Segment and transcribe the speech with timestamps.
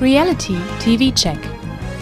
[0.00, 1.38] Reality TV Check.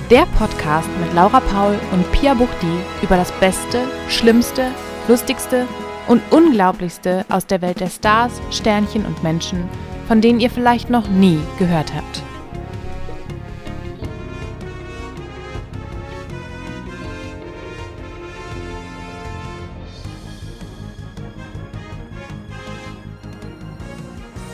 [0.08, 4.70] Der Podcast mit Laura Paul und Pia Buchti über das Beste, Schlimmste,
[5.08, 5.66] Lustigste
[6.06, 9.68] und Unglaublichste aus der Welt der Stars, Sternchen und Menschen,
[10.06, 12.22] von denen ihr vielleicht noch nie gehört habt.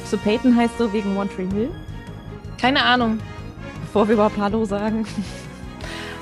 [0.06, 1.70] So Peyton heißt so wegen One Tree Hill,
[2.58, 3.18] Keine Ahnung.
[3.94, 5.06] Bevor wir überhaupt Hallo sagen.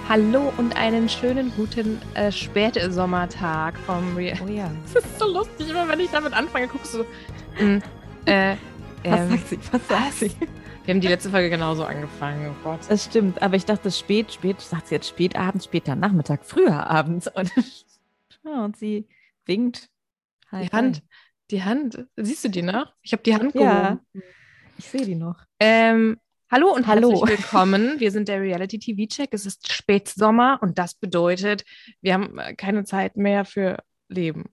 [0.07, 4.37] Hallo und einen schönen guten äh, Spätsommertag vom Real.
[4.45, 4.71] Oh ja.
[4.93, 7.65] Das ist so lustig, immer wenn ich damit anfange, guckst du so.
[7.65, 7.79] mm,
[8.27, 8.57] äh,
[9.05, 9.59] Was ähm, sagt sie?
[9.73, 10.31] Was sagt sie?
[10.85, 12.51] wir haben die letzte Folge genauso angefangen.
[12.51, 12.81] Oh Gott.
[12.91, 16.91] Das stimmt, aber ich dachte spät, spät, sagt sie jetzt spät abends, später Nachmittag, früher
[16.91, 17.27] abends.
[17.27, 17.51] Und,
[18.45, 19.09] ja, und sie
[19.47, 19.89] winkt.
[20.51, 21.03] Hi, Die Hand.
[21.51, 22.07] Die Hand.
[22.19, 22.93] Siehst du die noch?
[23.01, 23.63] Ich habe die Hand hi.
[23.63, 24.23] Ja, gehoben.
[24.77, 25.47] ich sehe die noch.
[25.59, 26.19] Ähm,
[26.53, 27.11] hallo und Hallo.
[27.11, 27.99] herzlich willkommen.
[27.99, 29.31] Wir sind der Reality TV Check.
[29.33, 31.65] Es ist Spätsommer und das bedeutet,
[32.01, 34.45] wir haben äh, keine Zeit mehr für Leben.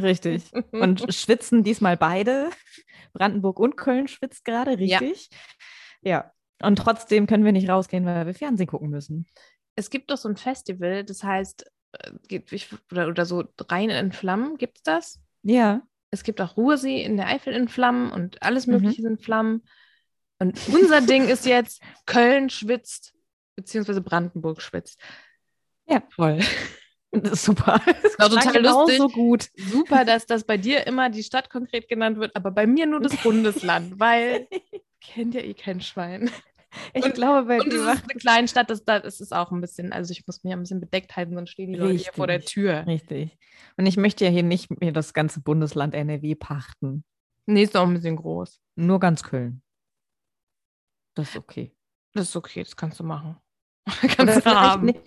[0.00, 0.44] Richtig.
[0.72, 2.48] Und schwitzen diesmal beide.
[3.12, 5.28] Brandenburg und Köln schwitzt gerade, richtig?
[6.00, 6.32] Ja.
[6.62, 9.26] Und trotzdem können wir nicht rausgehen, weil wir Fernsehen gucken müssen.
[9.76, 12.40] es gibt doch so ein Festival, das heißt, äh,
[12.90, 15.20] oder, oder so Rhein in Flammen, gibt es das?
[15.42, 15.82] Ja.
[16.10, 18.74] Es gibt auch Ruhrsee in der Eifel in Flammen und alles Mhm.
[18.74, 19.62] Mögliche sind Flammen.
[20.42, 23.14] Und unser Ding ist jetzt, Köln schwitzt,
[23.56, 25.00] beziehungsweise Brandenburg schwitzt.
[25.88, 26.00] Ja.
[26.14, 26.40] Toll.
[27.12, 27.80] Das ist super.
[28.02, 28.96] Das war total lustig.
[28.98, 29.48] so gut.
[29.56, 33.00] Super, dass das bei dir immer die Stadt konkret genannt wird, aber bei mir nur
[33.00, 34.48] das Bundesland, weil
[35.00, 36.30] kennt ja eh kein Schwein.
[36.94, 39.50] Ich Und- glaube, bei Und dir ist eine kleine Stadt, das, das ist es auch
[39.52, 42.12] ein bisschen, also ich muss mich ein bisschen bedeckt halten, sonst stehen die Leute hier
[42.14, 42.40] vor der.
[42.40, 42.86] Tür.
[42.86, 43.36] Richtig.
[43.76, 47.04] Und ich möchte ja hier nicht mir das ganze Bundesland NRW pachten.
[47.44, 48.58] Nee, ist auch ein bisschen groß.
[48.76, 49.60] Nur ganz Köln.
[51.14, 51.74] Das ist okay.
[52.14, 53.36] Das ist okay, das kannst du machen.
[54.16, 54.86] Kannst du haben.
[54.86, 55.02] ne-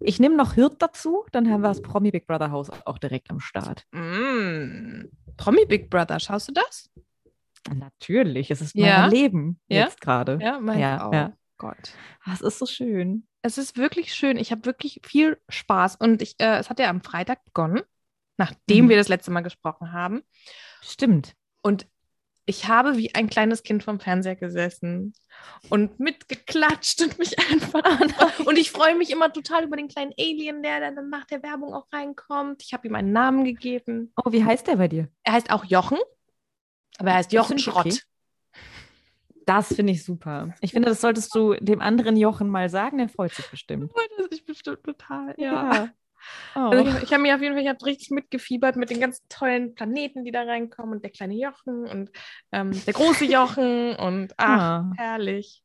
[0.00, 3.30] ich nehme noch Hirt dazu, dann haben wir das Promi Big Brother Haus auch direkt
[3.30, 3.86] am Start.
[3.92, 5.04] Mm.
[5.38, 6.90] Promi Big Brother, schaust du das?
[7.72, 9.00] Natürlich, es ist Ja?
[9.02, 9.84] mein Leben Ja?
[9.84, 10.38] jetzt gerade.
[10.42, 11.12] Ja, meins Ja, auch.
[11.12, 11.32] ja.
[11.56, 11.92] Gott.
[12.24, 13.26] Ah, Es ist so schön.
[13.42, 14.36] Es ist wirklich schön.
[14.36, 15.96] Ich habe wirklich viel Spaß.
[15.96, 17.80] Und ich, äh, es hat ja am Freitag begonnen,
[18.36, 18.88] nachdem Mhm.
[18.90, 20.22] wir das letzte Mal gesprochen haben.
[20.82, 21.34] Stimmt.
[21.62, 21.86] Und
[22.48, 25.12] ich habe wie ein kleines Kind vom Fernseher gesessen
[25.68, 28.40] und mitgeklatscht und mich einfach.
[28.46, 31.74] und ich freue mich immer total über den kleinen Alien, der dann nach der Werbung
[31.74, 32.62] auch reinkommt.
[32.62, 34.12] Ich habe ihm einen Namen gegeben.
[34.16, 35.08] Oh, wie heißt der bei dir?
[35.24, 35.98] Er heißt auch Jochen,
[36.98, 37.86] aber er heißt Jochen Schrott.
[37.86, 37.98] okay.
[39.44, 40.54] Das finde ich super.
[40.60, 43.90] Ich finde, das solltest du dem anderen Jochen mal sagen, der freut sich bestimmt.
[43.92, 45.34] Freut sich bestimmt total.
[45.38, 45.90] Ja.
[46.54, 46.60] Oh.
[46.60, 49.24] Also ich, ich habe mir auf jeden Fall, ich habe richtig mitgefiebert mit den ganzen
[49.28, 52.10] tollen Planeten, die da reinkommen und der kleine Jochen und
[52.52, 54.92] ähm, der große Jochen und ach, Ah.
[54.96, 55.62] herrlich.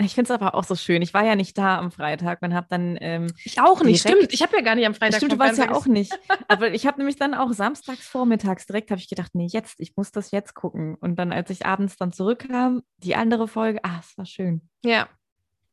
[0.00, 1.00] Ich finde es aber auch so schön.
[1.00, 2.98] Ich war ja nicht da am Freitag und habe dann.
[3.00, 4.32] Ähm, Ich auch nicht, stimmt.
[4.32, 5.18] Ich habe ja gar nicht am Freitag.
[5.18, 6.12] stimmt, du warst ja auch nicht.
[6.48, 9.96] Aber ich habe nämlich dann auch samstags vormittags direkt habe ich gedacht, nee, jetzt, ich
[9.96, 10.96] muss das jetzt gucken.
[10.96, 14.68] Und dann, als ich abends dann zurückkam, die andere Folge, ah, es war schön.
[14.84, 15.08] Ja.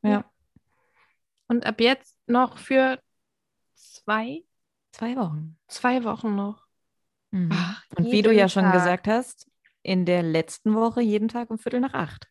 [0.04, 0.24] Ja.
[1.48, 3.00] Und ab jetzt noch für
[4.04, 4.42] zwei,
[4.92, 5.56] Zwei Wochen.
[5.68, 6.66] zwei Wochen noch.
[7.30, 7.50] Mhm.
[7.52, 8.72] Ach, und wie du ja schon Tag.
[8.72, 9.46] gesagt hast,
[9.82, 12.26] in der letzten Woche jeden Tag um Viertel nach acht.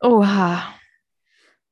[0.00, 0.62] Oha.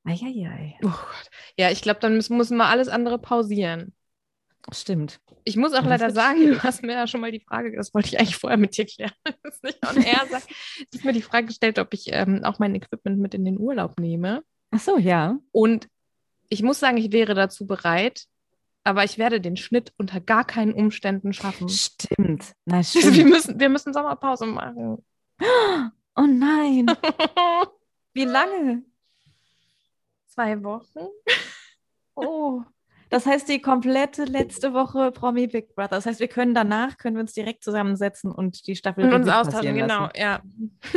[0.05, 0.77] Eieiei.
[0.83, 1.31] Oh Gott.
[1.59, 3.95] Ja, ich glaube, dann müssen, müssen wir alles andere pausieren.
[4.73, 5.21] Stimmt.
[5.45, 6.59] Ich muss auch das leider sagen, schwierig.
[6.59, 8.87] du hast mir ja schon mal die Frage, das wollte ich eigentlich vorher mit dir
[8.87, 10.43] klären, das ist nicht on air sein.
[10.91, 13.59] Du hast mir die Frage gestellt, ob ich ähm, auch mein Equipment mit in den
[13.59, 14.43] Urlaub nehme.
[14.71, 15.39] Ach so, ja.
[15.53, 15.89] Und
[16.49, 18.25] ich muss sagen, ich wäre dazu bereit,
[18.85, 21.69] aber ich werde den Schnitt unter gar keinen Umständen schaffen.
[21.69, 22.53] Stimmt.
[22.65, 23.29] Na, Wir stimmt.
[23.31, 25.05] müssen, wir müssen Sommerpause machen.
[26.17, 26.87] oh nein.
[28.15, 28.83] Wie lange?
[30.29, 31.01] Zwei Wochen?
[32.15, 32.61] Oh.
[33.09, 35.89] Das heißt, die komplette letzte Woche Promi Big Brother.
[35.97, 39.29] Das heißt, wir können danach, können wir uns direkt zusammensetzen und die Staffel Und uns
[39.31, 40.13] austauschen, genau, lassen.
[40.19, 40.43] ja.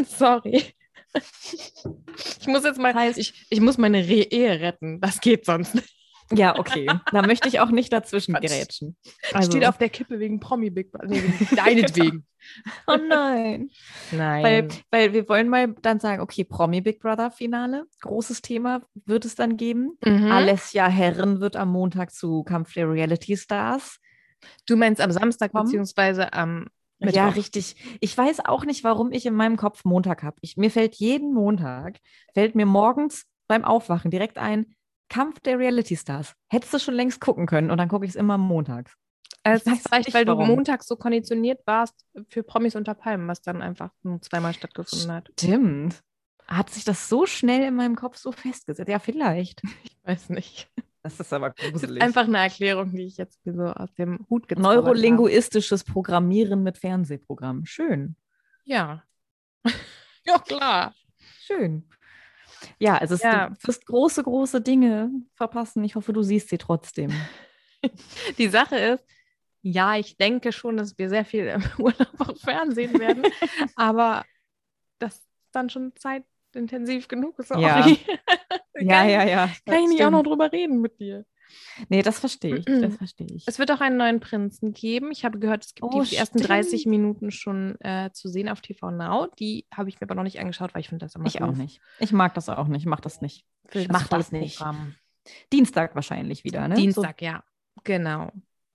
[0.06, 0.76] Sorry.
[1.14, 5.00] Ich muss jetzt mal, Das heißt- ich, ich muss meine Re Ehe retten.
[5.00, 5.95] Das geht sonst nicht.
[6.32, 6.88] Ja, okay.
[7.12, 8.98] Da möchte ich auch nicht dazwischen gerätschen.
[9.32, 9.52] Also.
[9.52, 11.08] Steht auf der Kippe wegen Promi Big Brother.
[11.10, 12.26] Nee, wegen deinetwegen.
[12.88, 13.70] oh nein.
[14.12, 14.44] Nein.
[14.44, 19.26] Weil, weil wir wollen mal dann sagen, okay, Promi Big Brother Finale, großes Thema wird
[19.26, 19.98] es dann geben.
[20.04, 20.32] Mhm.
[20.32, 24.00] Alessia Herren wird am Montag zu Kampf der Reality Stars.
[24.66, 25.66] Du meinst am Samstag Kommen?
[25.66, 26.68] beziehungsweise am
[27.00, 27.36] Ja, Mittwoch.
[27.36, 27.76] richtig.
[28.00, 30.38] Ich weiß auch nicht, warum ich in meinem Kopf Montag habe.
[30.56, 32.00] Mir fällt jeden Montag,
[32.34, 34.74] fällt mir morgens beim Aufwachen direkt ein,
[35.10, 36.34] Kampf der Reality Stars.
[36.48, 38.94] Hättest du schon längst gucken können und dann gucke ich es immer montags.
[39.44, 40.48] Also weiß vielleicht, nicht, weil du warum.
[40.48, 41.94] montags so konditioniert warst
[42.30, 45.30] für Promis unter Palmen, was dann einfach nur zweimal stattgefunden hat.
[45.40, 46.02] Stimmt.
[46.48, 48.90] Hat sich das so schnell in meinem Kopf so festgesetzt?
[48.90, 49.62] Ja, vielleicht.
[49.84, 50.70] Ich weiß nicht.
[51.02, 51.98] Das ist aber Das gruselig.
[51.98, 54.82] ist einfach eine Erklärung, die ich jetzt so aus dem Hut gezaubert habe.
[54.84, 57.66] Neurolinguistisches Programmieren mit Fernsehprogrammen.
[57.66, 58.16] Schön.
[58.66, 59.04] Ja.
[60.26, 60.94] ja, klar.
[61.42, 61.88] Schön.
[62.80, 63.50] Ja, also es, Ja.
[63.50, 65.84] du wirst große, große Dinge verpassen.
[65.84, 67.12] Ich hoffe, du siehst sie trotzdem.
[68.38, 69.06] Die Sache ist,
[69.62, 73.24] ja, ich denke schon, dass wir sehr viel im Urlaub auch Fernsehen werden,
[73.76, 74.24] aber
[75.00, 77.36] das ist dann schon zeitintensiv genug.
[77.40, 77.62] Sorry.
[77.62, 77.82] Ja.
[77.84, 79.50] Kann- ja.
[79.66, 81.26] Kann ich nicht auch noch drüber reden mit dir?
[81.90, 82.66] Nee, das verstehe ich.
[82.66, 83.44] Das verstehe ich.
[83.48, 85.12] Es wird auch einen neuen Prinzen geben.
[85.12, 86.50] Ich habe gehört, es gibt Oh, die, die ersten stimmt.
[86.50, 89.28] 30 Minuten schon äh, zu sehen auf TV Now.
[89.40, 91.52] Die habe ich mir aber noch nicht angeschaut, weil ich finde das immer Ich auch
[91.52, 91.80] nicht.
[92.00, 92.82] Ich mag das auch nicht.
[92.82, 93.46] Ich mach das nicht.
[93.74, 94.64] Ich mach das nicht.
[95.52, 96.76] Dienstag wahrscheinlich wieder, ne?
[96.76, 97.44] Dienstag, ja.
[97.84, 98.32] Genau.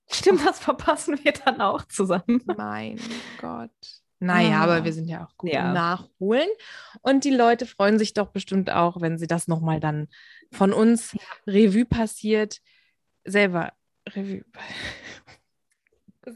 [0.07, 2.41] So, stimmt, das verpassen wir dann auch zusammen.
[2.57, 2.99] Mein
[3.39, 3.71] Gott.
[4.23, 4.63] Naja, Ah.
[4.65, 5.67] aber wir sind ja auch gut Ja.
[5.67, 6.47] im Nachholen.
[7.01, 10.07] Und die Leute freuen sich doch bestimmt auch, wenn sie das nochmal dann
[10.51, 12.61] von uns Revue passiert,
[13.25, 13.73] selber
[14.09, 14.43] Revue.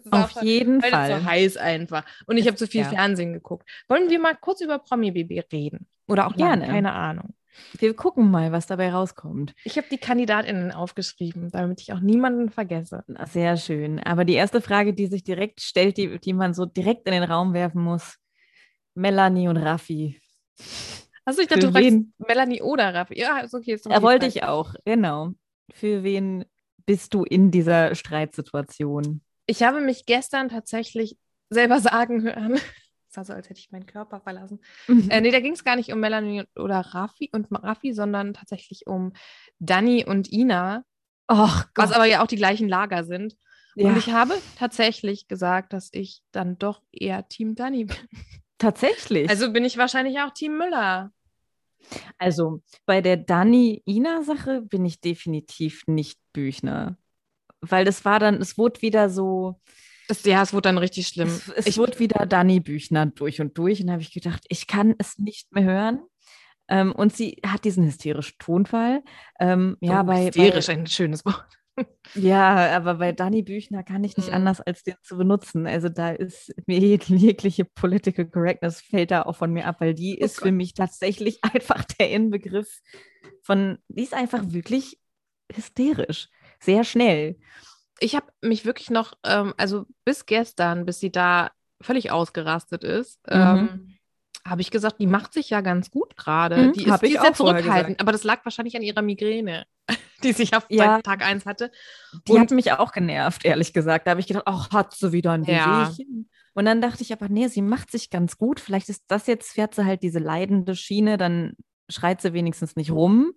[0.09, 1.11] Auf jeden heute Fall.
[1.19, 2.03] zu heiß einfach.
[2.25, 2.89] Und ich habe zu viel Ja.
[2.89, 3.69] Fernsehen geguckt.
[3.87, 5.87] Wollen wir mal kurz über Promi BB reden?
[6.07, 6.61] Oder auch Gerne.
[6.63, 7.34] gerne, keine Ahnung.
[7.78, 9.54] Wir gucken mal, was dabei rauskommt.
[9.63, 13.04] Ich habe die KandidatInnen aufgeschrieben, damit ich auch niemanden vergesse.
[13.07, 14.00] Na, Sehr schön.
[14.00, 17.24] Aber die erste Frage, die sich direkt stellt, die, die man so direkt in den
[17.24, 18.18] Raum werfen muss:
[18.94, 20.19] Melanie und Raffi.
[21.25, 22.13] Achso, ich dachte, Für du fragst wen?
[22.18, 23.19] Melanie oder Raffi.
[23.19, 23.74] Ja, ist okay.
[23.74, 25.31] Ist die wollte ich auch, genau.
[25.74, 26.46] Für wen
[26.86, 29.22] bist du in dieser Streitsituation?
[29.48, 31.18] Ich habe mich gestern tatsächlich
[31.50, 32.60] selber sagen hören.
[33.17, 34.59] War so, als hätte ich meinen Körper verlassen.
[35.09, 38.88] Äh, nee, da ging es gar nicht um Melanie oder Raffi und Raffi, sondern tatsächlich
[38.88, 39.13] um
[39.59, 40.83] Dani und Ina,
[41.27, 43.35] Ach was aber ja auch die gleichen Lager sind.
[43.75, 47.97] ja, Und ich habe tatsächlich gesagt, dass ich dann doch eher Team Dani bin.
[48.57, 49.29] tatsächlich.
[49.29, 51.11] Also bin ich wahrscheinlich auch Team Müller.
[52.18, 56.97] Also bei der Dani-Ina-Sache bin ich definitiv nicht Büchner.
[57.61, 59.59] Weil das war dann, es wurde wieder so,
[60.07, 61.28] Das, ja, es wurde dann richtig schlimm.
[61.30, 63.81] es, es ich, wurde wieder Dani Büchner durch und durch.
[63.81, 66.00] Und habe ich gedacht, ich kann es nicht mehr hören.
[66.68, 69.04] Ähm, und sie hat diesen hysterischen Tonfall.
[69.40, 71.46] Ähm, ja, oh, bei, hysterisch, bei, ein schönes Wort.
[72.16, 74.36] ja, aber bei Dani Büchner kann ich nicht Mhm.
[74.36, 75.68] anders, als den zu benutzen.
[75.68, 79.94] Also da ist mir jeg- jegliche Political Correctness fällt da auch von mir ab, weil
[79.94, 82.80] die Oh ist für mich tatsächlich einfach der Inbegriff
[83.42, 85.00] von, die ist einfach wirklich
[85.54, 86.30] hysterisch,
[86.60, 87.38] sehr schnell.
[88.00, 91.51] Ich habe mich wirklich noch, ähm, also bis gestern, bis sie da
[91.81, 93.33] völlig ausgerastet ist, Mhm.
[93.33, 93.92] ähm,
[94.47, 96.57] habe ich gesagt, die macht sich ja ganz gut gerade.
[96.57, 99.65] Mhm, die ist, die ist vorher zurückhaltend, aber das lag wahrscheinlich an ihrer Migräne,
[100.24, 101.01] die sie ja Ja.
[101.01, 101.71] Tag 1 hatte.
[102.27, 104.06] Die Und- hat mich auch genervt, ehrlich gesagt.
[104.07, 105.89] Da habe ich gedacht, ach, hat sie wieder ein Ja.
[105.89, 106.30] Wehwehchen.
[106.53, 108.59] Und dann dachte ich aber, nee, sie macht sich ganz gut.
[108.59, 111.53] Vielleicht ist das jetzt, fährt sie halt diese leidende Schiene, dann
[111.89, 113.33] schreit sie wenigstens nicht rum.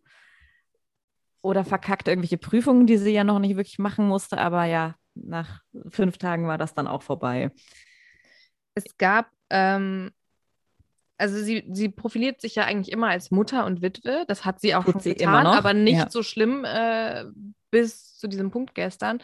[1.40, 4.38] Oder verkackt irgendwelche Prüfungen, die sie ja noch nicht wirklich machen musste.
[4.38, 7.50] Aber ja, nach fünf Tagen war das dann auch vorbei.
[8.74, 10.10] Es gab, ähm,
[11.16, 14.24] also sie, sie profiliert sich ja eigentlich immer als Mutter und Witwe.
[14.28, 16.10] Das hat sie auch Tut schon sie getan, immer noch, aber nicht ja.
[16.10, 17.24] so schlimm äh,
[17.70, 19.22] bis zu diesem Punkt gestern.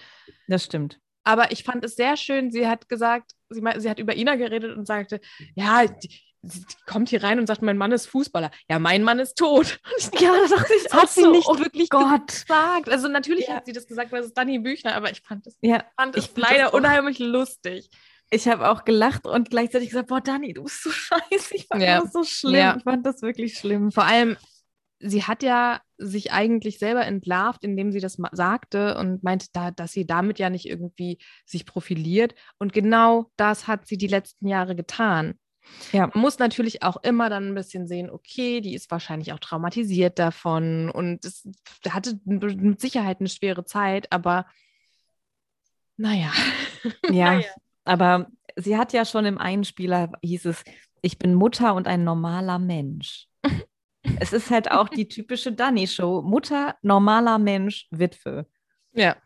[0.48, 1.00] Das stimmt.
[1.24, 2.50] Aber ich fand es sehr schön.
[2.50, 5.20] Sie hat gesagt, sie, sie hat über Ina geredet und sagte,
[5.54, 8.50] ja, die, sie kommt hier rein und sagt, mein Mann ist Fußballer.
[8.68, 9.80] Ja, mein Mann ist tot.
[9.98, 12.26] Ich Ja, das dachte ich das hat sie nicht Oh wirklich Gott.
[12.28, 12.88] gesagt.
[12.88, 13.56] Also natürlich Ja.
[13.56, 16.16] hat sie das gesagt, weil es ist Dani Büchner, aber ich fand es Ja, fand
[16.16, 17.88] Ich das leider unheimlich lustig.
[18.30, 21.54] ich habe auch gelacht und gleichzeitig gesagt, boah, Dani, du bist so scheiße.
[21.54, 22.00] Ich fand Ja.
[22.00, 22.54] das so schlimm.
[22.54, 22.74] Ja.
[22.76, 23.90] Ich fand das wirklich schlimm.
[23.92, 24.36] Vor allem,
[25.00, 29.92] sie hat ja sich eigentlich selber entlarvt, indem sie das sagte und meinte, da, dass
[29.92, 32.34] sie damit ja nicht irgendwie sich profiliert.
[32.58, 35.38] Und genau das hat sie die letzten Jahre getan.
[35.92, 36.08] Ja.
[36.08, 40.18] Man muss natürlich auch immer dann ein bisschen sehen, okay, die ist wahrscheinlich auch traumatisiert
[40.18, 41.48] davon und es
[41.88, 44.46] hatte mit Sicherheit eine schwere Zeit, aber
[45.96, 46.32] naja.
[47.10, 47.46] Ja, Naja.
[47.84, 50.64] aber sie hat ja schon im Einspieler, hieß es,
[51.02, 53.28] ich bin Mutter und ein normaler Mensch.
[54.20, 56.22] es ist halt auch die typische Dani-Show.
[56.22, 58.46] Mutter, normaler Mensch, Witwe.
[58.92, 59.16] Ja.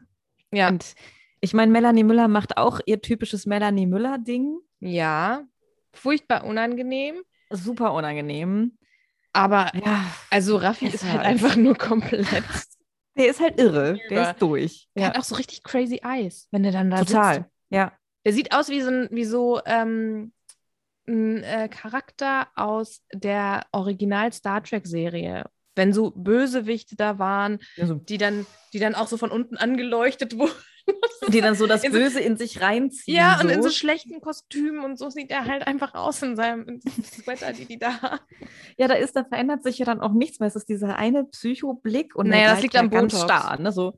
[0.52, 0.68] Ja.
[0.68, 0.95] Und
[1.40, 4.59] ich meine, Melanie Müller macht auch ihr typisches Melanie Müller-Ding.
[4.80, 5.45] Ja.
[5.99, 7.23] Furchtbar unangenehm.
[7.50, 8.76] Super unangenehm.
[9.33, 12.26] Aber Ja, also Raffi Es ist war halt einfach- nur komplett.
[13.17, 13.99] der ist halt irre.
[14.11, 14.88] Der ist durch.
[14.95, 17.35] Der Ja, hat auch so richtig crazy eyes, wenn der dann da total.
[17.37, 17.47] sitzt.
[17.71, 17.93] Ja.
[18.25, 20.33] Der sieht aus wie so ein, wie so ähm,
[21.07, 25.45] ein äh, Charakter aus der Original Star Trek Serie.
[25.79, 28.45] Wenn so Bösewichte da waren, Also, die dann,
[28.75, 30.53] die dann auch so von unten angeleuchtet wurden.
[31.29, 33.17] die dann so das In so- Böse in sich reinziehen.
[33.17, 33.45] Ja, so.
[33.47, 37.53] und in so schlechten Kostümen und so sieht er halt einfach aus in seinem Sweater,
[37.53, 38.21] die die da haben.
[38.79, 40.47] Ja, da ist, da verändert sich ja dann auch nichts mehr.
[40.49, 43.21] Es ist dieser eine Psychoblick und Naja, das liegt am Botox.
[43.23, 43.59] starr.
[43.61, 43.71] Ne?
[43.73, 43.97] So,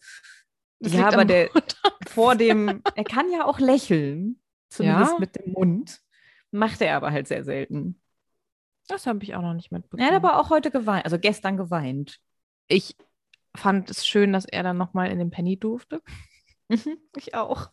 [0.81, 1.51] Das ja, aber der
[2.09, 5.19] vor dem, er kann ja auch lächeln, zumindest Ja?
[5.19, 6.01] mit dem Mund.
[6.51, 8.01] Macht er aber halt sehr selten.
[8.91, 10.03] Das habe ich auch noch nicht mitbekommen.
[10.03, 12.19] Er hat aber auch heute geweint, also gestern geweint.
[12.69, 12.97] ich
[13.57, 16.01] fand es schön, dass er dann nochmal in den Penny durfte.
[17.17, 17.71] Ich auch.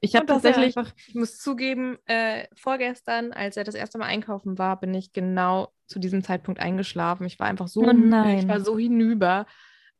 [0.00, 4.58] Ich habe tatsächlich, einfach- ich muss zugeben, äh, vorgestern, als er das erste Mal einkaufen
[4.58, 7.24] war, bin ich genau zu diesem Zeitpunkt eingeschlafen.
[7.26, 8.38] Ich war einfach so, Oh nein.
[8.40, 9.46] ich war so hinüber.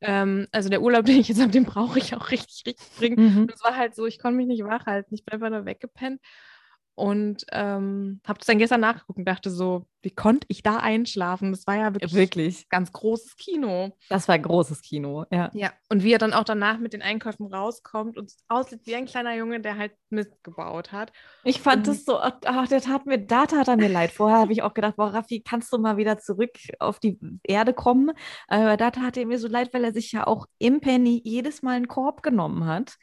[0.01, 3.19] Ähm, also der Urlaub, den ich jetzt habe, den brauche ich auch richtig, richtig dringend.
[3.19, 3.41] Mhm.
[3.43, 5.13] Und es war halt so, ich konnte mich nicht wach halten.
[5.15, 6.19] Ich bin einfach nur weggepennt.
[6.99, 11.51] Und ähm, habe das dann gestern nachgeguckt und dachte so, wie konnte ich da einschlafen?
[11.51, 12.69] Das war ja wirklich, Wirklich.
[12.69, 13.95] ganz großes Kino.
[14.09, 15.51] Das war ein großes Kino, ja.
[15.53, 15.71] Ja.
[15.89, 19.35] Und wie er dann auch danach mit den Einkäufen rauskommt und aussieht wie ein kleiner
[19.35, 21.11] Junge, der halt mitgebaut hat.
[21.43, 21.91] Ich fand Mhm.
[21.91, 24.09] das so, ach, der tat mir, da tat er mir leid.
[24.11, 27.73] Vorher habe ich auch gedacht, boah, Raffi, kannst du mal wieder zurück auf die Erde
[27.75, 28.09] kommen?
[28.47, 31.61] Aber da tat er mir so leid, weil er sich ja auch im Penny jedes
[31.61, 32.95] Mal einen Korb genommen hat.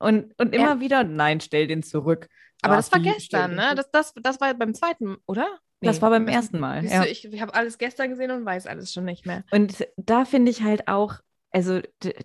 [0.00, 2.26] Und, und immer wieder, nein, stell den zurück.
[2.62, 3.74] Aber das war gestern, ne?
[3.76, 5.46] Das, das, das war beim zweiten, oder?
[5.80, 6.84] Das war beim ersten Mal.
[6.84, 7.02] Ja.
[7.02, 9.42] du, ich ich habe alles gestern gesehen und weiß alles schon nicht mehr.
[9.50, 11.14] Und da finde ich halt auch,
[11.50, 11.80] also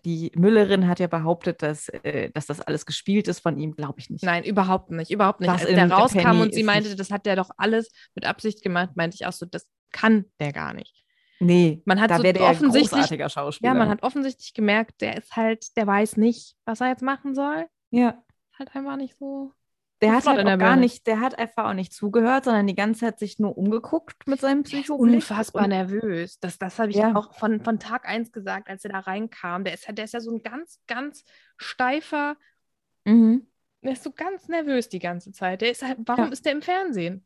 [0.05, 3.99] die Müllerin hat ja behauptet, dass, äh, dass das alles gespielt ist von ihm, glaube
[3.99, 4.23] ich nicht.
[4.23, 5.49] Nein, überhaupt nicht, überhaupt nicht.
[5.49, 8.61] Was Als der rauskam Penny und sie meinte, das hat der doch alles mit Absicht
[8.61, 11.03] gemacht, meinte ich auch so, das kann der gar nicht.
[11.39, 13.71] Nee, Man hat da so wäre der ja ein offensichtlich- großartiger Schauspieler.
[13.73, 17.33] Ja, man hat offensichtlich gemerkt, der ist halt, der weiß nicht, was er jetzt machen
[17.33, 17.65] soll.
[17.89, 18.21] ja.
[18.59, 19.51] Halt einfach nicht so.
[20.01, 22.99] Der hat halt auch gar nicht, der hat einfach auch nicht zugehört, sondern die ganze
[23.01, 25.15] Zeit sich nur umgeguckt mit seinem Psychoblick.
[25.15, 26.39] Unfassbar Und- nervös.
[26.39, 27.15] Das, das habe ich Ja.
[27.15, 29.63] auch von, von Tag 1 gesagt, als er da reinkam.
[29.63, 31.23] Der ist, ja- der ist ja so ein ganz, ganz
[31.57, 32.37] steifer,
[33.05, 33.47] Mhm.
[33.81, 35.61] der ist so ganz nervös die ganze Zeit.
[35.61, 36.31] Der ist halt, warum Ja.
[36.31, 37.25] ist der im Fernsehen?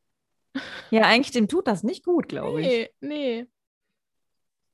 [0.92, 2.68] Ja, eigentlich dem tut das nicht gut, glaube ich.
[2.68, 3.48] Nee, nee.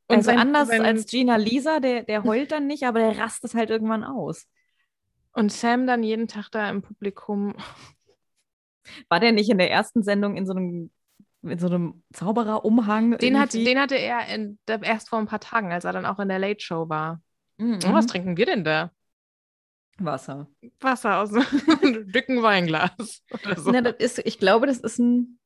[0.08, 3.54] also sein- anders sein- als Gina Lisa, der, der heult dann nicht, aber der rastet
[3.56, 4.48] halt irgendwann aus.
[5.38, 7.54] Und Sam dann jeden Tag da im Publikum.
[9.10, 10.90] War der nicht in der ersten Sendung in so einem,
[11.44, 13.18] in so einem Zaubererumhang?
[13.20, 16.20] Den, hat, den hatte er in, erst vor ein paar Tagen, als er dann auch
[16.20, 17.22] in der Late Show war.
[17.58, 17.80] Mhm.
[17.86, 18.92] Oh, was trinken wir denn da?
[20.00, 20.48] Wasser.
[20.80, 23.24] Wasser aus einem dicken Weinglas.
[23.32, 23.72] Oder so.
[23.72, 25.38] Na, das ist, ich glaube, das ist ein,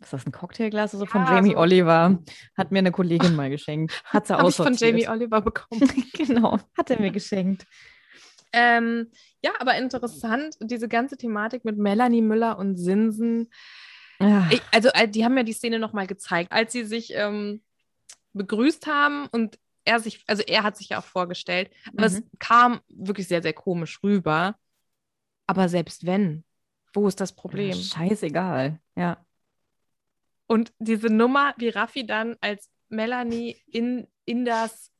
[0.00, 1.58] ist das ein Cocktailglas also von Ja, Jamie so.
[1.58, 2.18] Oliver?
[2.56, 4.00] Hat mir eine Kollegin mal geschenkt.
[4.04, 4.74] Hat sie ich von.
[4.74, 5.90] Jamie Oliver bekommen.
[6.14, 7.66] genau, hat er mir geschenkt.
[8.52, 9.10] Ähm,
[9.42, 13.50] ja, aber interessant, diese ganze Thematik mit Melanie Müller und Sinsen.
[14.20, 14.48] Ja.
[14.50, 17.62] Ich, also, äh, die haben ja die Szene nochmal gezeigt, als sie sich ähm,
[18.32, 22.30] begrüßt haben und er sich, also er hat sich ja auch vorgestellt, aber es Mhm.
[22.38, 24.56] kam wirklich sehr, sehr komisch rüber.
[25.46, 26.44] Aber selbst wenn,
[26.92, 27.72] wo ist das Problem?
[27.74, 28.80] Scheißegal.
[28.96, 29.24] Ja.
[30.46, 34.90] Und diese Nummer, wie Raffi dann als Melanie in, in das,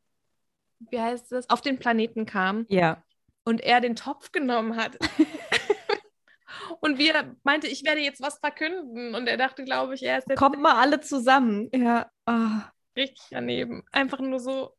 [0.79, 3.03] wie heißt das, auf den Planeten kam Ja.
[3.49, 4.99] Und er den Topf genommen hat.
[6.81, 9.15] und wie er meinte, ich werde jetzt was verkünden.
[9.15, 11.71] Und er dachte, glaube ich, er ist jetzt Kommt mal alle zusammen.
[11.73, 12.11] Ja.
[12.27, 12.71] ah.
[12.95, 13.85] richtig daneben.
[13.91, 14.75] Einfach nur so.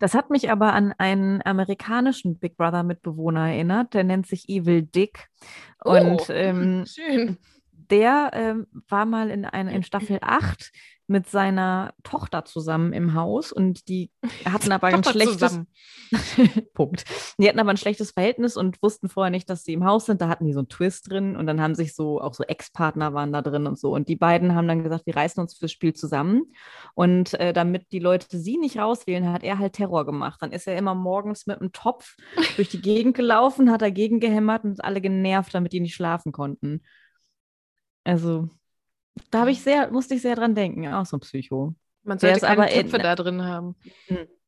[0.00, 3.94] Das hat mich aber an einen amerikanischen Big Brother Mitbewohner erinnert.
[3.94, 5.26] Der nennt sich Evil Dick.
[5.84, 7.38] Und Oh, ähm, schön.
[7.72, 10.72] der ähm, war mal in, ein, in Staffel 8
[11.08, 14.10] mit seiner Tochter zusammen im Haus und die
[14.44, 15.60] hatten aber ein schlechtes.
[16.74, 17.04] Punkt.
[17.38, 20.20] Die hatten aber ein schlechtes Verhältnis und wussten vorher nicht, dass sie im Haus sind.
[20.20, 23.12] Da hatten die so einen Twist drin und dann haben sich so auch so Ex-Partner
[23.14, 23.92] waren da drin und so.
[23.92, 26.52] Und die beiden haben dann gesagt, wir reißen uns fürs Spiel zusammen.
[26.94, 30.40] Und äh, damit die Leute sie nicht rauswählen, hat er halt Terror gemacht.
[30.40, 32.16] Dann ist er immer morgens mit einem Topf
[32.56, 36.82] durch die Gegend gelaufen, hat dagegen gehämmert und alle genervt, damit die nicht schlafen konnten.
[38.04, 38.48] Also,
[39.30, 40.86] da habe ich sehr, musste ich sehr dran denken.
[40.88, 41.74] Auch so ein Psycho.
[42.02, 43.76] Man sollte keine aber in- Töpfe da drin haben.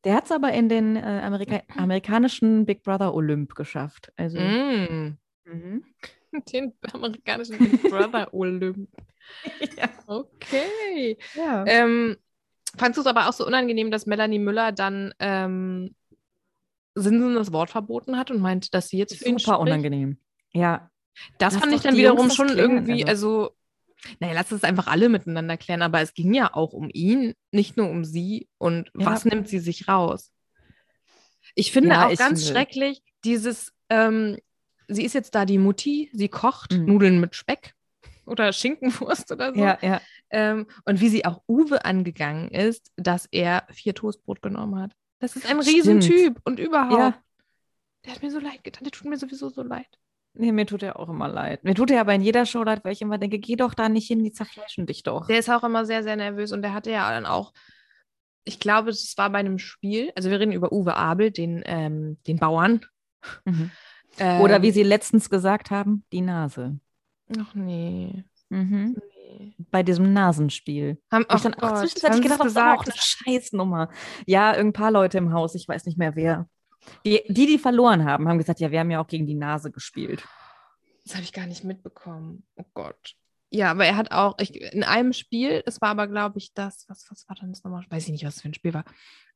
[0.04, 4.12] Der hat es aber in den äh, Amerika amerikanischen Big Brother Olymp geschafft.
[4.16, 5.18] Also, Mm.
[5.44, 5.84] mhm.
[6.52, 8.88] Den amerikanischen Big Brother Olymp.
[9.76, 9.88] ja.
[10.06, 11.18] Okay.
[11.34, 11.64] ja.
[11.66, 12.16] Ähm,
[12.78, 15.94] fandst du es aber auch so unangenehm, dass Melanie Müller dann ähm,
[16.94, 19.60] Sinsen das Wort verboten hat und meinte, dass sie jetzt für ihn Super spricht?
[19.68, 20.18] unangenehm.
[20.52, 20.90] Ja.
[21.38, 23.50] Das Lass fand ich dann wiederum das schon klären, irgendwie, also,
[24.18, 27.76] naja, lass es einfach alle miteinander klären, aber es ging ja auch um ihn, nicht
[27.76, 29.06] nur um sie und Ja.
[29.06, 30.32] was nimmt sie sich raus?
[31.54, 34.38] Ich finde Ja, auch ich ganz finde- schrecklich, dieses, ähm,
[34.88, 36.84] sie ist jetzt da die Mutti, sie kocht Mhm.
[36.86, 37.74] Nudeln mit Speck
[38.26, 39.60] oder Schinkenwurst oder so.
[39.60, 40.00] Ja, ja.
[40.30, 44.92] Ähm, und wie sie auch Uwe angegangen ist, dass er vier Toastbrot genommen hat.
[45.18, 45.76] Das ist ein Stimmt.
[45.76, 46.92] Riesentyp und überhaupt.
[47.16, 47.22] Ja.
[48.06, 48.84] Der hat mir so leid getan.
[48.84, 49.88] Der tut mir sowieso so leid.
[50.34, 51.64] Nee, mir tut er auch immer leid.
[51.64, 53.88] Mir tut er aber in jeder Show leid, weil ich immer denke, geh doch da
[53.88, 55.26] nicht hin, die zerfleischen dich doch.
[55.26, 57.52] Der ist auch immer sehr, sehr nervös und der hatte ja dann auch,
[58.44, 62.18] ich glaube, es war bei einem Spiel, also wir reden über Uwe Abel, den, ähm,
[62.26, 62.80] den Bauern.
[63.44, 63.70] Mhm.
[64.18, 66.78] Ähm, Oder wie sie letztens gesagt haben, die Nase.
[67.38, 68.24] Ach nee.
[68.48, 68.96] Mhm.
[68.98, 69.54] nee.
[69.70, 71.00] Bei diesem Nasenspiel.
[71.10, 73.90] Haben, ich dann auch Gott, zwischenzeitlich gedacht das aber auch eine Scheißnummer.
[74.26, 76.48] Ja, irgendein paar Leute im Haus, ich weiß nicht mehr wer.
[77.04, 79.70] Die, die, die verloren haben, haben gesagt, ja, wir haben ja auch gegen die Nase
[79.70, 80.26] gespielt.
[81.04, 82.44] Das habe ich gar nicht mitbekommen.
[82.56, 83.14] Oh Gott.
[83.50, 86.84] Ja, aber er hat auch, ich, in einem Spiel, es war aber, glaube ich, das,
[86.88, 87.84] was, was war denn das nochmal?
[87.90, 88.84] Weiß ich nicht, was das für ein Spiel war.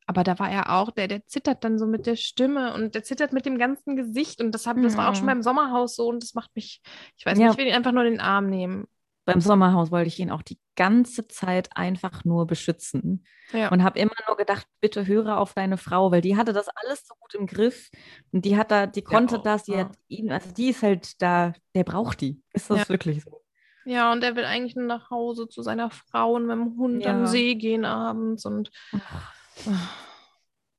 [0.06, 3.02] Aber da war er auch, der, der zittert dann so mit der Stimme und der
[3.04, 4.40] zittert mit dem ganzen Gesicht.
[4.40, 5.28] Und das, hab, das war auch schon Mhm.
[5.30, 6.80] beim Sommerhaus so und das macht mich,
[7.16, 7.46] ich weiß Ja.
[7.46, 8.86] nicht, ich will ihn einfach nur in den Arm nehmen.
[9.24, 13.24] Beim Sommerhaus wollte ich ihn auch die ganze Zeit einfach nur beschützen.
[13.52, 13.70] Ja.
[13.70, 17.06] Und habe immer nur gedacht, bitte höre auf deine Frau, weil die hatte das alles
[17.06, 17.90] so gut im Griff.
[18.32, 19.78] Und die hat da, die konnte auch, das, die ja.
[19.80, 22.42] hat ihn, also die ist halt da, der braucht die.
[22.52, 22.88] Ist das Ja.
[22.88, 23.40] wirklich so?
[23.86, 27.06] ja, und er will eigentlich nur nach Hause zu seiner Frau und mit dem Hund
[27.06, 27.26] am Ja.
[27.26, 28.70] See gehen abends und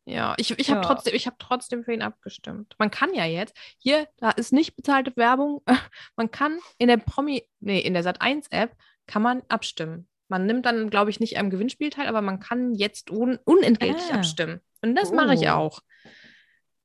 [0.07, 0.85] Ja, ich, ich habe Ja.
[0.87, 2.75] trotzdem, ich hab trotzdem für ihn abgestimmt.
[2.77, 5.61] Man kann ja jetzt, hier, da ist nicht bezahlte Werbung,
[6.15, 8.75] man kann in der Promi, nee, in der Sat1-App
[9.07, 10.07] kann man abstimmen.
[10.27, 14.11] Man nimmt dann, glaube ich, nicht am Gewinnspiel teil, aber man kann jetzt un unentgeltlich
[14.11, 14.15] Ah.
[14.17, 14.61] abstimmen.
[14.81, 15.53] Und das mache ich Oh.
[15.53, 15.79] auch.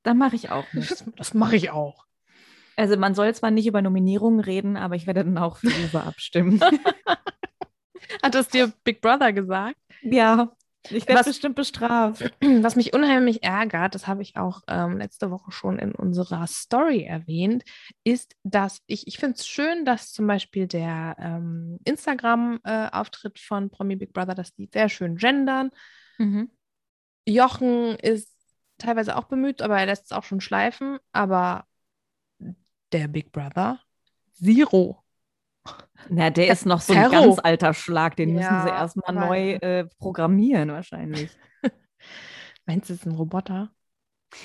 [0.03, 0.91] Da mache ich auch nicht.
[0.91, 2.07] Das, das mache ich auch.
[2.77, 6.03] Also man soll zwar nicht über Nominierungen reden, aber ich werde dann auch für Uwe
[6.03, 6.59] abstimmen.
[8.23, 9.77] Hat das dir Big Brother gesagt?
[10.03, 10.51] ja,
[10.89, 12.33] ich werde bestimmt bestraft.
[12.41, 17.05] Was mich unheimlich ärgert, das habe ich auch ähm, letzte Woche schon in unserer Story
[17.05, 17.65] erwähnt,
[18.05, 23.97] ist, dass ich, ich finde es schön, dass zum Beispiel der ähm, Instagram-Auftritt von Promi
[23.97, 25.71] Big Brother, dass die sehr schön gendern.
[26.19, 26.51] Mhm.
[27.27, 28.35] Jochen ist
[28.79, 30.99] teilweise auch bemüht, aber er lässt es auch schon schleifen.
[31.13, 31.67] Aber
[32.93, 33.81] der Big Brother,
[34.33, 35.00] Zero.
[36.09, 37.27] Na, der ist noch so ein Terror.
[37.27, 41.31] ganz alter Schlag, den müssen sie Ja, erstmal neu äh, programmieren wahrscheinlich.
[42.67, 43.71] Meinst du, es ist ein Roboter?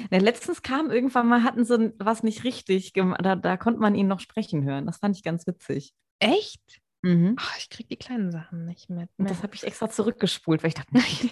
[0.09, 3.95] Na, letztens kam irgendwann mal, hatten sie was nicht richtig gemacht, da, da konnte man
[3.95, 4.85] ihn noch sprechen hören.
[4.85, 5.93] Das fand ich ganz witzig.
[6.19, 6.81] Echt?
[7.03, 7.35] Mhm.
[7.39, 9.09] Ach, ich kriege die kleinen Sachen nicht mit.
[9.17, 11.29] Und das habe ich extra zurückgespult, weil ich dachte, nein.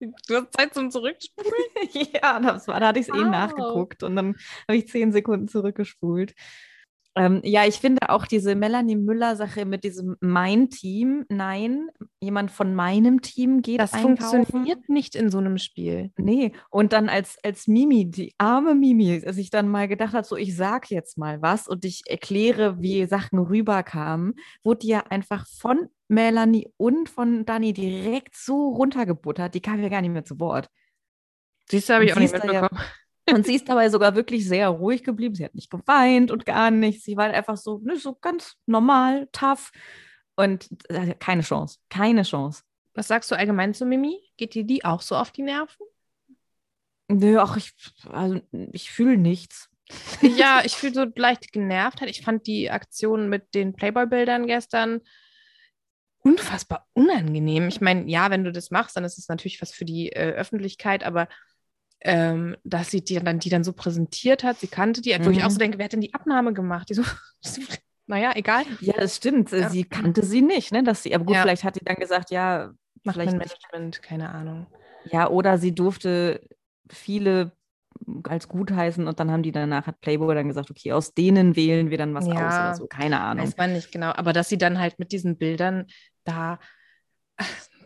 [0.28, 1.52] du hast Zeit zum Zurückspulen?
[2.14, 3.30] ja, das war, da hatte ich es eh Wow.
[3.30, 4.36] nachgeguckt und dann
[4.68, 6.34] habe ich zehn Sekunden zurückgespult.
[7.16, 11.88] Ähm, ja, ich finde auch diese Melanie Müller-Sache mit diesem mein Team, nein,
[12.20, 14.44] jemand von meinem Team geht Das einkaufen.
[14.46, 16.12] funktioniert nicht in so einem Spiel.
[16.16, 20.24] Nee, und dann als, als Mimi, die arme Mimi, als ich dann mal gedacht habe,
[20.24, 25.00] so ich sag jetzt mal was und ich erkläre, wie Sachen rüberkamen, wurde die ja
[25.08, 30.24] einfach von Melanie und von Dani direkt so runtergebuttert, die kam ja gar nicht mehr
[30.24, 30.68] zu Wort.
[31.68, 32.80] Siehst du, habe ich auch nicht du ja- mitbekommen.
[33.34, 35.34] Und sie ist dabei sogar wirklich sehr ruhig geblieben.
[35.34, 37.04] Sie hat nicht geweint und gar nichts.
[37.04, 39.72] Sie war einfach so, ne, so ganz normal, tough.
[40.36, 42.62] Und äh, keine Chance, keine Chance.
[42.94, 44.18] Was sagst du allgemein zu Mimi?
[44.36, 45.86] Geht dir die auch so auf die Nerven?
[47.08, 47.72] Nö, ach, ich,
[48.10, 48.40] also,
[48.72, 49.68] ich fühle nichts.
[50.22, 52.02] ja, ich fühle so leicht genervt.
[52.02, 55.00] Ich fand die Aktion mit den Playboy-Bildern gestern
[56.22, 57.68] unfassbar unangenehm.
[57.68, 60.32] Ich meine, ja, wenn du das machst, dann ist es natürlich was für die äh,
[60.32, 61.28] Öffentlichkeit, aber
[62.02, 65.38] ähm, dass sie die dann, die dann so präsentiert hat, sie kannte die, wo ich
[65.38, 65.44] Mhm.
[65.44, 66.88] auch so denke, wer hat denn die Abnahme gemacht?
[66.90, 67.02] Die so,
[68.06, 68.64] naja, egal.
[68.80, 69.52] Ja, das stimmt.
[69.52, 69.68] Ja.
[69.68, 70.82] Sie kannte sie nicht, ne?
[70.82, 71.42] Dass sie, aber gut, Ja.
[71.42, 72.72] vielleicht hat sie dann gesagt, ja,
[73.04, 73.32] Macht vielleicht.
[73.32, 74.66] Management, keine Ahnung.
[75.04, 76.40] Ja, oder sie durfte
[76.90, 77.52] viele
[78.24, 81.54] als gut heißen und dann haben die danach hat Playboy dann gesagt, okay, aus denen
[81.54, 82.60] wählen wir dann was aus Ja.
[82.60, 82.86] oder so.
[82.86, 83.46] Keine Ahnung.
[83.46, 85.86] Weiß man nicht genau, aber dass sie dann halt mit diesen Bildern
[86.24, 86.58] da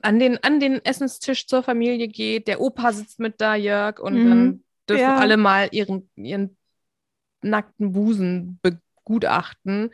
[0.04, 4.14] an den, an den Essenstisch zur Familie geht, der Opa sitzt mit da, Jörg, und
[4.22, 4.28] Mhm.
[4.28, 5.16] dann dürfen Ja.
[5.16, 6.56] alle mal ihren, ihren
[7.42, 9.90] nackten Busen begutachten.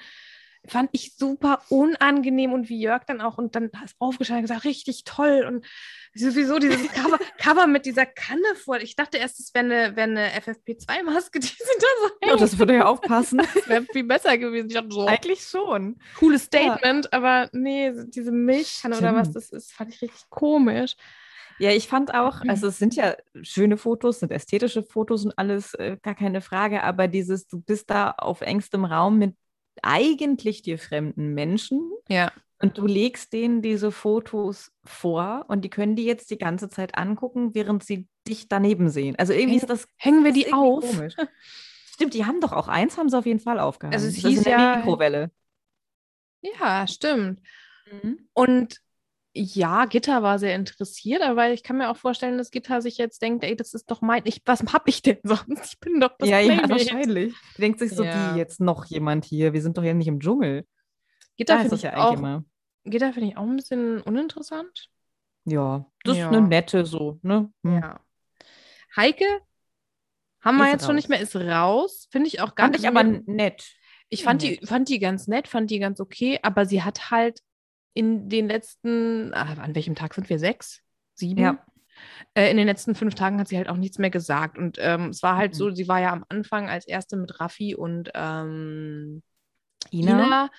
[0.67, 4.65] Fand ich super unangenehm und wie Jörg dann auch und dann ist aufgestanden und gesagt,
[4.65, 5.67] richtig toll und
[6.15, 8.79] sowieso dieses Cover, Cover mit dieser Kanne vor.
[8.79, 12.59] Ich dachte erst, es wäre eine, wär eine FFP2-Maske, die sie da so Ja, das
[12.59, 13.39] würde ja aufpassen.
[13.55, 14.69] das wäre viel besser gewesen.
[14.69, 15.99] Ich dachte so, Eigentlich schon.
[16.19, 19.37] cooles Statement, aber nee, diese Milchkanne oder was Stimmt.
[19.37, 20.95] das ist, fand ich richtig komisch.
[21.61, 25.75] Ja, ich fand auch, also es sind ja schöne Fotos, sind ästhetische Fotos und alles,
[25.75, 29.37] äh, gar keine Frage, aber dieses, du bist da auf engstem Raum mit
[29.83, 32.33] eigentlich dir fremden Menschen Ja.
[32.61, 36.97] und du legst denen diese Fotos vor und die können die jetzt die ganze Zeit
[36.97, 39.17] angucken, während sie dich daneben sehen.
[39.19, 40.89] Also irgendwie Häng- ist das Hängen wir die auf?
[40.89, 41.15] Komisch.
[41.95, 43.95] Stimmt, die haben doch auch eins, haben sie auf jeden Fall aufgehangen.
[43.95, 45.31] Also es Das ist hieß ja- Mikrowelle.
[46.43, 47.41] Ja, stimmt.
[48.33, 48.81] Und
[49.33, 53.23] ja, Gitter war sehr interessiert, aber ich kann mir auch vorstellen, dass Gitter sich jetzt
[53.23, 55.75] denkt, ey, das ist doch mein, ich, was hab ich denn sonst?
[55.75, 57.35] Ich bin doch das Ja, ja, wahrscheinlich.
[57.57, 58.35] Die denkt sich so, Ja.
[58.35, 59.53] wie jetzt noch jemand hier?
[59.53, 60.67] Wir sind doch ja nicht im Dschungel.
[61.37, 62.45] Gitter Da finde ich, ja auch, immer.
[62.85, 64.89] Gitter finde ich auch ein bisschen uninteressant.
[65.45, 66.29] Ja, das Ja.
[66.31, 67.53] ist eine nette so, ne?
[67.65, 67.75] Hm.
[67.81, 68.01] Ja.
[68.97, 69.25] Heike
[70.41, 71.09] haben wir Ist jetzt schon nicht raus.
[71.11, 72.09] mehr, ist raus.
[72.11, 72.83] Finde ich auch gar Fand nicht.
[72.83, 73.71] ich aber nett.
[74.09, 74.61] Ich fand nett.
[74.63, 77.41] die, fand die ganz nett, fand die ganz okay, aber sie hat halt
[77.95, 80.39] in den letzten, ah, an welchem Tag sind wir?
[80.39, 80.81] Sechs?
[81.15, 81.41] Sieben?
[81.43, 81.67] Ja.
[82.35, 84.57] Äh, in den letzten fünf Tagen hat sie halt auch nichts mehr gesagt.
[84.57, 85.57] Und ähm, es war halt Mhm.
[85.57, 89.23] so, sie war ja am Anfang als erste mit Raffi und ähm,
[89.93, 90.27] Ina?
[90.27, 90.51] Ina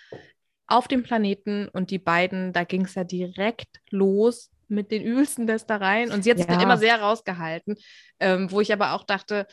[0.67, 5.46] auf dem Planeten und die beiden, da ging es ja direkt los mit den übelsten
[5.48, 6.63] Lästereien und sie hat sich dann Ja.
[6.65, 7.76] immer sehr rausgehalten,
[8.20, 9.48] ähm, wo ich aber auch dachte,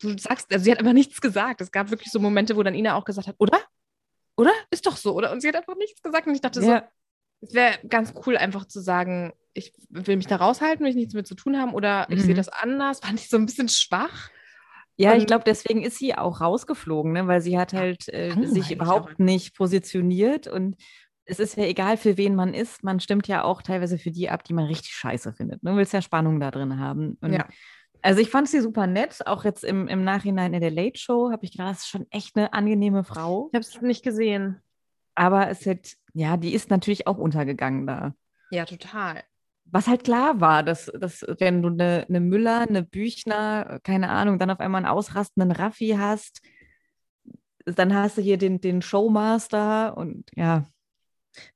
[0.00, 1.60] du sagst, also sie hat aber nichts gesagt.
[1.62, 3.58] Es gab wirklich so Momente, wo dann Ina auch gesagt hat, oder?
[4.36, 4.52] Oder?
[4.70, 5.32] Ist doch so, oder?
[5.32, 6.88] Und sie hat einfach nichts gesagt und ich dachte so, Ja,
[7.42, 11.12] es wäre ganz cool, einfach zu sagen, ich will mich da raushalten, will ich nichts
[11.14, 12.36] mit zu tun haben oder ich sehe Mhm.
[12.38, 13.00] das anders.
[13.00, 14.30] Fand ich so ein bisschen schwach.
[14.96, 17.26] ja ich Und- glaube, deswegen ist sie auch rausgeflogen, ne?
[17.26, 20.76] weil sie hat halt äh, sich überhaupt nicht positioniert und
[21.24, 22.82] es ist ja egal, für wen man ist.
[22.82, 25.62] Man stimmt ja auch teilweise für die ab, die man richtig scheiße findet.
[25.62, 25.70] Ne?
[25.72, 27.16] Du willst ja Spannung da drin haben.
[27.20, 27.46] Und Ja.
[28.04, 31.30] Also ich fand sie super nett, auch jetzt im, im Nachhinein in der Late Show
[31.30, 33.48] habe ich gedacht, das ist schon echt eine angenehme Frau.
[33.52, 34.60] Ich habe es nicht gesehen.
[35.14, 38.14] Aber es hat, ja, die ist natürlich auch untergegangen da.
[38.50, 39.22] Ja, total.
[39.64, 44.38] Was halt klar war, dass, dass wenn du eine, eine Müller, eine Büchner, keine Ahnung,
[44.38, 46.40] dann auf einmal einen ausrastenden Raffi hast,
[47.64, 50.66] dann hast du hier den, den Showmaster und ja,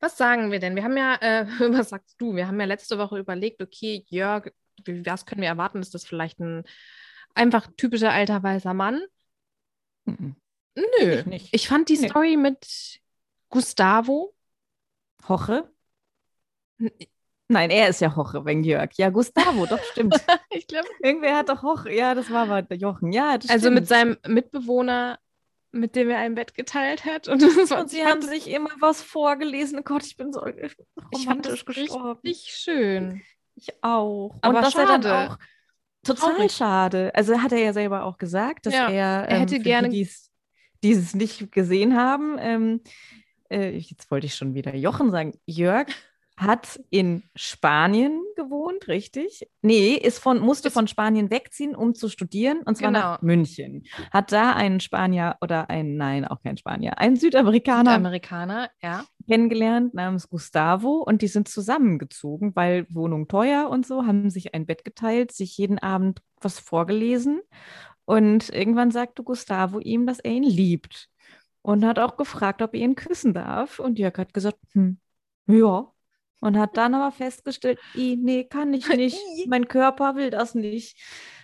[0.01, 0.75] Was sagen wir denn?
[0.77, 2.35] Wir haben ja, äh, was sagst du?
[2.35, 4.51] Wir haben ja letzte Woche überlegt, okay, Jörg,
[4.87, 5.81] was können wir erwarten?
[5.81, 6.65] Ist das vielleicht ein
[7.35, 9.03] einfach typischer alter weißer Mann?
[10.05, 10.37] mhm,
[10.77, 11.21] Nö.
[11.21, 11.55] ich nicht.
[11.55, 12.09] Ich fand die Nee.
[12.09, 13.01] Story mit
[13.57, 14.35] Gustavo.
[15.29, 15.71] Hoche?
[17.49, 18.91] Nein, er ist ja Hoche, wenn Jörg.
[18.99, 20.15] Ja, Gustavo, doch, stimmt.
[20.51, 20.89] Ich glaube.
[21.03, 21.91] Irgendwer hat doch Hoche.
[21.93, 23.13] Ja, das war aber Jochen.
[23.13, 24.19] Ja, das Also mit stimmt.
[24.25, 25.19] seinem Mitbewohner,
[25.73, 27.29] mit dem er ein Bett geteilt hat.
[27.29, 29.79] Und, das Und sie haben sich immer was vorgelesen.
[29.79, 30.77] Oh Gott, ich bin so romantisch
[31.13, 32.21] ich fand das gestorben.
[32.25, 33.23] richtig schön.
[33.55, 34.35] Ich auch.
[34.43, 35.31] Aber und dass er dann schade.
[35.33, 35.39] auch
[36.03, 36.53] total Traurig.
[36.53, 37.11] schade.
[37.15, 40.05] Also hat er ja selber auch gesagt, dass Ja, er, er hätte für gerne- die,
[40.05, 40.31] die's-
[40.85, 42.81] die es nicht gesehen haben, ähm,
[43.51, 45.89] äh, jetzt wollte ich schon wieder Jochen sagen, Jörg
[46.37, 49.49] hat in Spanien gewohnt, richtig?
[49.63, 53.33] Nee, ist von, musste von Spanien wegziehen, um zu studieren, und zwar nach Genau.
[53.33, 53.85] München.
[54.13, 59.05] Hat da einen Spanier oder einen, nein, auch kein Spanier, einen Südamerikaner Amerikaner, ja.
[59.27, 64.67] kennengelernt namens Gustavo und die sind zusammengezogen, weil Wohnung teuer und so, haben sich ein
[64.67, 67.41] Bett geteilt, sich jeden Abend was vorgelesen
[68.05, 71.09] und irgendwann sagte Gustavo ihm, dass er ihn liebt
[71.67, 74.99] und hat auch gefragt, ob er ihn küssen darf und Jörg hat gesagt, hm,
[75.49, 75.93] ja.
[76.39, 80.97] Und hat dann aber festgestellt, "I, nee, kann ich nicht, mein Körper will das nicht.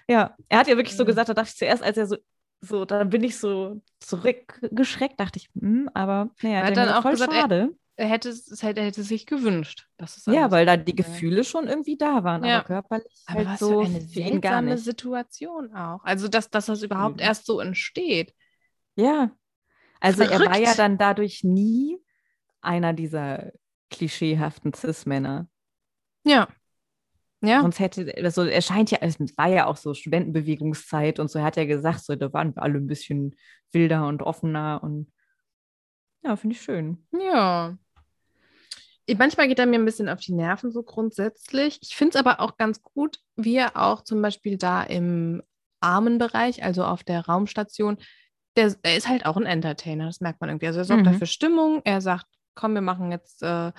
[0.09, 2.17] Ja, er hat ja wirklich so gesagt, da dachte ich zuerst, als er so,
[2.61, 7.03] so, dann bin ich so zurückgeschreckt, dachte ich, hm, aber naja, Er hat dann auch
[7.03, 7.75] voll gesagt, schade.
[7.97, 9.87] Er hätte es, er hätte sich gewünscht.
[9.97, 10.95] Dass es Ja, weil da die.
[10.95, 12.59] Gefühle schon irgendwie da waren, Ja.
[12.59, 14.79] aber körperlich Aber halt was so für eine seltsame.
[14.79, 16.03] Situation auch.
[16.05, 17.23] Also, dass, dass das überhaupt Mhm.
[17.23, 18.35] erst so entsteht.
[18.97, 19.31] Ja.
[20.03, 20.79] Also er war ja Verrückt.
[20.79, 21.99] dann dadurch nie
[22.61, 23.53] einer dieser
[23.91, 25.49] klischeehaften Cis-Männer.
[26.25, 26.49] Ja.
[27.41, 27.61] Ja.
[27.63, 31.45] Sonst hätte, also er scheint ja, es war ja auch so Studentenbewegungszeit und so, er
[31.45, 33.35] hat ja gesagt, so, da waren wir alle ein bisschen
[33.73, 35.13] wilder und offener und
[36.25, 37.05] ja, finde ich schön.
[37.13, 37.77] Ja.
[39.07, 41.79] Ich- Manchmal geht er mir ein bisschen auf die Nerven, so grundsätzlich.
[41.83, 45.43] Ich finde es aber auch ganz gut, wie er auch zum Beispiel da im
[45.81, 47.99] Armenbereich, also auf der Raumstation,
[48.57, 50.67] der, er ist halt auch ein Entertainer, das merkt man irgendwie.
[50.67, 51.07] Also er sorgt Mhm.
[51.13, 53.73] dafür Stimmung, er sagt, komm, wir machen jetzt äh,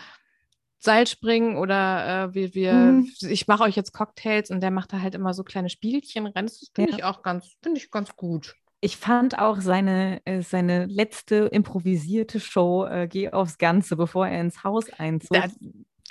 [0.79, 3.09] Seilspringen oder äh, wir, wir, Mhm.
[3.21, 6.45] ich mache euch jetzt Cocktails und der macht da halt immer so kleine Spielchen rein.
[6.45, 6.97] Das finde Ja.
[6.97, 8.55] ich auch ganz, finde ich ganz gut.
[8.81, 14.41] Ich fand auch seine, äh, seine letzte improvisierte Show, äh, Geh aufs Ganze, bevor er
[14.41, 15.47] ins Haus einzog, Da-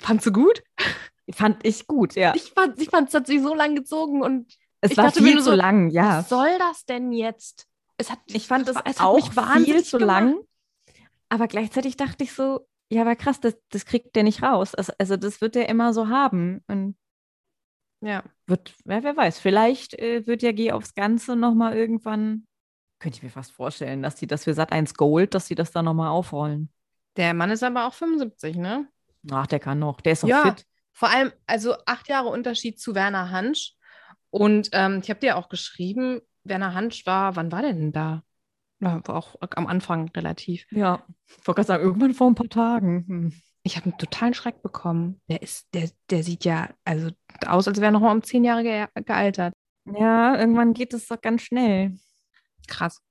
[0.01, 0.63] Fandst du gut?
[1.31, 2.33] fand ich gut, ja.
[2.35, 5.27] Ich fand es ich hat sich so lang gezogen und es ich war dachte mir
[5.27, 6.17] viel nur zu so, lang, ja.
[6.19, 7.67] Was soll das denn jetzt?
[7.97, 10.07] Es hat, Ich fand das es auch viel zu gemacht.
[10.07, 10.39] lang.
[11.29, 14.75] Aber gleichzeitig dachte ich so, ja, aber krass, das, das kriegt der nicht raus.
[14.75, 16.63] Also, also das wird er immer so haben.
[16.67, 16.95] Und
[18.01, 18.23] Ja.
[18.45, 22.45] wird, wer, wer weiß, vielleicht äh, wird ja Geh aufs Ganze nochmal irgendwann,
[22.99, 25.71] könnte ich mir fast vorstellen, dass die das für Sat 1 Gold, dass sie das
[25.71, 26.69] dann nochmal aufrollen.
[27.17, 28.87] Der Mann ist aber auch 75, ne?
[29.31, 30.53] Ach, der kann noch, der ist doch Ja.
[30.55, 30.65] fit.
[30.93, 33.73] Vor allem, also acht Jahre Unterschied zu Werner Hansch.
[34.29, 38.23] Und ähm, ich habe dir auch geschrieben, Werner Hansch war, wann war der denn da?
[38.79, 40.65] Ja, war auch am Anfang relativ.
[40.71, 43.05] Ja, ich wollte gerade sagen, irgendwann vor ein paar Tagen.
[43.07, 43.33] Hm.
[43.63, 45.21] Ich habe einen totalen Schreck bekommen.
[45.29, 47.09] Der ist, der, der sieht ja also
[47.45, 49.53] aus, als wäre er noch mal um zehn Jahre ge gealtert.
[49.85, 51.97] Ja, irgendwann geht es doch ganz schnell.
[52.67, 53.01] Krass.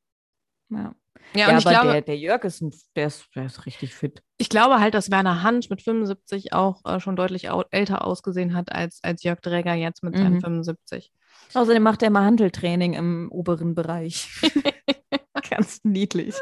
[0.68, 0.94] Ja,
[1.34, 4.22] Ja, ja aber glaube, der, der Jörg ist, ein, der, ist, der ist richtig fit.
[4.36, 8.54] ich glaube halt, dass Werner Hansch mit 75 auch äh, schon deutlich au älter ausgesehen
[8.54, 10.40] hat als, als Jörg Dräger jetzt mit seinen Mhm.
[10.40, 11.12] 75.
[11.54, 14.28] Außerdem macht er immer Handeltraining im oberen Bereich.
[15.50, 16.34] ganz niedlich.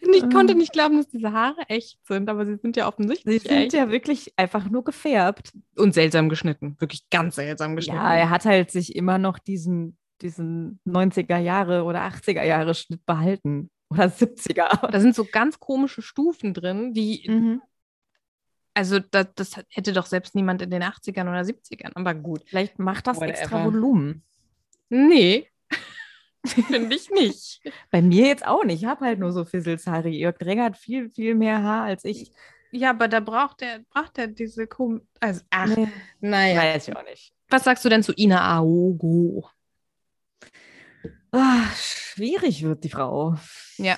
[0.00, 0.56] Ich konnte Ah.
[0.56, 3.72] nicht glauben, dass diese Haare echt sind, aber sie sind ja Sie offensichtlich sind echt.
[3.74, 5.52] ja wirklich einfach nur gefärbt.
[5.76, 6.76] Und seltsam geschnitten.
[6.78, 7.98] Wirklich ganz seltsam geschnitten.
[8.00, 13.04] Ja, er hat halt sich immer noch diesen, diesen 90er Jahre oder 80er Jahre Schnitt
[13.04, 13.70] behalten.
[13.90, 14.90] Oder 70er.
[14.90, 17.60] Da sind so ganz komische Stufen drin, die, Mhm.
[18.74, 22.42] Also das, das hätte doch selbst niemand in den 80ern oder 70ern, aber gut.
[22.46, 23.64] Vielleicht macht das extra Whatever.
[23.72, 24.22] Volumen.
[24.88, 25.48] Nee,
[26.46, 27.62] finde ich nicht.
[27.90, 28.82] Bei mir jetzt auch nicht.
[28.82, 30.08] Ich habe halt nur so Fizzelshaare.
[30.08, 32.30] Jörg Dräger hat viel, viel mehr Haar als ich.
[32.72, 35.88] Ja, aber da braucht er, braucht er diese Kom also, ach, Nee,
[36.20, 36.60] naja.
[36.74, 37.32] weiß ich auch nicht.
[37.48, 39.48] Was sagst du denn zu Ina Aogo?
[41.30, 43.36] Ah, schwierig wird die Frau.
[43.76, 43.96] Ja.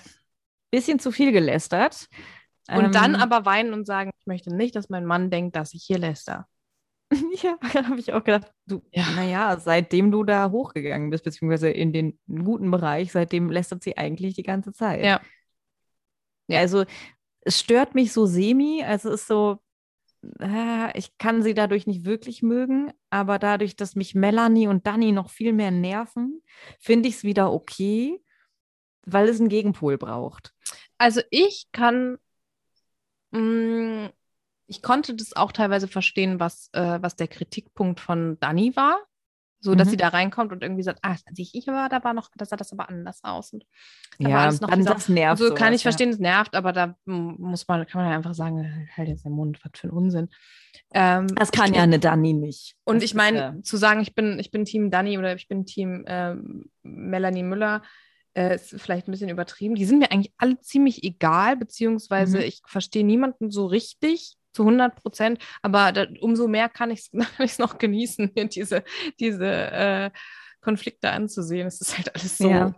[0.70, 2.08] Bisschen zu viel gelästert.
[2.68, 5.74] Und dann Ähm, aber weinen und sagen, ich möchte nicht, dass mein Mann denkt, dass
[5.74, 6.46] ich hier läster.
[7.42, 7.56] Ja,
[7.88, 9.04] habe ich auch gedacht, du, Ja.
[9.14, 14.34] naja, seitdem du da hochgegangen bist, beziehungsweise in den guten Bereich, seitdem lästert sie eigentlich
[14.34, 15.04] die ganze Zeit.
[15.04, 15.20] Ja.
[16.48, 16.60] Ja.
[16.60, 16.84] Also
[17.42, 19.58] es stört mich so semi, also es ist so,
[20.40, 25.12] äh, ich kann sie dadurch nicht wirklich mögen, aber dadurch, dass mich Melanie und Dani
[25.12, 26.42] noch viel mehr nerven,
[26.80, 28.20] finde ich es wieder okay,
[29.04, 30.52] weil es einen Gegenpol braucht.
[30.98, 32.18] Also ich kann,
[33.36, 34.10] mh,
[34.68, 38.98] ich konnte das auch teilweise verstehen, was, äh, was der Kritikpunkt von Dani war.
[39.60, 39.90] So, dass Mhm.
[39.92, 42.56] sie da reinkommt und irgendwie sagt, ah, sehe ich aber, da war noch, da sah
[42.56, 43.52] das aber anders aus.
[43.54, 43.64] Und
[44.20, 45.38] da war Ja, alles noch dann dieser- das nervt.
[45.38, 48.16] so kann sowas, ich verstehen, es nervt, aber da mm, muss man, kann man ja
[48.16, 50.28] einfach sagen, halt jetzt den Mund, was für ein Unsinn.
[50.92, 51.28] Ähm.
[51.34, 52.76] Das kann ja eine Dani nicht.
[52.84, 55.64] Und Das ich meine, zu sagen, ich bin, ich bin Team Dani oder ich bin
[55.64, 57.82] Team ähm, Melanie Müller,
[58.36, 59.74] äh, ist vielleicht ein bisschen übertrieben.
[59.74, 62.44] Die sind mir eigentlich alle ziemlich egal, beziehungsweise Mhm.
[62.44, 67.58] ich verstehe niemanden so richtig zu 100 Prozent, aber da, umso mehr kann ich es
[67.58, 68.84] noch genießen, mir diese,
[69.20, 70.10] diese äh,
[70.60, 71.66] Konflikte anzusehen.
[71.66, 72.48] Es ist halt alles so.
[72.48, 72.74] Ja.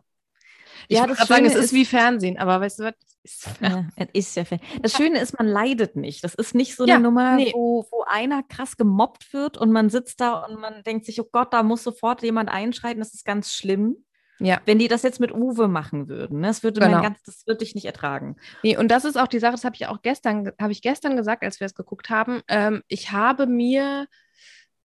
[0.89, 2.95] Ich Ja, würde das sagen, es ist ist- wie Fernsehen, aber weißt du was?
[3.23, 4.61] Es ist Ja, es ist ja fair.
[4.83, 6.25] Das Schöne ist, man leidet nicht.
[6.25, 7.53] Das ist nicht so Ja, eine Nummer, nee.
[7.55, 11.29] wo, wo einer krass gemobbt wird und man sitzt da und man denkt sich, oh
[11.31, 14.05] Gott, da muss sofort jemand einschreiten, das ist ganz schlimm.
[14.41, 14.61] Ja.
[14.67, 17.03] Wenn die das jetzt mit Uwe machen würden, ne, das würde Genau.
[17.03, 18.37] ganz, das würde ich nicht ertragen.
[18.63, 21.17] Nee, und das ist auch die Sache, das habe ich auch gestern, habe ich gestern
[21.17, 22.43] gesagt, als wir es geguckt haben.
[22.49, 24.07] Ähm, ich habe mir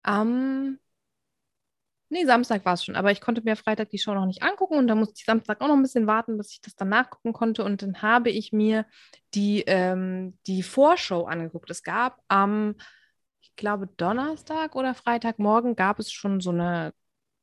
[0.03, 0.79] am,
[2.09, 4.79] nee, Samstag war es schon, aber ich konnte mir Freitag die Show noch nicht angucken
[4.79, 7.33] und da musste ich Samstag auch noch ein bisschen warten, bis ich das dann nachgucken
[7.33, 7.65] konnte.
[7.65, 8.87] Und dann habe ich mir
[9.35, 11.71] die, ähm, die Vorschau angeguckt.
[11.71, 12.75] Es gab am,
[13.41, 16.93] ich glaube, Donnerstag oder Freitagmorgen gab es schon so eine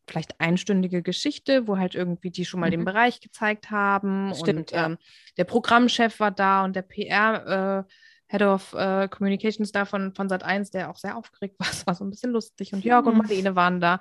[0.08, 2.86] vielleicht einstündige Geschichte, wo halt irgendwie die schon mal den Mhm.
[2.86, 4.34] Bereich gezeigt haben.
[4.36, 4.86] Stimmt, und ja.
[4.88, 4.98] ähm,
[5.38, 7.92] der Programmchef war da und der PR, äh,
[8.28, 11.68] Head of äh, Communications da von, von Sat1, der auch sehr aufgeregt war.
[11.70, 12.74] Es war so ein bisschen lustig.
[12.74, 13.20] Und Jörg und Mhm.
[13.20, 14.00] Marlene waren da.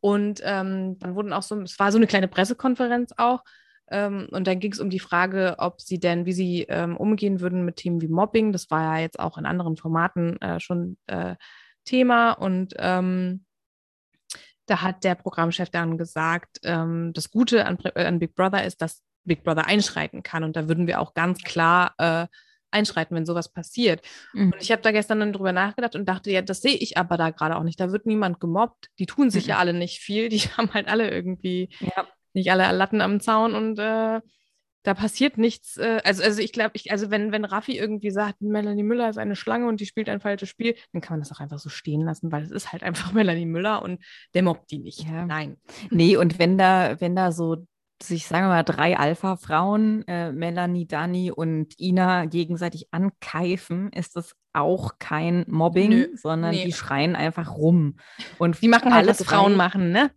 [0.00, 3.42] Und ähm, dann wurden auch so, es war so eine kleine Pressekonferenz auch.
[3.88, 7.40] Ähm, und dann ging es um die Frage, ob sie denn, wie sie ähm, umgehen
[7.40, 8.52] würden mit Themen wie Mobbing.
[8.52, 11.34] Das war ja jetzt auch in anderen Formaten äh, schon äh,
[11.84, 12.32] Thema.
[12.32, 13.45] Und ähm,
[14.66, 18.82] da hat der Programmchef dann gesagt, ähm, das Gute an, äh, an Big Brother ist,
[18.82, 20.44] dass Big Brother einschreiten kann.
[20.44, 22.26] Und da würden wir auch ganz klar äh,
[22.70, 24.02] einschreiten, wenn sowas passiert.
[24.34, 24.52] Mhm.
[24.52, 27.16] Und ich habe da gestern dann drüber nachgedacht und dachte, ja, das sehe ich aber
[27.16, 27.80] da gerade auch nicht.
[27.80, 28.88] Da wird niemand gemobbt.
[28.98, 29.50] Die tun sich Mhm.
[29.50, 30.28] ja alle nicht viel.
[30.28, 32.06] Die haben halt alle irgendwie Ja.
[32.34, 34.20] nicht alle Latten am Zaun und äh,
[34.86, 35.76] da passiert nichts.
[35.78, 39.18] Äh, also, also ich glaube, ich, also wenn, wenn Raffi irgendwie sagt, Melanie Müller ist
[39.18, 41.68] eine Schlange und die spielt ein falsches Spiel, dann kann man das auch einfach so
[41.68, 44.02] stehen lassen, weil es ist halt einfach Melanie Müller und
[44.34, 45.04] der mobbt die nicht.
[45.04, 45.26] Ja.
[45.26, 45.56] Nein.
[45.90, 47.66] Nee, und wenn da, wenn da so
[48.02, 54.36] sich, sagen wir mal, drei Alpha-Frauen, äh, Melanie, Dani und Ina gegenseitig ankeifen, ist das
[54.52, 56.64] auch kein Mobbing, Nö, sondern nee.
[56.64, 57.96] die schreien einfach rum.
[58.38, 60.10] Und Die machen halt, alle was Frauen machen, ne?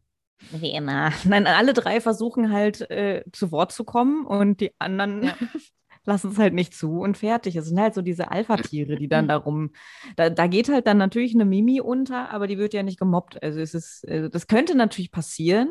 [0.52, 1.12] Nee, na.
[1.26, 5.36] Nein, alle drei versuchen halt äh, zu Wort zu kommen und die anderen Ja.
[6.06, 7.56] lassen es halt nicht zu und fertig.
[7.56, 9.72] Es sind halt so diese Alpha-Tiere, die dann darum,
[10.16, 13.44] da, da geht halt dann natürlich eine Mimi unter, aber die wird ja nicht gemobbt.
[13.44, 15.70] Also es ist, äh, das könnte natürlich passieren.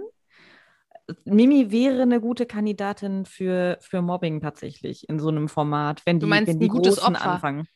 [1.25, 6.27] Mimi wäre eine gute Kandidatin für, für Mobbing tatsächlich in so einem Format, wenn Du
[6.27, 7.31] die, meinst wenn die ein gutes Großen Opfer?
[7.33, 7.69] anfangen.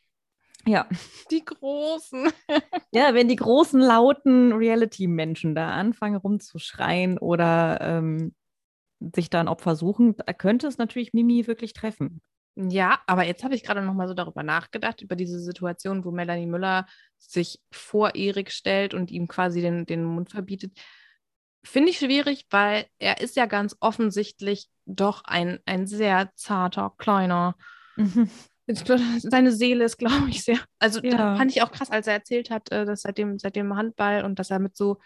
[0.66, 0.86] Ja.
[1.30, 2.30] Die Großen.
[2.94, 8.34] Ja, wenn die großen, lauten Reality-Menschen da anfangen rumzuschreien oder ähm,
[9.14, 12.20] sich da ein Opfer suchen, da könnte es natürlich Mimi wirklich treffen.
[12.54, 16.10] Ja, aber jetzt habe ich gerade noch mal so darüber nachgedacht, über diese Situation, wo
[16.10, 20.78] Melanie Müller sich vor Erik stellt und ihm quasi den, den Mund verbietet.
[21.64, 27.56] Finde ich schwierig, weil er ist ja ganz offensichtlich doch ein, ein sehr zarter, kleiner.
[29.18, 30.58] Seine Seele ist, glaube ich, sehr.
[30.78, 31.16] Also Ja.
[31.16, 33.74] da fand ich auch krass, als er erzählt hat, äh, dass seit dem, seit dem
[33.76, 34.98] Handball und dass er mit so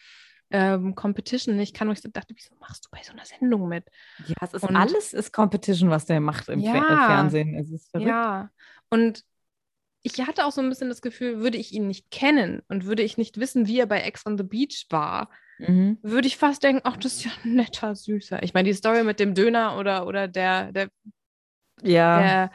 [0.51, 3.69] ähm, Competition nicht kann, wo ich so dachte, wieso machst du bei so einer Sendung
[3.69, 3.85] mit?
[4.29, 7.07] Ja, es ist Und- alles ist Competition, was der macht im Ja.
[7.07, 7.55] Fernsehen.
[7.57, 8.09] Es ist verrückt.
[8.09, 8.51] Ja,
[8.89, 9.25] und
[10.03, 13.03] ich hatte auch so ein bisschen das Gefühl, würde ich ihn nicht kennen und würde
[13.03, 15.99] ich nicht wissen, wie er bei Ex on the Beach war, Mhm.
[16.03, 18.43] würde ich fast denken, ach, das ist ja ein netter, süßer.
[18.45, 20.91] Ich meine, die Story mit dem Döner oder, oder der, der,
[21.83, 22.21] Ja.
[22.21, 22.51] der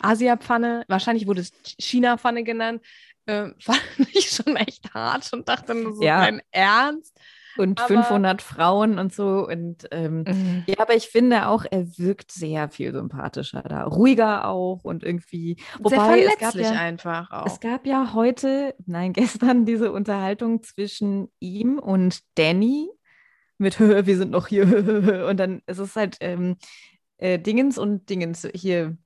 [0.00, 2.82] Asia-Pfanne, wahrscheinlich wurde es China-Pfanne genannt,
[3.26, 3.82] äh, fand
[4.12, 6.18] ich schon echt hart und dachte nur so, Ja.
[6.18, 7.18] mein Ernst?
[7.56, 9.46] und aber- 500 Frauen und so.
[9.48, 13.82] Und ähm, ja, aber ich finde auch, er wirkt sehr viel sympathischer da.
[13.84, 15.56] Ruhiger auch und irgendwie.
[15.58, 17.46] Sehr Wobei es gab ja, einfach auch.
[17.46, 22.88] Es gab ja heute, nein, gestern diese Unterhaltung zwischen ihm und Danny
[23.58, 26.56] mit wir sind noch hier und dann ist es halt ähm,
[27.16, 28.96] äh, Dingens und Dingens hier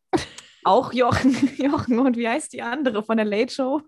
[0.65, 3.83] auch Jochen, Jochen und wie heißt die andere von der Late Show?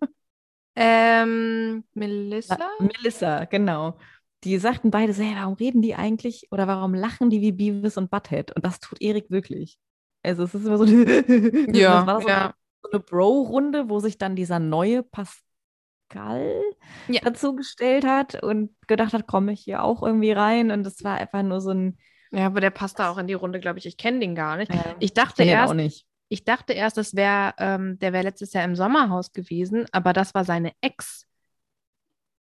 [0.77, 2.59] ähm, Melissa?
[2.81, 3.99] Melissa, genau.
[4.45, 7.97] Die sagten beide so, hey, warum reden die eigentlich oder warum lachen die wie Beavis
[7.97, 8.55] und Butthead?
[8.55, 9.79] Und das tut Erik wirklich.
[10.23, 10.85] Also es ist immer so,
[11.73, 12.55] Ja, das so ja.
[12.91, 16.61] eine Bro-Runde, wo sich dann dieser neue Pascal
[17.09, 17.21] Ja.
[17.23, 20.71] dazu gestellt hat und gedacht hat, komme ich hier auch irgendwie rein.
[20.71, 21.99] Und das war einfach nur so ein.
[22.31, 23.87] Ja, aber der passt da auch in die Runde, glaube ich.
[23.87, 24.71] Ich kenne den gar nicht.
[24.71, 26.07] Äh, Ich dachte erst, auch nicht.
[26.29, 30.35] Ich dachte erst, das wäre, ähm, der wäre letztes Jahr im Sommerhaus gewesen, aber das
[30.35, 31.27] war seine Ex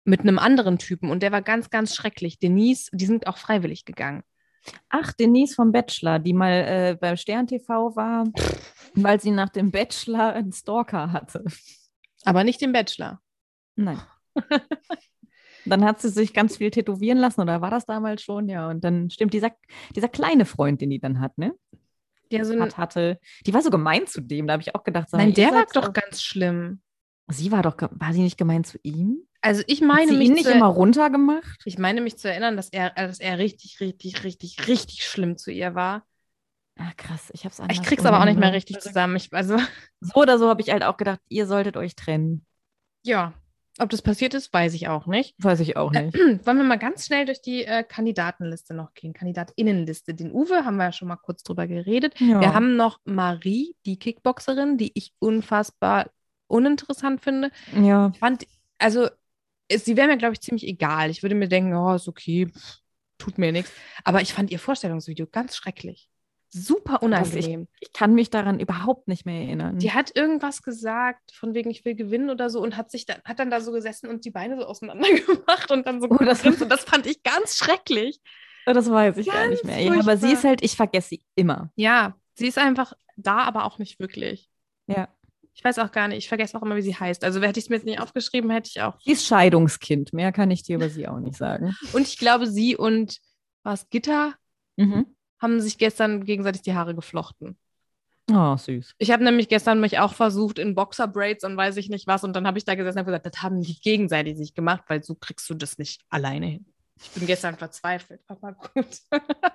[0.04, 2.40] mit einem anderen Typen und der war ganz, ganz schrecklich.
[2.40, 4.24] Denise, die sind auch freiwillig gegangen.
[4.90, 8.26] Ach, Denise vom Bachelor, die mal äh, beim Stern TV war,
[8.94, 11.44] weil sie nach dem Bachelor einen Stalker hatte.
[12.24, 13.20] Aber nicht den Bachelor.
[13.76, 14.02] Nein.
[15.66, 18.50] Dann hat sie sich ganz viel tätowieren lassen, oder war das damals schon?
[18.50, 19.52] Ja, und dann stimmt dieser,
[19.96, 21.54] dieser kleine Freund, den die dann hat, ne?
[22.32, 23.20] Der so Hat, hatte.
[23.46, 25.66] Die war so gemein zu dem, da habe ich auch gedacht, sag nein, der war
[25.74, 26.82] doch so- ganz schlimm.
[27.28, 29.26] Sie war doch, war sie nicht gemein zu ihm?
[29.42, 31.62] Also ich Hat meine sie mich ihn nicht zu, immer runtergemacht?
[31.66, 35.52] ich meine mich zu erinnern, dass er, dass er richtig, richtig, richtig, richtig schlimm zu
[35.52, 36.06] ihr war.
[36.78, 39.16] Ah, krass, ich hab's Ich anders krieg's aber auch nicht mehr richtig zusammen.
[39.16, 39.58] Ich, also
[40.00, 42.46] So oder so habe ich halt auch gedacht, ihr solltet euch trennen.
[43.04, 43.34] ja,
[43.80, 45.34] ob das passiert ist, weiß ich auch nicht.
[45.38, 46.14] Weiß ich auch nicht.
[46.46, 49.14] Wollen wir mal ganz schnell durch die äh, Kandidatenliste noch gehen?
[49.14, 50.14] Kandidatinnenliste.
[50.14, 52.20] Den Uwe haben wir ja schon mal kurz drüber geredet.
[52.20, 52.42] Ja.
[52.42, 56.12] Wir haben noch Marie, die Kickboxerin, die ich unfassbar
[56.48, 57.52] uninteressant finde.
[57.74, 58.12] ja.
[58.20, 58.46] Fand,
[58.78, 59.08] also,
[59.70, 61.10] es, sie wäre mir, glaube ich, ziemlich egal.
[61.10, 62.80] Ich würde mir denken, oh, ist okay, pff,
[63.18, 63.72] tut mir nichts.
[64.04, 66.11] Aber ich fand ihr Vorstellungsvideo ganz schrecklich.
[66.54, 67.68] Super unangenehm.
[67.80, 69.78] Ich kann mich daran überhaupt nicht mehr erinnern.
[69.80, 73.22] Die hat irgendwas gesagt, von wegen, ich will gewinnen oder so, und hat sich dann,
[73.24, 76.18] hat dann da so gesessen und die Beine so auseinander gemacht und dann so Oh,
[76.18, 78.20] das- und das fand ich ganz schrecklich.
[78.68, 79.80] Oh, das weiß ich gar Ganz nicht mehr.
[79.80, 81.72] Ja, aber sie ist halt, ich vergesse sie immer.
[81.76, 84.50] Ja, sie ist einfach da, aber auch nicht wirklich.
[84.88, 85.08] Ja.
[85.54, 87.24] Ich weiß auch gar nicht, ich vergesse auch immer, wie sie heißt.
[87.24, 88.98] Also hätte ich es mir jetzt nicht aufgeschrieben, hätte ich auch.
[89.02, 90.14] Sie ist Scheidungskind.
[90.14, 91.76] Mehr kann ich dir über sie auch nicht sagen.
[91.94, 93.20] Und ich glaube, sie und
[93.64, 94.34] was Gitter
[94.78, 95.16] Mhm.
[95.42, 97.58] Haben sich gestern gegenseitig die Haare geflochten.
[98.32, 98.96] Oh, süß.
[98.98, 102.24] Ich habe nämlich gestern mich auch versucht in Boxer-Braids und weiß ich nicht was.
[102.24, 105.04] Und dann habe ich da gesessen und gesagt, das haben die gegenseitig sich gemacht, weil
[105.04, 106.66] so kriegst du das nicht alleine hin.
[107.02, 108.86] Ich bin gestern verzweifelt, aber gut.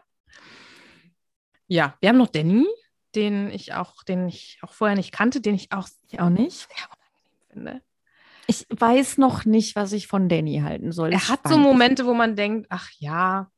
[1.69, 2.67] ja, wir haben noch Danny,
[3.15, 6.69] den ich auch, den ich auch vorher nicht kannte, den ich auch Ich auch nicht.
[6.69, 7.83] sehr unangenehm finde.
[8.49, 11.13] Ich weiß noch nicht, was ich von Danny halten soll.
[11.13, 13.51] Er hat so Momente, wo man denkt, ach ja,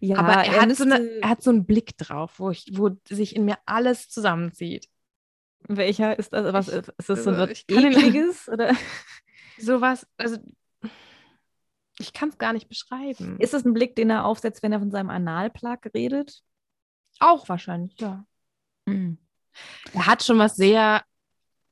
[0.00, 2.90] Ja, aber er, hat so eine, er hat so einen Blick drauf, wo, ich, wo
[3.08, 4.88] sich in mir alles zusammenzieht.
[5.68, 6.52] welcher ist das?
[6.52, 8.48] Was ist, ist das so also, was ich kann ihn- ekliges?
[8.48, 8.74] Oder
[9.58, 10.36] Sowas, also
[11.98, 13.38] ich kann es gar nicht beschreiben.
[13.40, 16.42] ist es ein Blick, den er aufsetzt, wenn er von seinem Analplug redet?
[17.18, 18.26] auch wahrscheinlich, ja.
[18.84, 19.16] Mhm.
[19.94, 21.02] Er hat schon was sehr,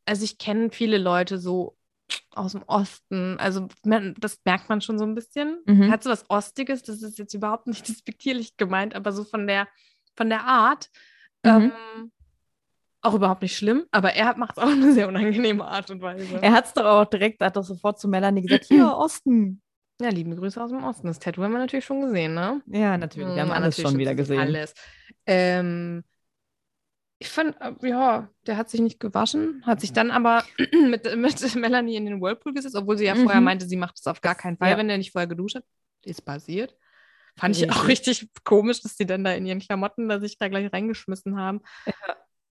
[0.06, 1.76] also ich kenne viele Leute so
[2.36, 5.58] aus dem Osten, also man, das merkt man schon so ein bisschen.
[5.66, 5.82] Mhm.
[5.82, 9.46] Er hat so was Ostiges, das ist jetzt überhaupt nicht despektierlich gemeint, aber so von
[9.46, 9.68] der,
[10.16, 10.90] von der Art
[11.46, 11.72] Mhm.
[11.72, 12.12] ähm,
[13.02, 16.38] auch überhaupt nicht schlimm, aber er macht es auf eine sehr unangenehme Art und Weise.
[16.40, 19.60] Er hat es doch auch direkt, hat doch sofort zu Melanie gesagt, hier, Osten.
[20.00, 21.06] Ja, liebe Grüße aus dem Osten.
[21.06, 22.62] Das Tattoo haben wir natürlich schon gesehen, ne?
[22.66, 23.28] Ja, natürlich.
[23.34, 24.40] Wir haben Ja, alles natürlich schon wieder gesehen.
[24.40, 24.74] Alles.
[25.26, 26.02] Ähm,
[27.18, 30.44] ich fand, äh, ja, der hat sich nicht gewaschen, hat sich dann aber
[30.88, 33.44] mit, mit Melanie in den Whirlpool gesetzt, obwohl sie ja vorher Mhm.
[33.44, 34.78] meinte, sie macht es auf gar keinen Fall, Ja.
[34.78, 35.64] wenn der nicht vorher geduscht hat.
[36.04, 36.76] Ist passiert.
[37.36, 40.48] Fand ich auch richtig komisch, dass die dann da in ihren Klamotten da sich da
[40.48, 41.60] gleich reingeschmissen haben.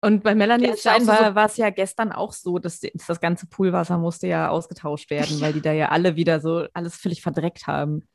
[0.02, 3.06] Und bei Melanie Ja, ja scheinbar war es ja gestern auch so, dass die- dass
[3.06, 6.96] das ganze Poolwasser musste ja ausgetauscht werden, weil die da ja alle wieder so alles
[6.96, 8.08] völlig verdreckt haben.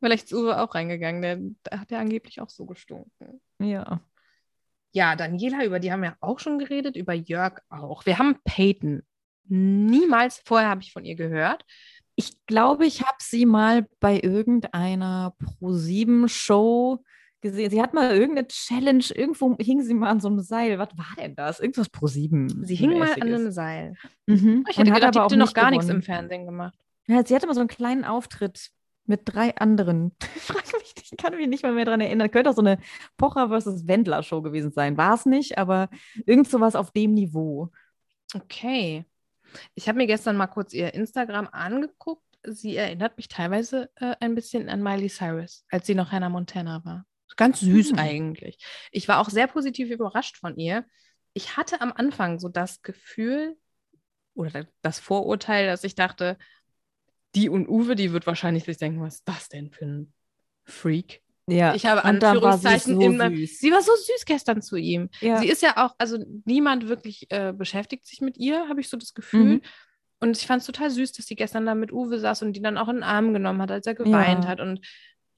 [0.00, 1.36] vielleicht ist Uwe auch reingegangen, der,
[1.70, 3.40] der hat ja angeblich auch so gestunken.
[3.58, 4.00] Ja.
[4.92, 8.06] Ja, Daniela, über die haben wir auch schon geredet, über Jörg auch.
[8.06, 9.02] Wir haben Peyton.
[9.48, 11.64] Niemals vorher habe ich von ihr gehört.
[12.16, 17.02] Ich glaube, ich habe sie mal bei irgendeiner Pro-7-Show
[17.40, 17.70] gesehen.
[17.70, 20.78] Sie hat mal irgendeine Challenge, irgendwo hing sie mal an so einem Seil.
[20.78, 21.60] Was war denn das?
[21.60, 22.64] Irgendwas Pro-7.
[22.64, 23.94] Sie hing mal an einem Seil.
[24.26, 24.64] Mhm.
[24.68, 26.02] Ich hätte Und hat gedacht, die aber auch noch gar nichts im gewonnen.
[26.02, 26.78] Fernsehen gemacht.
[27.06, 28.70] Ja, sie hatte mal so einen kleinen Auftritt
[29.08, 30.12] mit drei anderen.
[30.36, 32.30] Ich frage mich, ich kann mich nicht mal mehr daran erinnern.
[32.30, 32.78] Könnte auch so eine
[33.16, 34.96] Pocher versus Wendler Show gewesen sein.
[34.96, 35.88] War es nicht, aber
[36.26, 37.70] irgend sowas auf dem Niveau.
[38.34, 39.04] Okay.
[39.74, 42.22] Ich habe mir gestern mal kurz ihr Instagram angeguckt.
[42.44, 46.84] Sie erinnert mich teilweise äh, ein bisschen an Miley Cyrus, als sie noch Hannah Montana
[46.84, 47.04] war.
[47.36, 47.98] Ganz süß Hm.
[47.98, 48.58] eigentlich.
[48.90, 50.84] Ich war auch sehr positiv überrascht von ihr.
[51.34, 53.56] Ich hatte am Anfang so das Gefühl
[54.34, 56.38] oder das Vorurteil, dass ich dachte,
[57.38, 60.12] die und Uwe, die wird wahrscheinlich sich denken, was ist das denn für ein
[60.64, 61.22] Freak?
[61.46, 63.58] Ja, Ich habe und da war sie Anführungszeichen so meinem- süß.
[63.58, 65.08] Sie war so süß gestern zu ihm.
[65.20, 65.38] Ja.
[65.38, 68.98] Sie ist ja auch, also niemand wirklich äh, beschäftigt sich mit ihr, habe ich so
[68.98, 69.44] das Gefühl.
[69.56, 69.60] Mhm.
[70.20, 72.60] Und ich fand es total süß, dass sie gestern da mit Uwe saß und die
[72.60, 74.50] dann auch in den Arm genommen hat, als er geweint Ja.
[74.50, 74.60] hat.
[74.60, 74.80] Und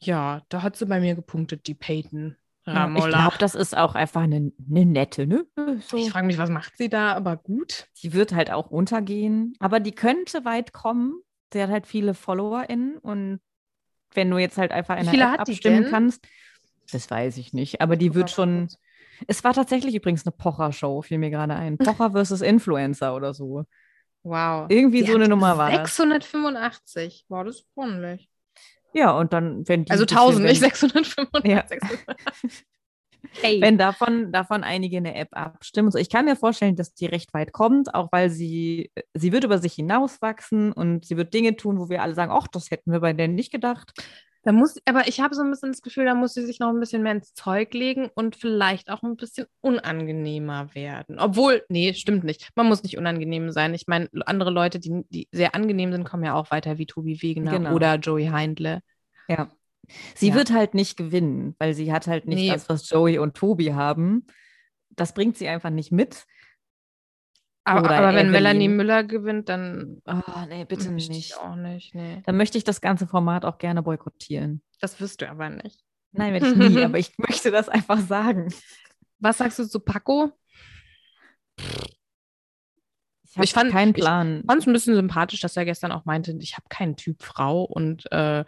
[0.00, 2.36] ja, da hat sie bei mir gepunktet, die Peyton
[2.66, 3.08] Ja, ich Ramola.
[3.18, 5.46] glaube, das ist auch einfach eine, eine nette, ne?
[5.86, 5.96] So.
[5.96, 7.12] ich frage mich, was macht sie da?
[7.12, 7.86] Aber gut.
[8.02, 11.20] Die wird halt auch untergehen, aber die könnte weit kommen.
[11.52, 13.40] Sie hat halt viele FollowerInnen und
[14.14, 16.26] wenn du jetzt halt einfach viele App abstimmen kannst,
[16.92, 18.68] das weiß ich nicht, aber die wird schon.
[19.28, 21.76] Es war tatsächlich übrigens eine Pocher-Show, fiel mir gerade ein.
[21.78, 23.64] Pocher versus Influencer oder so.
[24.22, 24.66] Wow.
[24.70, 25.96] Irgendwie Die so eine Nummer war das.
[25.96, 27.26] 685.
[27.28, 28.28] Wow, das ist ordentlich.
[28.92, 31.50] Ja, und dann, wenn die Also bisschen- 1000, nicht wenn, 685.
[31.50, 31.64] Ja.
[31.68, 32.66] 685.
[33.40, 33.60] Hey.
[33.60, 35.90] wenn davon, davon einige in der App abstimmen.
[35.90, 39.44] So, ich kann mir vorstellen, dass die recht weit kommt, auch weil sie, sie wird
[39.44, 42.92] über sich hinauswachsen und sie wird Dinge tun, wo wir alle sagen, ach, das hätten
[42.92, 43.92] wir bei denen nicht gedacht.
[44.42, 46.70] Da muss, aber ich habe so ein bisschen das Gefühl, da muss sie sich noch
[46.70, 51.18] ein bisschen mehr ins Zeug legen und vielleicht auch ein bisschen unangenehmer werden.
[51.18, 52.48] Obwohl, nee, stimmt nicht.
[52.54, 53.74] Man muss nicht unangenehm sein.
[53.74, 57.20] Ich meine, andere Leute, die, die sehr angenehm sind, kommen ja auch weiter wie Tobi
[57.20, 57.74] Wegener Genau.
[57.74, 58.80] oder Joey Heindle.
[59.28, 59.50] Ja.
[60.14, 60.34] Sie Ja.
[60.34, 62.50] wird halt nicht gewinnen, weil sie hat halt nicht Nee.
[62.50, 64.26] das, was Joey und Tobi haben.
[64.90, 66.24] Das bringt sie einfach nicht mit.
[67.64, 68.30] Aber, aber wenn.
[68.30, 71.10] Melanie Müller gewinnt, dann Oh, nee, bitte nicht.
[71.10, 71.94] ich auch nicht.
[71.94, 72.22] Nee.
[72.24, 74.62] Dann möchte ich das ganze Format auch gerne boykottieren.
[74.80, 75.80] Das wirst du aber nicht.
[76.12, 78.52] Nein, werde ich nie, aber ich möchte das einfach sagen.
[79.18, 80.32] Was sagst du zu Paco?
[81.58, 84.42] Ich habe Ich fand- keinen ich Plan.
[84.46, 87.62] fand es ein bisschen sympathisch, dass er gestern auch meinte, ich habe keinen Typ Frau
[87.62, 88.44] und äh,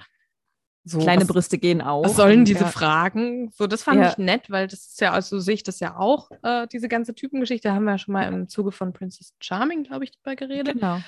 [0.85, 0.99] so.
[0.99, 2.05] Kleine was, Brüste gehen auch.
[2.05, 2.67] was sollen diese ja.
[2.67, 3.51] Fragen?
[3.53, 4.11] So, das fand Ja.
[4.11, 7.15] ich nett, weil das ist ja, also sehe ich das ja auch, äh, diese ganze
[7.15, 10.75] Typengeschichte, haben wir ja schon mal im Zuge von Princess Charming, glaube ich, drüber geredet.
[10.75, 10.99] Genau.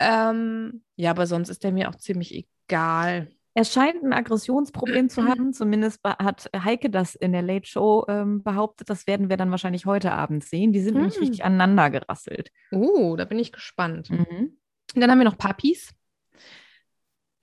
[0.00, 2.34] Ähm, ja, aber sonst ist der mir auch ziemlich
[2.68, 3.28] egal.
[3.54, 5.52] Er scheint ein Aggressionsproblem zu haben.
[5.52, 8.88] Zumindest hat Heike das in der Late Show ähm, behauptet.
[8.90, 10.72] Das werden wir dann wahrscheinlich heute Abend sehen.
[10.72, 11.20] Die sind nämlich Hm.
[11.20, 12.50] richtig aneinander gerasselt.
[12.72, 14.10] Oh, da bin ich gespannt.
[14.10, 14.56] Mhm.
[14.94, 15.92] Dann haben wir noch Puppies.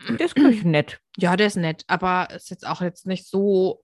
[0.07, 0.99] Das ist, glaube ich, nett.
[1.17, 3.83] Ja, der ist nett, aber ist jetzt auch jetzt nicht so.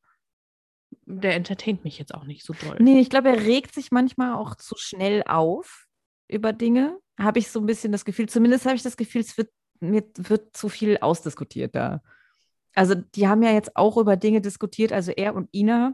[1.07, 2.77] Der entertaint mich jetzt auch nicht so doll.
[2.79, 5.85] Nee, ich glaube, er regt sich manchmal auch zu schnell auf
[6.27, 6.97] über Dinge.
[7.19, 9.49] Habe ich so ein bisschen das Gefühl, zumindest habe ich das Gefühl, es wird,
[9.79, 12.01] mir wird zu viel ausdiskutiert da.
[12.73, 15.93] Also, die haben ja jetzt auch über Dinge diskutiert, also er und Ina,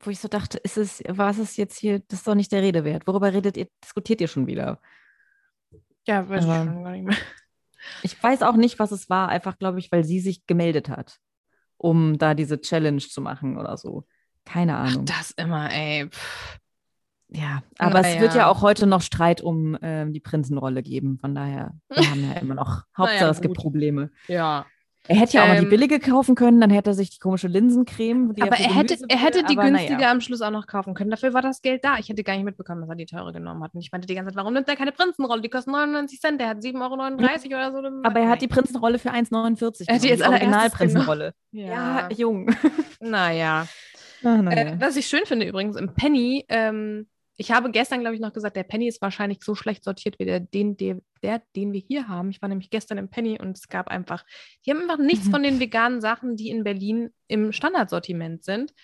[0.00, 2.62] wo ich so dachte, ist es, was ist jetzt hier, das ist doch nicht der
[2.62, 3.06] Rede wert.
[3.06, 4.80] Worüber redet ihr, diskutiert ihr schon wieder?
[6.06, 7.16] Ja, weiß Aber- ich schon gar nicht mehr.
[8.02, 11.18] Ich weiß auch nicht, was es war, einfach glaube ich, weil sie sich gemeldet hat,
[11.76, 14.06] um da diese Challenge zu machen oder so.
[14.44, 15.04] Keine Ach, Ahnung.
[15.04, 16.08] das immer, ey.
[16.08, 16.58] Pff.
[17.32, 18.40] Ja, aber Na es wird ja.
[18.40, 21.18] ja auch heute noch Streit um ähm, die Prinzenrolle geben.
[21.20, 22.82] Von daher, wir haben ja immer noch.
[22.96, 23.56] Hauptsache, es gibt.
[23.56, 24.10] Probleme.
[24.26, 24.66] Ja.
[25.08, 27.18] Er hätte ja auch mal die Ähm, billige kaufen können, dann hätte er sich die
[27.18, 28.34] komische Linsencreme.
[28.34, 30.10] Die Aber für er hätte, er hätte die günstige naja.
[30.10, 31.10] am Schluss auch noch kaufen können.
[31.10, 31.98] Dafür war das Geld da.
[31.98, 33.74] Ich hätte gar nicht mitbekommen, dass er die teure genommen hat.
[33.74, 35.40] Und ich meinte die ganze Zeit, warum nimmt er keine Prinzenrolle?
[35.42, 36.40] Die kostet 99 Cent.
[36.40, 37.98] Der hat 7,39 Euro oder so.
[38.04, 41.34] Aber er hat die Prinzenrolle für 1,49 Er hat die jetzt Originalprinzenrolle.
[41.52, 42.50] Ja, Ja, jung.
[43.00, 43.66] naja.
[44.22, 47.06] Ah, na, Äh, was ich schön finde übrigens, im Penny, ähm,
[47.40, 50.26] ich habe gestern, glaube ich, noch gesagt, der Penny ist wahrscheinlich so schlecht sortiert wie
[50.26, 52.28] der, den, der, der, den wir hier haben.
[52.28, 54.26] Ich war nämlich gestern im Penny und es gab einfach,
[54.66, 55.30] die haben einfach nichts Mhm.
[55.30, 58.74] von den veganen Sachen, die in Berlin im Standardsortiment sind.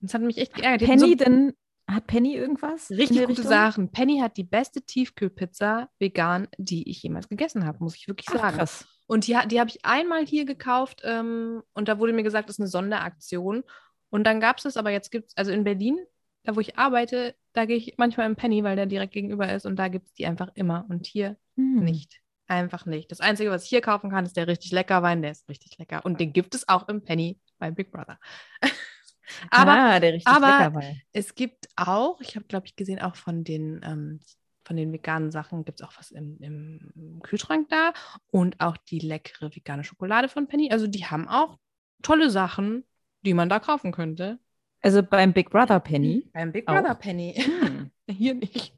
[0.00, 0.88] Das hat mich echt geärgert.
[0.88, 1.52] Hatten Penny, so denn
[1.88, 2.90] hat Penny irgendwas?
[2.90, 3.46] richtig gute Richtung?
[3.46, 3.92] Sachen.
[3.92, 8.40] Penny hat die beste Tiefkühlpizza vegan, die ich jemals gegessen habe, muss ich wirklich Ach,
[8.40, 8.56] sagen.
[8.56, 8.88] krass.
[9.06, 12.56] Und die, die habe ich einmal hier gekauft ähm, und da wurde mir gesagt, das
[12.56, 13.62] ist eine Sonderaktion.
[14.10, 16.00] Und dann gab es es, aber jetzt gibt es, also in Berlin
[16.46, 19.66] da wo ich arbeite, da gehe ich manchmal im Penny, weil der direkt gegenüber ist
[19.66, 21.84] und da gibt es die einfach immer und hier Hm.
[21.84, 22.20] nicht.
[22.48, 23.10] Einfach nicht.
[23.10, 25.76] Das Einzige, was ich hier kaufen kann, ist der richtig lecker Wein, der ist richtig
[25.78, 26.04] lecker.
[26.04, 28.18] Und den gibt es auch im Penny bei Big Brother.
[29.50, 30.82] aber ah, der richtig aber- lecker war.
[31.12, 34.20] es gibt auch, ich habe, glaube ich, gesehen, auch von den, ähm,
[34.64, 37.92] von den veganen Sachen gibt es auch was im, im Kühlschrank da
[38.30, 40.70] und auch die leckere vegane Schokolade von Penny.
[40.70, 41.58] Also die haben auch
[42.02, 42.84] tolle Sachen,
[43.22, 44.38] die man da kaufen könnte.
[44.82, 46.28] Also beim Big Brother Penny.
[46.32, 46.74] Beim Big Auch?
[46.74, 47.34] Brother Penny.
[47.34, 47.90] Hm.
[48.08, 48.72] Hier nicht.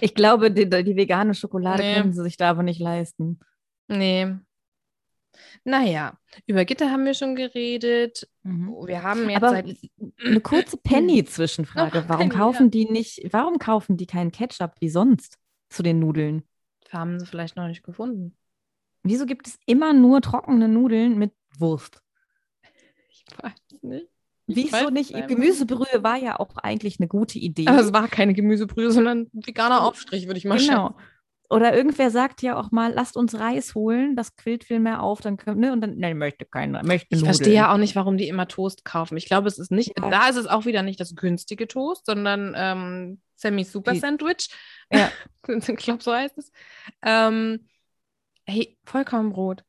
[0.00, 1.94] Ich glaube, die, die vegane Schokolade Nee.
[1.94, 3.38] können sie sich da aber nicht leisten.
[3.88, 4.34] Nee.
[5.64, 8.28] Naja, über Gitter haben wir schon geredet.
[8.42, 9.76] Wir haben jetzt Aber seit.
[10.24, 12.00] eine kurze Penny-Zwischenfrage.
[12.00, 12.70] Noch Warum Penny, kaufen ja.
[12.70, 16.42] die nicht, warum kaufen die keinen Ketchup wie sonst zu den Nudeln?
[16.90, 18.36] Haben sie vielleicht noch nicht gefunden.
[19.02, 22.00] Wieso gibt es immer nur trockene Nudeln mit Wurst?
[23.10, 24.08] Ich weiß nicht.
[24.46, 25.12] Wieso nicht?
[25.28, 27.66] Gemüsebrühe war ja auch eigentlich eine gute Idee.
[27.66, 30.70] Aber es war keine Gemüsebrühe, sondern ein veganer Aufstrich, würde ich mal schätzen.
[30.74, 30.96] genau.
[31.48, 35.20] Oder irgendwer sagt ja auch mal, lasst uns Reis holen, das quillt viel mehr auf,
[35.20, 37.34] dann können, ne, und dann, nein, möchte keiner, möchte Ich Nudeln.
[37.34, 39.16] verstehe ja auch nicht, warum die immer Toast kaufen.
[39.16, 40.10] Ich glaube, es ist nicht, Ja.
[40.10, 44.48] da ist es auch wieder nicht das günstige Toast, sondern ähm, Semi-Super Die- Sandwich.
[44.92, 45.08] Ja.
[45.48, 46.50] ich glaube, so heißt es.
[47.02, 47.68] Ähm,
[48.44, 49.62] hey, Vollkornbrot.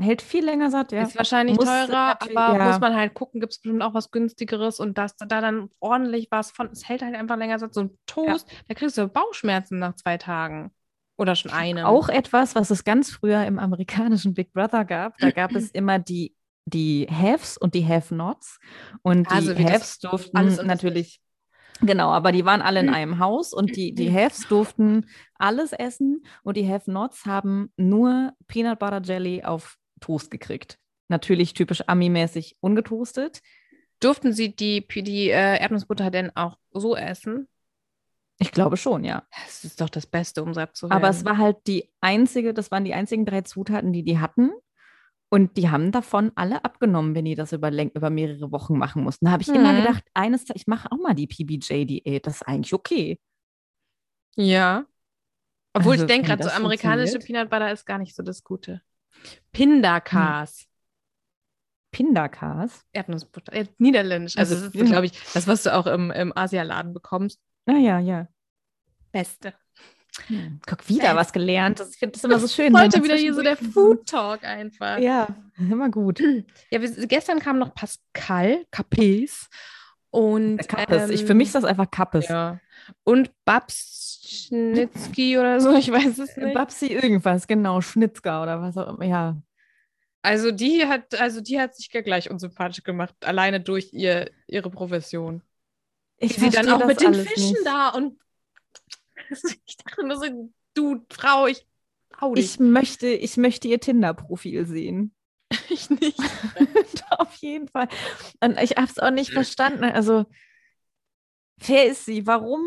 [0.00, 1.02] Hält viel länger satt, ja.
[1.02, 2.66] Ist wahrscheinlich Muss teurer, aber ja.
[2.66, 6.28] muss man halt gucken, gibt es bestimmt auch was günstigeres und dass da dann ordentlich
[6.32, 7.74] was von, es hält halt einfach länger satt.
[7.74, 10.72] So ein Toast, da kriegst du Bauchschmerzen nach zwei Tagen.
[11.16, 11.84] Oder schon einem.
[11.84, 15.16] Auch etwas, was es ganz früher im amerikanischen Big Brother gab.
[15.18, 16.34] Da gab es immer die,
[16.64, 18.58] die Haves und die Have-Nots.
[19.02, 21.20] Und die Also das Haves durften alles das natürlich,
[21.80, 26.24] genau, aber die waren alle in einem Haus und die, die Haves durften alles essen
[26.42, 30.78] und die Have-Nots haben nur Peanut Butter Jelly auf Toast gekriegt.
[31.08, 33.42] Natürlich typisch Ami-mäßig ungetoastet.
[34.00, 37.48] Durften sie die, die äh, Erdnussbutter denn auch so essen?
[38.38, 39.22] Ich glaube schon, ja.
[39.44, 40.96] Das ist doch das Beste, um satt zu werden.
[40.96, 44.50] Aber es war halt die einzige, das waren die einzigen drei Zutaten, die die hatten.
[45.30, 49.24] Und die haben davon alle abgenommen, wenn die das über, über mehrere Wochen machen mussten.
[49.26, 49.78] Da habe ich immer Mhm.
[49.82, 52.26] gedacht, eines Tages, ich mache auch mal die PBJ-Diät.
[52.26, 53.18] Das ist eigentlich okay.
[54.36, 54.86] Ja.
[55.72, 57.18] Obwohl Also, ich denke gerade, so amerikanische.
[57.18, 58.82] Peanut Butter ist gar nicht so das Gute.
[59.52, 60.66] Pindakas.
[61.90, 62.84] Pindakas.
[62.92, 63.52] Erdnussbutter.
[63.52, 64.36] Äh, Niederländisch.
[64.36, 64.86] Also, Also, das ist, ja.
[64.86, 67.40] glaube ich, das, was du auch im, im Asialaden bekommst.
[67.66, 68.28] Naja, ja.
[69.12, 69.54] Beste.
[70.26, 70.60] Hm.
[70.66, 71.80] Guck, wieder was gelernt.
[71.80, 72.76] Das, ich finde das immer so schön.
[72.78, 74.98] Heute wieder hier so der Food Talk einfach.
[74.98, 76.20] Ja, immer gut.
[76.70, 79.48] Ja, wir, gestern kam noch Pascal Capes
[80.10, 81.10] und Kappes.
[81.10, 82.28] ich, ähm, für mich ist das einfach Kappes.
[82.28, 82.60] ja.
[83.04, 86.54] Und Babs Schnitzky oder so, ich weiß es nicht.
[86.54, 87.80] Babsi irgendwas, genau.
[87.80, 89.04] Schnitzger oder was auch immer.
[89.04, 89.40] Ja.
[90.22, 94.70] Also die hat, also die hat sich ja gleich unsympathisch gemacht, alleine durch ihr, ihre
[94.70, 95.42] Profession.
[96.18, 97.66] Ich sie dann auch mit den Fischen nicht.
[97.66, 98.18] da und
[99.66, 101.66] ich dachte nur so, du Frau, ich
[102.20, 105.14] hau dich Ich möchte, ich möchte ihr Tinder-Profil sehen.
[105.68, 106.18] ich nicht.
[107.10, 107.88] Auf jeden Fall.
[108.40, 109.84] Und ich habe es auch nicht verstanden.
[109.84, 110.24] Also,
[111.58, 112.26] wer ist sie?
[112.26, 112.62] Warum?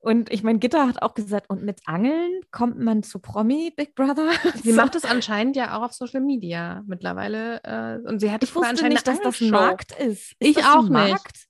[0.00, 3.94] Und ich meine, Gitter hat auch gesagt, und mit Angeln kommt man zu Promi Big
[3.94, 4.30] Brother.
[4.62, 7.60] Sie macht es anscheinend ja auch auf Social Media mittlerweile.
[7.64, 9.50] Äh, und sie hat Ich wusste anscheinend nicht, dass das ein.
[9.50, 10.32] Markt ist.
[10.32, 11.48] ist Ich auch nicht.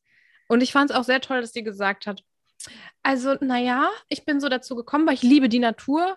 [0.49, 2.25] Und ich fand es auch sehr toll, dass sie gesagt hat,
[3.03, 6.17] also, naja, ich bin so dazu gekommen, weil ich liebe die Natur.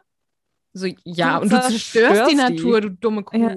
[0.73, 2.41] So, ja, Du und du zerstörst die die.
[2.41, 3.37] Natur, du dumme Kuh.
[3.37, 3.55] Ja.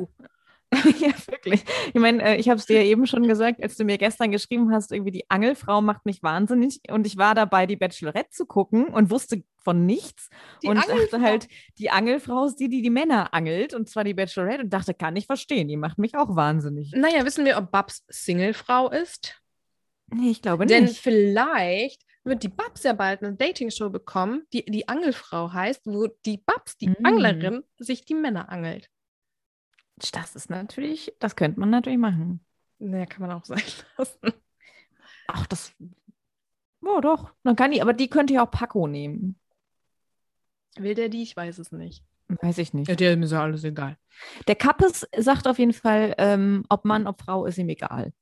[1.00, 1.64] ja, wirklich.
[1.88, 4.30] Ich meine, äh, ich habe es dir ja eben schon gesagt, als du mir gestern
[4.30, 6.80] geschrieben hast, irgendwie die Angelfrau macht mich wahnsinnig.
[6.90, 10.28] Und ich war dabei, die Bachelorette zu gucken und wusste von nichts.
[10.62, 11.02] Die und Angelfrau.
[11.02, 11.48] dachte halt,
[11.78, 13.74] die Angelfrau ist die, die die Männer angelt.
[13.74, 14.64] Und zwar die Bachelorette.
[14.64, 15.68] Und dachte, kann ich verstehen.
[15.68, 16.92] Die macht mich auch wahnsinnig.
[16.94, 19.40] Naja, wissen wir, ob Babs Singlefrau ist?
[20.12, 21.00] Nee, ich glaube Denn nicht.
[21.00, 26.38] vielleicht wird die Babs ja bald eine Dating-Show bekommen, die die Angelfrau heißt, wo die
[26.38, 26.96] Babs, die Mm.
[27.04, 28.88] Anglerin, sich die Männer angelt.
[29.96, 32.44] Das ist natürlich, das könnte man natürlich machen.
[32.78, 33.62] Naja, kann man auch sein
[33.96, 34.32] lassen.
[35.28, 35.74] Ach, das.
[36.82, 37.32] Ja, doch.
[37.44, 39.38] Dann kann die, aber die könnte ja auch Paco nehmen.
[40.76, 41.22] Will der die?
[41.22, 42.04] Ich weiß es nicht.
[42.28, 42.88] Weiß ich nicht.
[42.88, 43.96] Ja, der ist ja alles egal.
[44.48, 48.12] Der Kappes sagt auf jeden Fall, ähm, ob Mann, ob Frau, ist ihm egal.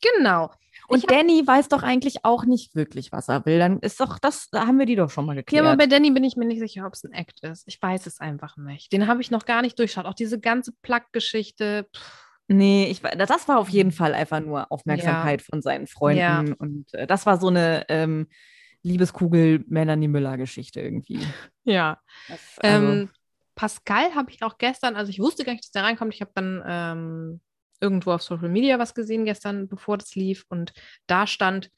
[0.00, 0.50] Genau.
[0.88, 3.58] Und hab- Danny weiß doch eigentlich auch nicht wirklich, was er will.
[3.58, 5.66] Dann ist doch das, da haben wir die doch schon mal Ja, geklärt.
[5.66, 7.64] aber bei Danny bin ich mir nicht sicher, ob es ein Act ist.
[7.66, 8.92] Ich weiß es einfach nicht.
[8.92, 10.06] Den habe ich noch gar nicht durchschaut.
[10.06, 11.88] Auch diese ganze Plug-Geschichte.
[12.48, 16.18] nee, ich, das war auf jeden Fall einfach nur Aufmerksamkeit von seinen Freunden.
[16.20, 16.44] Ja.
[16.58, 18.28] Und äh, das war so eine ähm,
[18.82, 21.20] Liebeskugel Melanie Müller-Geschichte irgendwie.
[21.64, 21.98] Ja.
[22.28, 23.10] Das, also, Ähm,
[23.56, 26.14] Pascal habe ich auch gestern, also ich wusste gar nicht, dass der reinkommt.
[26.14, 27.40] Ich habe dann ähm,
[27.80, 30.44] irgendwo auf Social Media was gesehen gestern, bevor das lief.
[30.48, 30.72] Und
[31.06, 31.70] da stand,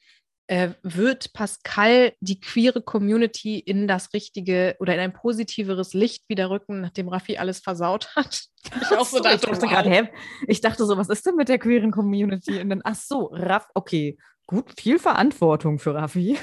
[0.48, 6.48] äh, wird Pascal die queere Community in das richtige oder in ein positiveres Licht wieder
[6.50, 8.44] rücken, nachdem Raffi alles versaut hat?
[8.82, 10.08] Ich, auch so dachte, ich dachte gerade, hä?
[10.46, 12.60] Ich dachte so, was ist denn mit der queeren Community?
[12.60, 16.36] Und dann, ach so, Raff, okay, gut, viel Verantwortung für Raffi.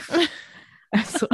[0.91, 1.27] also,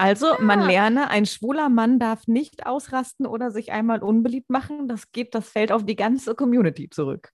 [0.00, 0.40] also ja.
[0.40, 4.88] man lerne, ein schwuler Mann darf nicht ausrasten oder sich einmal unbeliebt machen.
[4.88, 7.30] Das geht, das fällt auf die ganze Community zurück.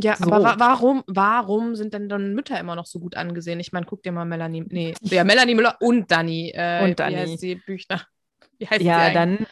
[0.00, 0.26] Ja, so.
[0.26, 3.58] aber wa warum, warum sind denn dann Mütter immer noch so gut angesehen?
[3.58, 6.52] Ich meine, guck dir mal Melanie, nee, ja, Melanie Müller und Dani.
[6.54, 7.16] Äh, und Dani.
[7.16, 7.54] Wie heißt sie?
[7.56, 8.06] Büchner.
[8.58, 9.46] Wie heißt ja, dann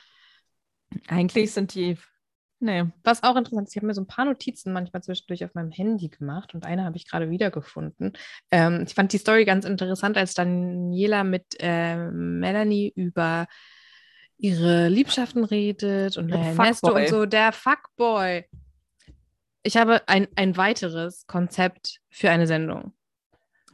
[1.08, 1.98] eigentlich sind die,
[2.60, 2.84] nee.
[3.04, 5.70] Was auch interessant ist, ich habe mir so ein paar Notizen manchmal zwischendurch auf meinem
[5.70, 8.12] Handy gemacht und eine habe ich gerade wiedergefunden.
[8.50, 13.46] Ähm, ich fand die Story ganz interessant, als Daniela mit äh, Melanie über
[14.38, 18.44] ihre Liebschaften redet und Ernesto und so, der Fuckboy.
[19.62, 22.92] Ich habe ein, ein weiteres Konzept für eine Sendung.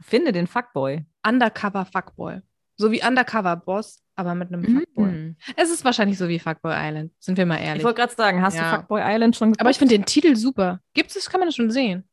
[0.01, 1.05] Finde den Fuckboy.
[1.25, 2.41] Undercover Fuckboy.
[2.77, 4.79] So wie Undercover Boss, aber mit einem mhm.
[4.79, 5.35] Fuckboy.
[5.55, 7.79] Es ist wahrscheinlich so wie Fuckboy Island, sind wir mal ehrlich.
[7.79, 8.71] Ich wollte gerade sagen, hast ja.
[8.71, 9.61] du Fuckboy Island schon geguckt?
[9.61, 10.81] Aber ich finde den Titel super.
[10.93, 12.07] Gibt es, kann man das schon sehen.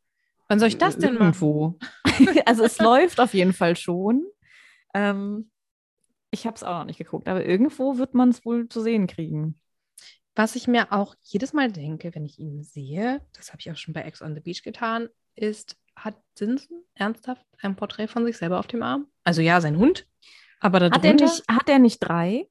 [0.49, 1.79] Wann soll ich das denn Irgendwo.
[2.47, 4.25] also es läuft auf jeden Fall schon.
[4.95, 5.51] Ähm,
[6.31, 9.07] ich habe es auch noch nicht geguckt, aber irgendwo wird man es wohl zu sehen
[9.07, 9.61] kriegen.
[10.35, 13.77] Was ich mir auch jedes Mal denke, wenn ich ihn sehe, das habe ich auch
[13.77, 18.37] schon bei Ex on the Beach getan, ist, hat Sinsen ernsthaft ein Porträt von sich
[18.37, 19.07] selber auf dem Arm?
[19.25, 20.07] Also ja, sein Hund.
[20.61, 22.47] Aber hat er nicht, hat er nicht drei?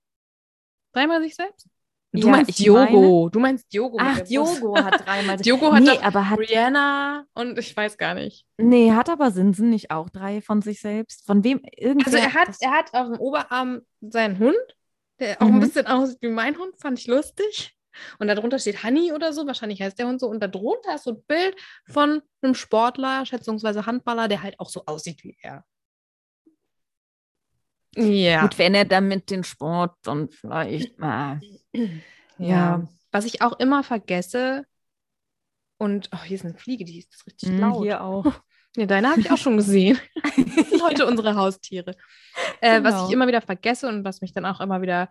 [0.93, 1.70] Dreimal sich selbst?
[2.12, 2.80] Du ja, meinst Diogo.
[2.80, 3.32] Meine...
[3.32, 3.97] Du meinst Diogo.
[3.99, 5.38] Ach, Diogo hat dreimal.
[5.38, 8.45] Diogo hat, nee, aber hat Rihanna und ich weiß gar nicht.
[8.57, 11.26] Nee, hat aber Sinsen nicht auch drei von sich selbst?
[11.28, 11.62] Von wem?
[11.78, 14.57] Irgendwer also er hat, er hat auf dem Oberarm seinen Hund,
[15.20, 15.55] der auch mhm.
[15.55, 17.76] ein bisschen aussieht wie mein Hund, fand ich lustig.
[18.18, 20.28] Und darunter steht Honey oder so, wahrscheinlich heißt der Hund so.
[20.28, 21.55] Und darunter ist so ein Bild
[21.86, 25.64] von einem Sportler, schätzungsweise Handballer, der halt auch so aussieht wie er.
[27.99, 28.41] Ja.
[28.41, 31.39] Gut, wenn er damit den Sport dann vielleicht mal.
[32.41, 32.47] Ja.
[32.47, 32.87] ja.
[33.11, 34.65] Was ich auch immer vergesse,
[35.79, 37.83] und oh, hier ist eine Fliege, die ist richtig mm, laut.
[37.83, 38.25] Hier auch.
[38.77, 39.99] Ja, deine habe ich auch schon gesehen.
[40.23, 41.95] das sind heute unsere Haustiere.
[42.61, 42.87] Äh, genau.
[42.87, 45.09] Was ich immer wieder vergesse und was mich dann auch immer wieder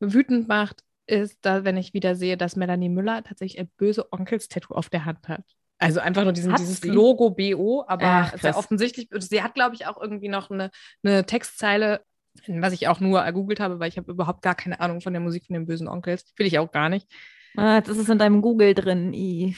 [0.00, 4.74] wütend macht, ist, da, wenn ich wieder sehe, dass Melanie Müller tatsächlich ein böse Onkels-Tattoo
[4.74, 5.44] auf der Hand hat.
[5.78, 6.88] Also einfach nur diesen, dieses sie?
[6.88, 9.08] Logo BO, aber Ach, sehr offensichtlich.
[9.20, 10.70] Sie hat, glaube ich, auch irgendwie noch eine,
[11.04, 12.04] eine Textzeile
[12.48, 15.20] was ich auch nur ergoogelt habe, weil ich habe überhaupt gar keine Ahnung von der
[15.20, 16.32] Musik von den bösen Onkels.
[16.36, 17.08] Will ich auch gar nicht.
[17.56, 19.12] Ah, das ist in deinem Google drin.
[19.14, 19.56] I.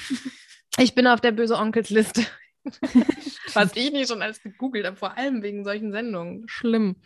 [0.79, 2.25] Ich bin auf der böse Onkels-Liste.
[3.55, 6.45] was ich nicht schon alles gegoogelt habe, vor allem wegen solchen Sendungen.
[6.49, 6.97] Schlimm.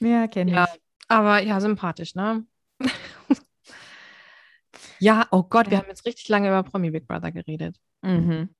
[0.00, 0.80] Ja, kenne ja, ich.
[1.08, 2.44] Aber ja, sympathisch, ne?
[4.98, 7.76] ja, oh Gott, wir haben jetzt richtig lange über Promi Big Brother geredet.
[8.02, 8.54] Mhm.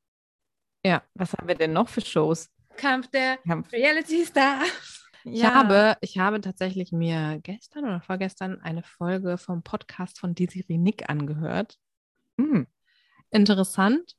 [0.85, 2.51] Ja, was haben wir denn noch für Shows?
[2.77, 3.73] Kampf der Kampf.
[3.73, 5.10] Reality Stars.
[5.25, 5.55] Ich, ja.
[5.55, 11.09] habe, ich habe tatsächlich mir gestern oder vorgestern eine Folge vom Podcast von Desiree Nick
[11.09, 11.79] angehört.
[12.39, 12.67] Hm.
[13.31, 14.17] Interessant,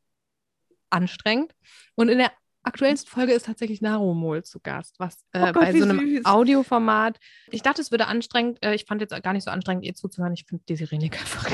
[0.89, 1.53] anstrengend.
[1.95, 2.31] Und in der
[2.63, 6.25] aktuellsten Folge ist tatsächlich Narumol zu Gast, was äh, oh Gott, bei so einem süß.
[6.25, 7.19] Audioformat.
[7.49, 8.63] Ich dachte, es würde anstrengend.
[8.63, 10.33] Äh, ich fand jetzt gar nicht so anstrengend, ihr zuzuhören.
[10.33, 11.49] Ich finde Desiree Nick einfach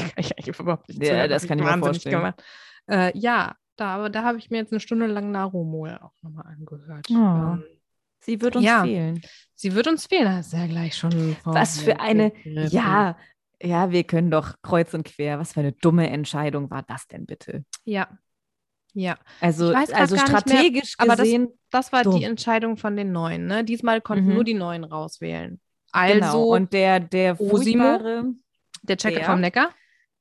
[0.59, 2.33] überhaupt nicht Ja, das kann ich mir vorstellen.
[2.89, 6.47] Äh, ja, da, aber da habe ich mir jetzt eine Stunde lang Narumol auch nochmal
[6.47, 7.07] angehört.
[7.11, 7.13] Oh.
[7.13, 7.63] Ähm,
[8.19, 9.21] Sie wird uns ja, fehlen.
[9.55, 11.35] Sie wird uns fehlen, das ist ja gleich schon.
[11.43, 13.17] Was für eine, ja,
[13.61, 15.39] ja, wir können doch kreuz und quer.
[15.39, 17.65] Was für eine dumme Entscheidung war das denn bitte?
[17.85, 18.07] Ja.
[18.93, 19.17] Ja.
[19.41, 21.43] Also, also strategisch mehr, gesehen.
[21.43, 22.17] Aber das, das war dumm.
[22.17, 23.45] die Entscheidung von den Neuen.
[23.45, 23.63] Ne?
[23.63, 24.33] Diesmal konnten mhm.
[24.33, 25.59] nur die Neuen rauswählen.
[25.91, 26.43] Also, genau.
[26.43, 28.33] und der, der Osimo,
[28.83, 29.69] der Checker vom Neckar.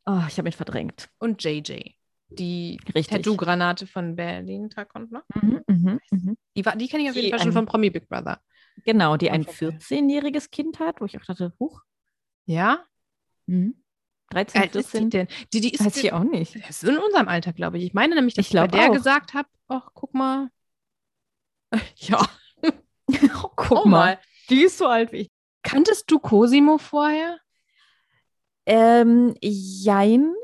[0.07, 1.09] Oh, ich habe ihn verdrängt.
[1.18, 1.95] Und JJ
[2.28, 5.22] die Tattoo-Granate von Berlin Takont, ne?
[5.34, 6.34] Mhm, mh, mh.
[6.56, 8.40] Die, die kenne ich auf jeden Fall schon von Promi Big Brother.
[8.84, 11.82] Genau, die ein 14-jähriges Kind hat, wo ich auch dachte, huch.
[12.46, 12.84] Ja?
[13.46, 13.74] Mhm.
[14.30, 15.04] 13, Alt 14.
[15.04, 15.28] Die, denn?
[15.52, 16.56] die, die ist Weiß ich auch nicht.
[16.56, 17.84] Das ist in unserem Alter, glaube ich.
[17.84, 18.92] Ich meine nämlich, dass ich, ich bei der auch.
[18.92, 20.50] gesagt habe, ach, guck mal.
[21.96, 22.26] ja.
[22.64, 24.18] oh, guck oh, mal.
[24.50, 25.30] Die ist so alt wie ich.
[25.62, 27.38] Kanntest du Cosimo vorher?
[28.66, 30.34] Ähm, jein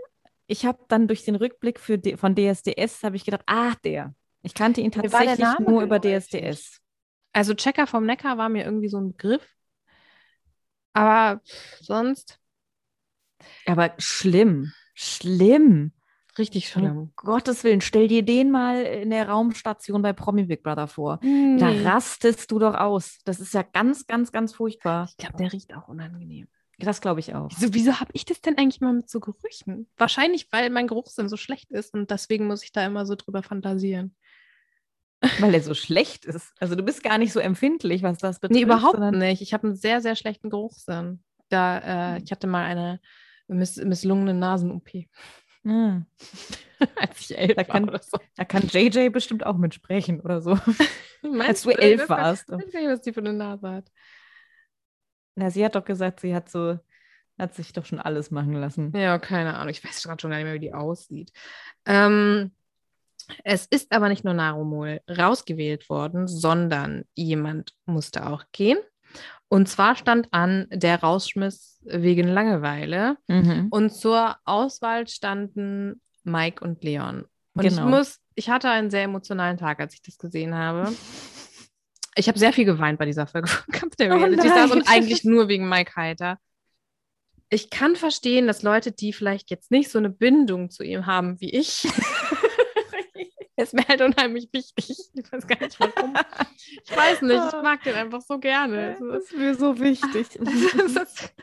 [0.47, 4.15] ich habe dann durch den Rückblick für von DSDS habe ich gedacht, ach der.
[4.43, 6.81] Ich kannte ihn tatsächlich nur über DSDS.
[7.33, 9.47] Also Checker vom Neckar war mir irgendwie so ein Begriff.
[10.93, 11.41] Aber
[11.81, 12.39] sonst.
[13.67, 15.93] Aber schlimm, schlimm.
[16.39, 16.97] Richtig schlimm.
[16.97, 21.19] Um Gottes Willen, stell dir den mal in der Raumstation bei Promi Big Brother vor.
[21.23, 21.59] Nee.
[21.59, 23.19] Da rastest du doch aus.
[23.25, 25.07] Das ist ja ganz, ganz, ganz furchtbar.
[25.11, 26.49] Ich glaube, der riecht auch unangenehm.
[26.83, 27.49] Das glaube ich auch.
[27.57, 29.89] Wieso, wieso habe ich das denn eigentlich mal mit so Gerüchen?
[29.97, 33.43] Wahrscheinlich, weil mein Geruchssinn so schlecht ist und deswegen muss ich da immer so drüber
[33.43, 34.15] fantasieren.
[35.39, 36.53] Weil er so schlecht ist.
[36.59, 38.57] Also du bist gar nicht so empfindlich, was das betrifft.
[38.59, 39.41] Nee, überhaupt nicht.
[39.41, 41.23] Ich habe einen sehr, sehr schlechten Geruchssinn.
[41.49, 43.01] Da, äh, ich hatte mal eine
[43.47, 44.89] miss misslungene Nasen-OP,
[45.65, 46.07] Hm.
[46.97, 48.19] als ich elf Da kann- war oder so.
[48.37, 50.59] Da kann JJ bestimmt auch mitsprechen oder so.
[51.39, 52.49] Als du elf warst.
[52.49, 53.93] Ich weiß nicht, was die für eine Nase hat.
[55.35, 56.79] Na, sie hat doch gesagt, sie hat so,
[57.39, 58.93] hat sich doch schon alles machen lassen.
[58.97, 59.71] Ja, keine Ahnung.
[59.71, 61.33] Ich weiß gerade schon gar nicht mehr, wie die aussieht.
[61.87, 62.53] Ähm,
[63.45, 68.79] es ist aber nicht nur Narumol rausgewählt worden, sondern jemand musste auch gehen.
[69.49, 73.17] Und zwar stand an der Rausschmiss wegen Langeweile.
[73.29, 73.69] Mhm.
[73.71, 77.27] Und zur Auswahl standen Mike und Leon.
[77.55, 77.85] Und Genau.
[77.85, 80.91] ich muss, ich hatte einen sehr emotionalen Tag, als ich das gesehen habe.
[82.15, 84.89] Ich habe sehr viel geweint bei dieser Folge von Kampf der Oh Reality Stars und
[84.89, 86.39] eigentlich nur wegen Mike Heiter.
[87.49, 91.41] Ich kann verstehen, dass Leute, die vielleicht jetzt nicht so eine Bindung zu ihm haben
[91.41, 91.87] wie ich,
[93.57, 94.91] ist mir halt unheimlich wichtig.
[95.15, 96.15] Ich weiß gar nicht warum.
[96.85, 98.93] Ich weiß nicht, ich mag den einfach so gerne.
[98.95, 100.27] Es ist- ist mir so wichtig.
[100.39, 101.35] das ist,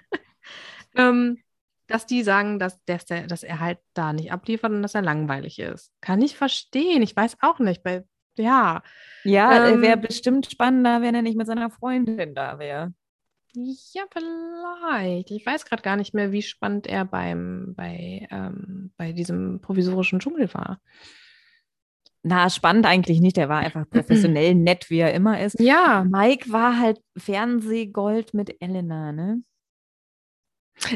[0.95, 1.39] ähm,
[1.87, 5.01] dass die sagen, dass, dass, der, dass er halt da nicht abliefert und dass er
[5.01, 5.91] langweilig ist.
[6.01, 7.01] Kann ich verstehen.
[7.01, 7.83] Ich weiß auch nicht.
[7.83, 8.03] Bei,
[8.39, 8.81] ja.
[9.23, 12.93] ja, Ähm, wäre bestimmt spannender, wenn er nicht mit seiner Freundin da wäre.
[13.53, 15.31] Ja, vielleicht.
[15.31, 20.19] Ich weiß gerade gar nicht mehr, wie spannend er beim, bei, ähm, bei diesem provisorischen
[20.19, 20.79] Dschungel war.
[22.21, 23.37] Na, spannend eigentlich nicht.
[23.37, 25.59] Er war einfach professionell nett, wie er immer ist.
[25.59, 26.05] Ja.
[26.09, 29.41] Mike war halt Fernsehgold mit Elena, ne?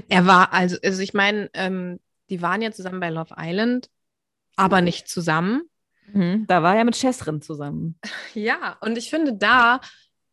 [0.07, 3.89] Er war, also, also ich meine, ähm, die waren ja zusammen bei Love Island,
[4.55, 5.63] aber nicht zusammen.
[6.11, 6.45] Mhm.
[6.47, 7.99] Da war er mit Chesrin zusammen.
[8.33, 9.79] Ja, und ich finde da,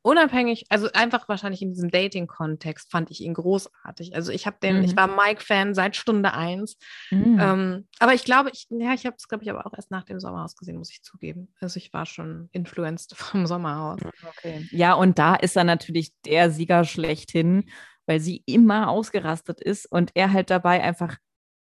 [0.02, 4.14] unabhängig, also einfach wahrscheinlich in diesem Dating-Kontext fand ich ihn großartig.
[4.14, 4.84] Also ich habe den, Mhm.
[4.84, 6.78] ich war Mike-Fan seit Stunde eins.
[7.10, 7.38] Mhm.
[7.38, 10.04] Ähm, aber ich glaube, ich, ja, ich habe es, glaube ich, aber auch erst nach
[10.04, 11.52] dem Sommerhaus gesehen, muss ich zugeben.
[11.60, 14.00] Also ich war schon influenced vom Sommerhaus.
[14.38, 14.66] Okay.
[14.70, 17.68] Ja, und da ist er natürlich der Sieger schlechthin,
[18.06, 21.18] weil sie immer ausgerastet ist und er halt dabei einfach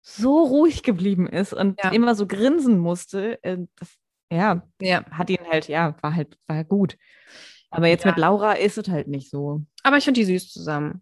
[0.10, 1.91] so ruhig geblieben ist und Ja.
[1.91, 3.43] immer so grinsen musste.
[3.43, 3.89] Äh, Das,
[4.32, 5.03] ja, Ja.
[5.12, 6.97] hat ihn halt, ja, war halt, war gut.
[7.70, 8.12] Aber jetzt Ja.
[8.12, 9.64] mit Laura ist es halt nicht so.
[9.84, 11.01] Aber ich finde die süß zusammen.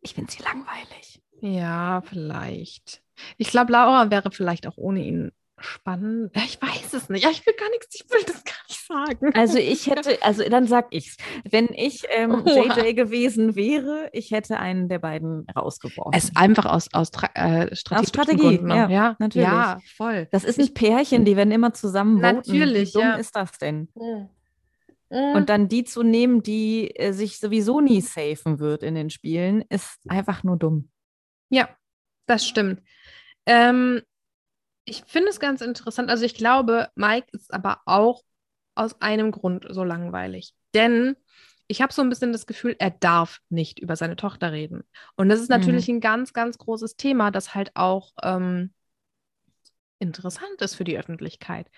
[0.00, 1.20] Ich finde sie langweilig.
[1.40, 3.02] Ja, vielleicht.
[3.36, 6.30] Ich glaube, Laura wäre vielleicht auch ohne ihn spannend.
[6.36, 7.24] Ja, Ich weiß es nicht.
[7.24, 9.34] Ja, ich will gar nichts, ich will das gar nicht sagen.
[9.34, 11.16] Also ich hätte, also dann sag ich's.
[11.50, 12.42] Wenn ich ähm.
[12.46, 16.12] JJ gewesen wäre, ich hätte einen der beiden rausgeworfen.
[16.14, 19.48] Es ist einfach aus, aus, Tra- äh, strategischen Strategie, ja, ja, natürlich.
[19.48, 20.28] Ja, voll.
[20.30, 22.36] das ist ein Pärchen, die werden immer zusammen voten.
[22.36, 23.14] Natürlich, Wie dumm ja.
[23.16, 23.88] ist das denn?
[23.94, 24.28] Und
[25.08, 29.62] Und dann die zu nehmen, die äh, sich sowieso nie safen wird in den Spielen,
[29.68, 30.90] ist einfach nur dumm.
[31.48, 31.68] ja,
[32.26, 32.82] das stimmt.
[33.46, 34.02] Ähm,
[34.86, 36.10] ich finde es ganz interessant.
[36.10, 38.24] Also ich glaube, Mike ist aber auch
[38.76, 40.54] aus einem Grund so langweilig.
[40.74, 41.16] Denn
[41.68, 44.84] ich habe so ein bisschen das Gefühl, er darf nicht über seine Tochter reden.
[45.16, 48.72] Und das ist natürlich ein ganz, ganz großes Thema, das halt auch ähm,
[49.98, 51.70] interessant ist für die Öffentlichkeit.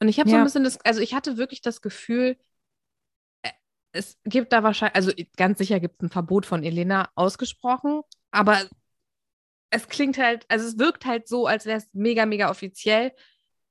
[0.00, 0.42] Und ich habe so Ja.
[0.42, 2.36] ein bisschen das, also ich hatte wirklich das Gefühl,
[3.42, 3.50] äh,
[3.92, 8.58] es gibt da wahrscheinlich, also ganz sicher gibt es ein Verbot von Elena ausgesprochen, aber
[9.74, 13.12] es klingt halt, also es wirkt halt so, als wäre es mega, mega offiziell,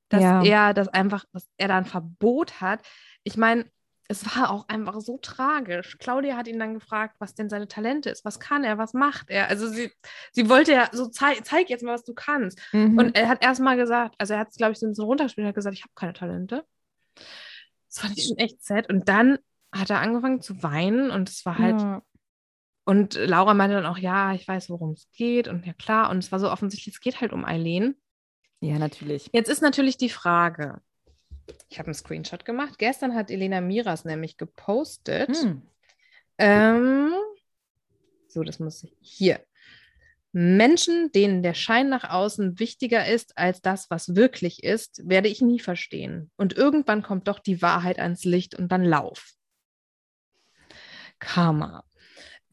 [0.08, 0.42] dass Ja.
[0.44, 2.80] er das einfach, dass er da ein Verbot hat.
[3.22, 3.64] Ich meine,
[4.06, 5.96] es war auch einfach so tragisch.
[5.98, 9.30] Claudia hat ihn dann gefragt, was denn seine Talente ist, was kann er, was macht
[9.30, 9.48] er.
[9.48, 9.90] Also sie,
[10.32, 12.60] sie wollte ja so, zei zeig jetzt mal, was du kannst.
[12.72, 12.98] Mhm.
[12.98, 15.46] Und er hat erstmal gesagt, also er hat es, glaube ich, so ein bisschen runtergespielt,
[15.46, 16.64] er hat gesagt, ich habe keine Talente.
[17.88, 18.90] Das fand ich schon echt sad.
[18.92, 19.38] Und dann
[19.72, 22.02] hat er angefangen zu weinen und es war halt, ja.
[22.84, 25.48] Und Laura meinte dann auch, ja, ich weiß, worum es geht.
[25.48, 26.10] Und ja, klar.
[26.10, 27.96] Und es war so offensichtlich, es geht halt um Eileen.
[28.60, 29.30] ja, natürlich.
[29.32, 30.80] Jetzt ist natürlich die Frage,
[31.68, 32.78] ich habe einen Screenshot gemacht.
[32.78, 35.34] Gestern hat Elena Miras nämlich gepostet.
[35.34, 35.62] Hm.
[36.38, 37.12] Ähm,
[38.28, 38.94] so, das muss ich.
[39.00, 39.40] Hier.
[40.32, 45.40] Menschen, denen der Schein nach außen wichtiger ist als das, was wirklich ist, werde ich
[45.40, 46.30] nie verstehen.
[46.36, 49.34] Und irgendwann kommt doch die Wahrheit ans Licht und dann lauf.
[51.20, 51.84] Karma.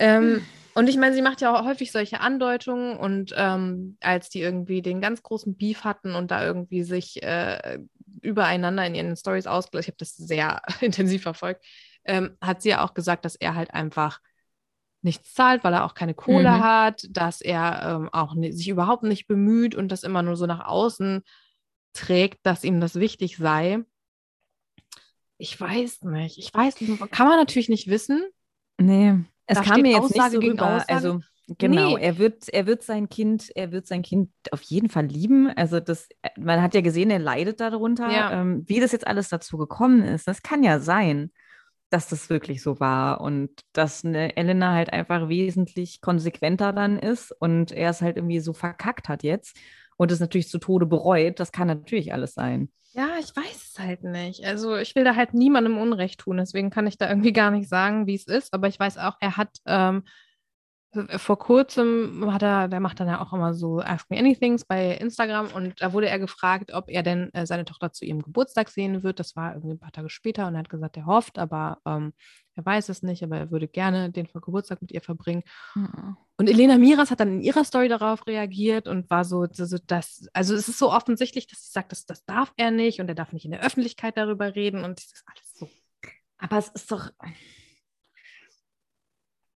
[0.02, 0.42] Ähm,
[0.74, 4.82] und ich meine, sie macht ja auch häufig solche Andeutungen und ähm, als die irgendwie
[4.82, 7.80] den ganz großen Beef hatten und da irgendwie sich äh,
[8.22, 11.66] übereinander in ihren Stories ausgelassen, ich habe das sehr intensiv verfolgt,
[12.06, 14.20] ähm, hat sie ja auch gesagt, dass er halt einfach
[15.04, 16.64] nichts zahlt, weil er auch keine Kohle Mhm.
[16.64, 20.46] hat, dass er ähm, auch ni- sich überhaupt nicht bemüht und das immer nur so
[20.48, 21.24] nach außen
[21.94, 23.84] trägt, dass ihm das wichtig sei.
[25.38, 26.38] Ich weiß nicht.
[26.38, 27.12] Ich weiß nicht.
[27.12, 28.24] Kann man natürlich nicht wissen.
[28.80, 30.76] Nee, es Da kam mir jetzt nicht Aussage so gegen rüber.
[30.76, 30.94] Aussage.
[30.94, 31.20] Also
[31.58, 32.04] Genau, Nee.
[32.04, 35.50] er wird, er wird sein Kind, er wird sein Kind auf jeden Fall lieben.
[35.50, 38.10] Also das, man hat ja gesehen, er leidet darunter.
[38.10, 38.32] Ja.
[38.40, 41.32] Ähm, wie das jetzt alles dazu gekommen ist, das kann ja sein,
[41.90, 47.34] dass das wirklich so war und dass eine Elena halt einfach wesentlich konsequenter dann ist
[47.38, 49.58] und er es halt irgendwie so verkackt hat jetzt
[50.02, 51.40] und es natürlich zu Tode bereut.
[51.40, 52.72] Das kann natürlich alles sein.
[52.94, 54.44] Ja, ich weiß es halt nicht.
[54.44, 57.70] Also ich will da halt niemandem Unrecht tun, deswegen kann ich da irgendwie gar nicht
[57.70, 58.52] sagen, wie es ist.
[58.52, 60.02] Aber ich weiß auch, er hat ähm,
[61.18, 64.96] vor kurzem hat er, der macht dann ja auch immer so Ask Me Anythings bei
[64.98, 68.70] Instagram und da wurde er gefragt, ob er denn äh, seine Tochter zu ihrem Geburtstag
[68.70, 69.20] sehen wird.
[69.20, 72.14] Das war irgendwie ein paar Tage später und er hat gesagt, er hofft, aber ähm,
[72.56, 75.44] er weiß es nicht, aber er würde gerne den Geburtstag mit ihr verbringen.
[76.38, 79.78] Und Elena Miras hat dann in ihrer Story darauf reagiert und war so, so, so
[79.88, 83.08] das, also es ist so offensichtlich, dass sie sagt, das, das darf er nicht und
[83.08, 85.70] er darf nicht in der Öffentlichkeit darüber reden und das ist alles so.
[86.38, 87.12] Aber es ist doch.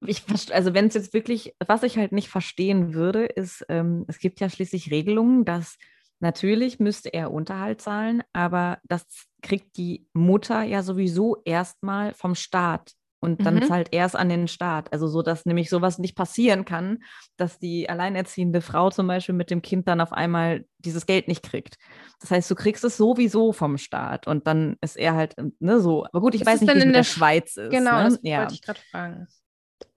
[0.08, 4.20] Ich, also wenn es jetzt wirklich, was ich halt nicht verstehen würde, ist, ähm, es
[4.20, 5.78] gibt ja schließlich Regelungen, dass
[6.20, 9.06] natürlich müsste er Unterhalt zahlen, aber das
[9.42, 12.94] kriegt die Mutter ja sowieso erstmal vom Staat.
[13.22, 13.64] Und dann Mhm.
[13.64, 14.94] zahlt er es an den Staat.
[14.94, 17.00] Also so, dass nämlich sowas nicht passieren kann,
[17.38, 21.42] dass die alleinerziehende Frau zum Beispiel mit dem Kind dann auf einmal dieses Geld nicht
[21.42, 21.78] kriegt.
[22.20, 26.06] Das heißt, du kriegst es sowieso vom Staat und dann ist er halt ne, so.
[26.06, 27.72] Aber gut, ich Ist weiß nicht, wie es in der der Sch- Schweiz ist.
[27.72, 28.04] Genau, ne?
[28.04, 28.40] das ja.
[28.40, 29.28] wollte ich gerade fragen.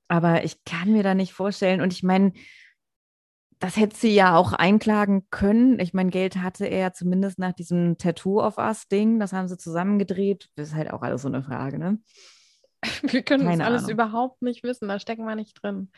[0.09, 1.81] Aber ich kann mir da nicht vorstellen.
[1.81, 2.33] Und ich meine,
[3.59, 5.81] das hätte sie ja auch einklagen können.
[5.81, 9.19] Ich meine, Geld hatte er ja zumindest nach diesem Tattoo of Us-Ding.
[9.19, 10.49] Das haben sie zusammengedreht.
[10.55, 11.99] Das ist halt auch alles so eine Frage, ne?
[13.03, 13.93] Wir können das Keine alles Ahnung.
[13.93, 15.91] überhaupt nicht wissen, da stecken wir nicht drin.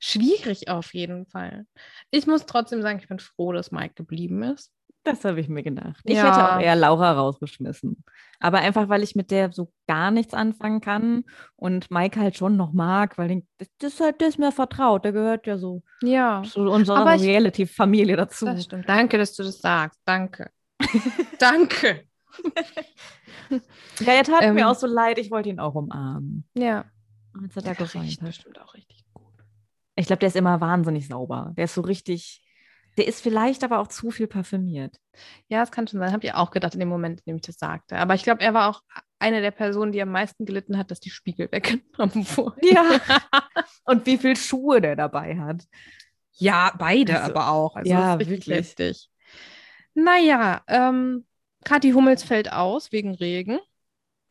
[0.00, 1.66] Schwierig auf jeden Fall.
[2.10, 4.70] Ich muss trotzdem sagen, ich bin froh, dass Mike geblieben ist.
[5.08, 6.00] Das habe ich mir gedacht.
[6.04, 6.24] Ich Ja.
[6.26, 8.02] hätte auch eher Laura rausgeschmissen.
[8.40, 12.56] Aber einfach, weil ich mit der so gar nichts anfangen kann und Mike halt schon
[12.56, 15.04] noch mag, weil den, das, das, halt, der ist mir vertraut.
[15.04, 18.46] Der gehört ja so Ja, zu unserer Reality-Familie dazu.
[18.46, 18.88] das stimmt.
[18.88, 20.00] Danke, dass du das sagst.
[20.04, 20.50] Danke.
[21.38, 22.02] Danke.
[24.00, 25.18] Ja, er tat Ähm, mir auch so leid.
[25.18, 26.44] Ich wollte ihn auch umarmen.
[26.54, 26.84] Ja.
[27.40, 28.28] Als er da Der geweint riecht hat.
[28.28, 29.32] bestimmt auch richtig gut.
[29.94, 31.52] Ich glaube, der ist immer wahnsinnig sauber.
[31.56, 32.42] Der ist so richtig.
[32.96, 34.96] Der ist vielleicht aber auch zu viel parfümiert.
[35.48, 36.12] Ja, das kann schon sein.
[36.12, 37.96] Habe ich auch gedacht in dem Moment, in dem ich das sagte.
[37.98, 38.82] Aber ich glaube, er war auch
[39.18, 42.60] eine der Personen, die am meisten gelitten hat, dass die Spiegel weggenommen wurden.
[42.62, 42.84] Ja.
[43.84, 45.64] Und wie viel Schuhe der dabei hat.
[46.32, 47.76] Ja, beide Also, aber auch.
[47.76, 48.58] Also ja, richtig wirklich.
[48.58, 49.10] heftig.
[49.94, 51.26] Naja, ähm,
[51.64, 53.58] Kathi Hummels fällt aus wegen Regen.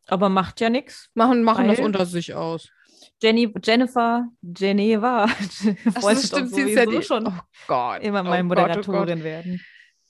[0.08, 1.10] Aber macht ja nichts.
[1.16, 2.70] Machen, machen das unter sich aus.
[3.22, 5.28] Jenny, Jennifer, Geneva
[6.02, 7.32] wollte doch sie ist ja die- schon Oh
[7.68, 8.02] Gott.
[8.04, 8.62] immer oh meine Gott, oh.
[8.62, 9.62] Moderatorin werden.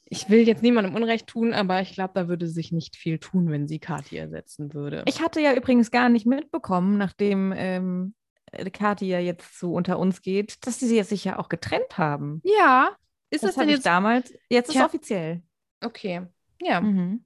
[0.07, 3.49] Ich will jetzt niemandem Unrecht tun, aber ich glaube, da würde sich nicht viel tun,
[3.49, 5.03] wenn sie Kathi ersetzen würde.
[5.07, 8.13] Ich hatte ja übrigens gar nicht mitbekommen, nachdem ähm,
[8.51, 12.41] äh, Kathi ja jetzt so unter uns geht, dass die sich ja auch getrennt haben.
[12.43, 12.91] ja,
[13.31, 13.85] ist das, das denn jetzt?
[13.85, 14.31] damals.
[14.49, 14.81] Jetzt ist Tja.
[14.83, 15.41] es offiziell.
[15.83, 16.21] Okay.
[16.61, 17.25] Ja, Mhm.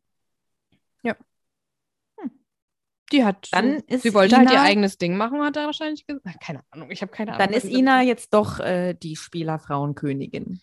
[3.10, 3.48] Die hat.
[3.52, 6.40] Dann so, ist sie wollte halt ihr Ina- eigenes Ding machen, hat er wahrscheinlich gesagt.
[6.42, 7.46] Keine Ahnung, ich habe keine Ahnung.
[7.48, 10.62] Dann ist Ina jetzt doch äh, die Spielerfrauenkönigin.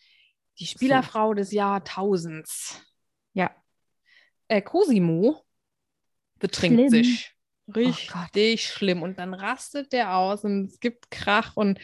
[0.59, 2.81] die Spielerfrau des Jahrtausends.
[3.35, 3.51] Ja.
[4.49, 5.43] Äh, Cosimo
[6.39, 6.91] betrinkt Schlimm.
[7.05, 7.33] sich.
[7.67, 7.77] Gott.
[7.77, 9.03] Richtig schlimm.
[9.03, 11.79] Und dann rastet der aus und es gibt Krach und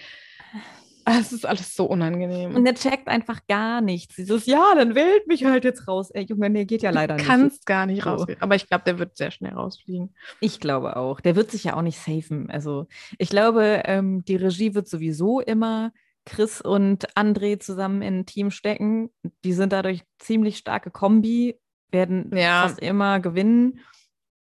[1.21, 2.55] es ist alles so unangenehm.
[2.55, 4.17] Und der checkt einfach gar nichts.
[4.17, 6.11] Dieses, ja, dann wählt mich halt jetzt raus.
[6.11, 7.27] Ey, Junge, nee, geht ja leider du nicht.
[7.29, 8.11] kannst gar nicht So.
[8.11, 8.41] rausgehen.
[8.41, 10.15] Aber ich glaube, der wird sehr schnell rausfliegen.
[10.41, 11.21] Ich glaube auch.
[11.21, 12.51] Der wird sich ja auch nicht safen.
[12.51, 12.87] Also
[13.19, 15.93] ich glaube, ähm, die Regie wird sowieso immer
[16.25, 19.11] Chris und André zusammen in ein Team stecken.
[19.45, 21.59] Die sind dadurch ziemlich starke Kombi,
[21.91, 22.63] werden Ja.
[22.63, 23.81] fast immer gewinnen.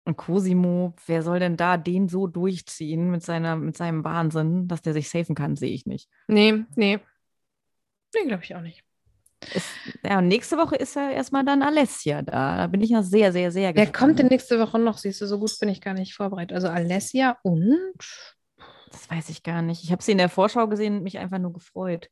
[0.05, 4.81] Und Cosimo, wer soll denn da den so durchziehen mit, seiner, mit seinem Wahnsinn, dass
[4.81, 6.09] der sich safen kann, sehe ich nicht.
[6.27, 6.99] Nee, nee.
[8.13, 8.83] Nee, glaube ich auch nicht.
[9.53, 9.67] Ist,
[10.05, 12.57] ja, und nächste Woche ist ja erstmal dann Alessia da.
[12.57, 13.93] Da bin ich ja sehr, sehr, sehr Wer gespannt.
[13.97, 14.97] kommt denn nächste Woche noch?
[14.97, 16.55] Siehst du, so gut bin ich gar nicht vorbereitet.
[16.55, 18.35] Also Alessia und
[18.91, 19.83] Das weiß ich gar nicht.
[19.83, 22.09] Ich habe sie in der Vorschau gesehen und mich einfach nur gefreut.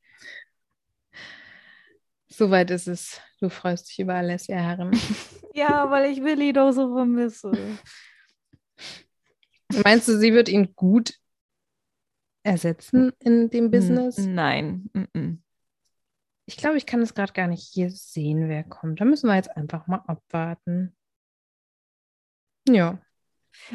[2.31, 3.21] Soweit ist es.
[3.39, 4.91] Du freust dich über Alessia Herren.
[5.53, 7.51] Ja, weil ich Willi doch so vermisse.
[9.83, 11.19] Meinst du, sie wird ihn gut
[12.41, 14.17] ersetzen in dem Business?
[14.17, 14.89] Nein.
[16.45, 19.01] Ich glaube, ich kann es gerade gar nicht hier sehen, wer kommt.
[19.01, 20.95] Da müssen wir jetzt einfach mal abwarten.
[22.65, 23.01] Ja.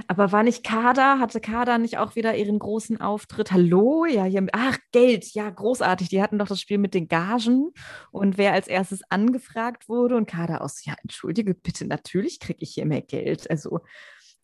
[0.07, 1.19] Aber war nicht Kader?
[1.19, 3.53] Hatte Kader nicht auch wieder ihren großen Auftritt?
[3.53, 4.05] Hallo?
[4.05, 5.35] Ja, hier, ach, Geld.
[5.35, 6.09] Ja, großartig.
[6.09, 7.71] Die hatten doch das Spiel mit den Gagen
[8.11, 12.71] und wer als erstes angefragt wurde und Kader aus, ja, entschuldige bitte, natürlich kriege ich
[12.75, 13.51] hier mehr Geld.
[13.51, 13.81] Also,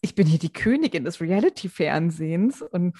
[0.01, 2.97] ich bin hier die Königin des Reality-Fernsehens und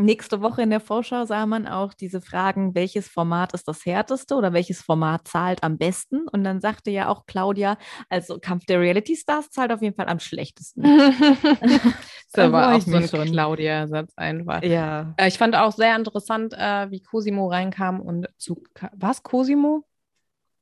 [0.00, 4.34] Nächste Woche in der Vorschau sah man auch diese Fragen, welches Format ist das härteste
[4.34, 6.26] oder welches Format zahlt am besten?
[6.28, 7.76] Und dann sagte ja auch Claudia,
[8.08, 10.82] also Kampf der Reality Stars zahlt auf jeden Fall am schlechtesten.
[12.32, 13.30] das war auch so ein.
[13.30, 14.62] Claudia-Satz einfach.
[14.62, 15.14] Ja.
[15.16, 19.84] Äh, Ich fand auch sehr interessant, äh, wie Cosimo reinkam und zu was Cosimo?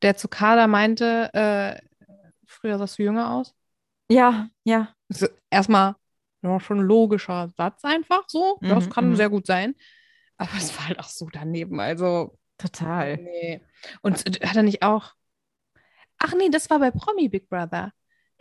[0.02, 1.80] Der zu Kader meinte, äh,
[2.46, 3.54] früher sahst du jünger aus.
[4.10, 4.88] Ja, ja.
[5.08, 5.94] Ist erstmal
[6.42, 8.58] ja, schon ein logischer Satz einfach so.
[8.60, 9.16] Das Mhm, kann mhm.
[9.16, 9.74] sehr gut sein.
[10.36, 11.80] Aber es war halt auch so daneben.
[11.80, 13.16] Also, Total.
[13.16, 13.60] nee.
[14.02, 15.12] Und äh, hat er nicht auch.
[16.18, 17.92] Ach nee, das war bei Promi Big Brother.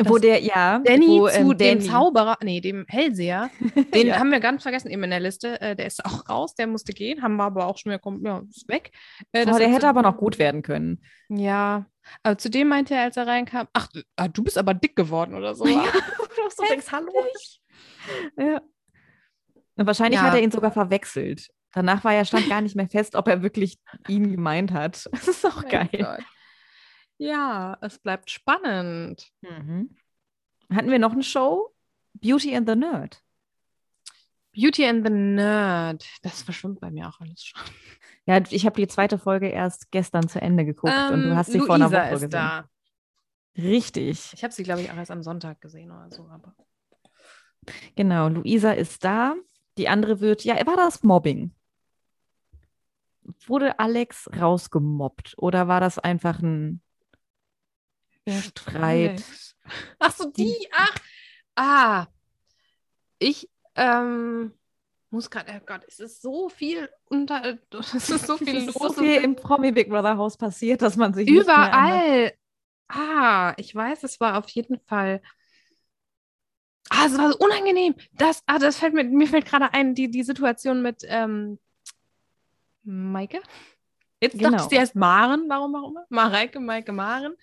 [0.05, 3.49] Wo Das- der, ja, Danny wo, zu ähm, dem Danny- Zauberer, nee, dem Hellseher.
[3.95, 4.19] Den Ja.
[4.19, 5.59] haben wir ganz vergessen eben in der Liste.
[5.59, 8.23] Äh, der ist auch raus, der musste gehen, haben wir aber auch schon wieder, kommt,
[8.23, 8.91] ja, ist weg.
[9.31, 11.01] Äh, Oh, das der hätte aber noch gut werden können.
[11.29, 11.87] Ja,
[12.21, 13.87] aber zu dem meinte er, als er reinkam, ach,
[14.17, 15.65] ah, du bist aber dick geworden oder so.
[15.67, 15.81] Ja,
[16.35, 17.11] du auch so denkst, hallo.
[18.37, 18.61] Ja.
[19.75, 20.25] Und wahrscheinlich Ja.
[20.27, 21.49] hat er ihn sogar verwechselt.
[21.73, 23.77] Danach war ja stand gar nicht mehr fest, ob er wirklich
[24.07, 25.07] ihn gemeint hat.
[25.11, 25.89] Das ist auch Mein geil.
[25.91, 26.25] Gott.
[27.19, 29.31] Ja, es bleibt spannend.
[29.41, 29.95] Mhm.
[30.73, 31.73] Hatten wir noch eine Show?
[32.13, 33.21] Beauty and the Nerd.
[34.53, 36.05] Beauty and the Nerd.
[36.23, 37.61] Das verschwimmt bei mir auch alles schon.
[38.25, 41.51] Ja, ich habe die zweite Folge erst gestern zu Ende geguckt und du Ähm, hast
[41.51, 42.29] sie vor einer Luisa Woche ist gesehen.
[42.31, 42.69] da.
[43.57, 44.33] Richtig.
[44.33, 46.27] Ich habe sie, glaube ich, auch erst am Sonntag gesehen oder so.
[46.29, 46.53] Aber
[47.95, 49.35] Genau, Luisa ist da.
[49.77, 51.51] Die andere wird, ja, war das Mobbing?
[53.45, 56.81] Wurde Alex rausgemobbt oder war das einfach ein
[58.27, 59.23] Streit?
[59.99, 60.95] Ach so, die, ach,
[61.55, 62.07] ah.
[63.19, 64.53] Ich, ähm,
[65.09, 67.57] muss gerade, oh Gott, es ist so viel unter,
[67.95, 68.75] es ist so viel los.
[68.75, 72.33] ist so viel im Promi Big Brother Haus passiert, dass man sich Überall.
[72.89, 75.21] Ah, ich weiß, es war auf jeden Fall.
[76.89, 77.95] Ah, es war so unangenehm.
[78.13, 81.59] Das, ah, das fällt mir, mir fällt gerade ein, die, die Situation mit ähm,
[82.83, 83.41] Maike.
[84.21, 84.51] Jetzt Genau.
[84.51, 86.05] dachte ich zuerst Maren, warum auch immer.
[86.09, 87.35] Mareike, Maike, Maren.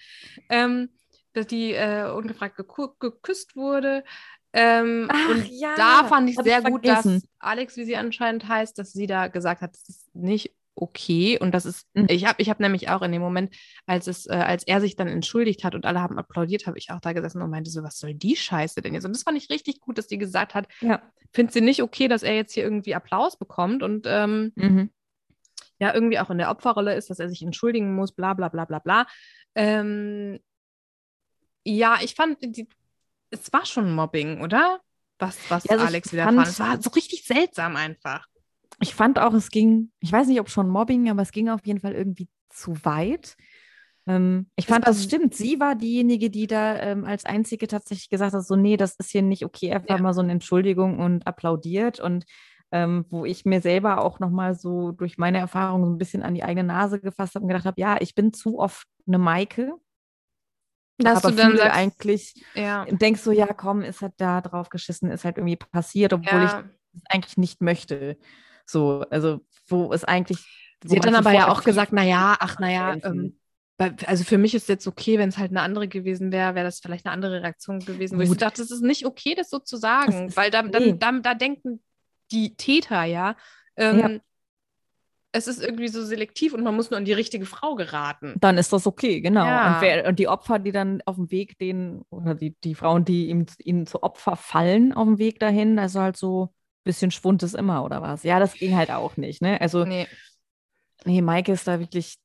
[0.48, 0.90] Ähm,
[1.34, 2.56] dass die äh, ungefragt
[3.00, 4.04] geküsst wurde.
[4.52, 7.06] Ähm, Ach, und ja, da fand ich hab ich sehr gut, dass.
[7.40, 11.38] Alex, wie sie anscheinend heißt, dass sie da gesagt hat, das ist nicht okay.
[11.38, 12.06] Und das ist, Mhm.
[12.08, 13.54] ich habe ich hab nämlich auch in dem Moment,
[13.86, 16.90] als es, äh, als er sich dann entschuldigt hat und alle haben applaudiert, habe ich
[16.90, 19.04] auch da gesessen und meinte so, was soll die Scheiße denn jetzt?
[19.04, 21.02] Und das fand ich richtig gut, dass die gesagt hat, Ja.
[21.32, 24.90] findet sie nicht okay, dass er jetzt hier irgendwie Applaus bekommt und ähm, Mhm.
[25.78, 28.64] ja, irgendwie auch in der Opferrolle ist, dass er sich entschuldigen muss, bla bla bla
[28.64, 29.06] bla bla.
[29.54, 30.38] Ähm,
[31.64, 32.68] ja, ich fand, die,
[33.30, 34.80] es war schon Mobbing, oder?
[35.18, 36.38] Was, was Ja, also Alex fand.
[36.48, 38.26] Es war so richtig seltsam einfach.
[38.80, 41.64] Ich fand auch, es ging, ich weiß nicht, ob schon Mobbing, aber es ging auf
[41.64, 43.36] jeden Fall irgendwie zu weit.
[44.06, 45.34] Ähm, ich Das fand, das stimmt.
[45.34, 49.10] Sie war diejenige, die da ähm, als einzige tatsächlich gesagt hat, so, nee, das ist
[49.10, 50.02] hier nicht okay, einfach Ja.
[50.02, 52.00] mal so eine Entschuldigung und applaudiert.
[52.00, 52.24] Und
[52.72, 56.34] ähm, wo ich mir selber auch nochmal so durch meine Erfahrungen so ein bisschen an
[56.34, 59.74] die eigene Nase gefasst habe und gedacht habe, ja, ich bin zu oft eine Maike.
[60.98, 64.68] Dass aber du dann sagst, eigentlich, ja, denkst so, ja, komm, ist halt da drauf
[64.68, 66.64] geschissen, ist halt irgendwie passiert, obwohl ich ja.
[66.94, 68.16] es eigentlich nicht möchte.
[68.66, 70.38] So, also wo es eigentlich.
[70.84, 73.38] Sie hat dann aber ja auch gesagt, naja, ach naja, ähm,
[73.78, 76.78] also für mich ist jetzt okay, wenn es halt eine andere gewesen wäre, wäre das
[76.78, 78.42] vielleicht eine andere Reaktion gewesen, wo ich Gut.
[78.42, 81.82] dachte, es ist nicht okay, das so zu sagen, weil da, dann, da, da denken
[82.30, 83.36] die Täter ja,
[83.76, 84.10] ähm, Ja.
[85.32, 88.34] es ist irgendwie so selektiv und man muss nur an die richtige Frau geraten.
[88.40, 89.46] dann ist das okay, genau.
[89.46, 89.74] Ja.
[89.74, 93.04] Und, wer, und die Opfer, die dann auf dem Weg den, oder die, die Frauen,
[93.04, 96.54] die ihm, ihnen zu Opfer fallen auf dem Weg dahin, also halt so
[96.84, 98.22] bisschen Schwund ist immer, oder was?
[98.22, 99.60] Ja, das ging halt auch nicht, ne?
[99.60, 100.06] Also, Nee.
[101.04, 102.18] nee, Maike ist da wirklich.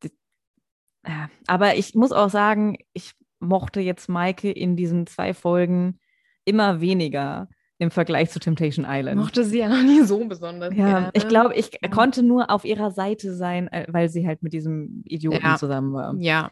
[1.08, 1.30] Ja.
[1.48, 6.00] Aber ich muss auch sagen, ich mochte jetzt Maike in diesen zwei Folgen
[6.46, 7.48] immer weniger
[7.78, 9.16] im Vergleich zu Temptation Island.
[9.22, 10.76] Mochte sie ja noch nie so besonders.
[10.76, 11.12] Ja, gerne.
[11.14, 11.88] ich glaube, ich Ja.
[11.90, 15.56] konnte nur auf ihrer Seite sein, äh, weil sie halt mit diesem Idioten Ja.
[15.56, 16.16] zusammen war.
[16.18, 16.52] Ja.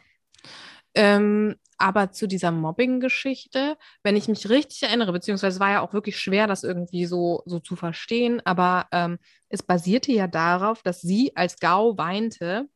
[0.94, 6.18] Ähm, aber zu dieser Mobbing-Geschichte, wenn ich mich richtig erinnere, beziehungsweise war ja auch wirklich
[6.18, 9.18] schwer, das irgendwie so, so zu verstehen, aber ähm,
[9.48, 12.68] es basierte ja darauf, dass sie als Gau weinte,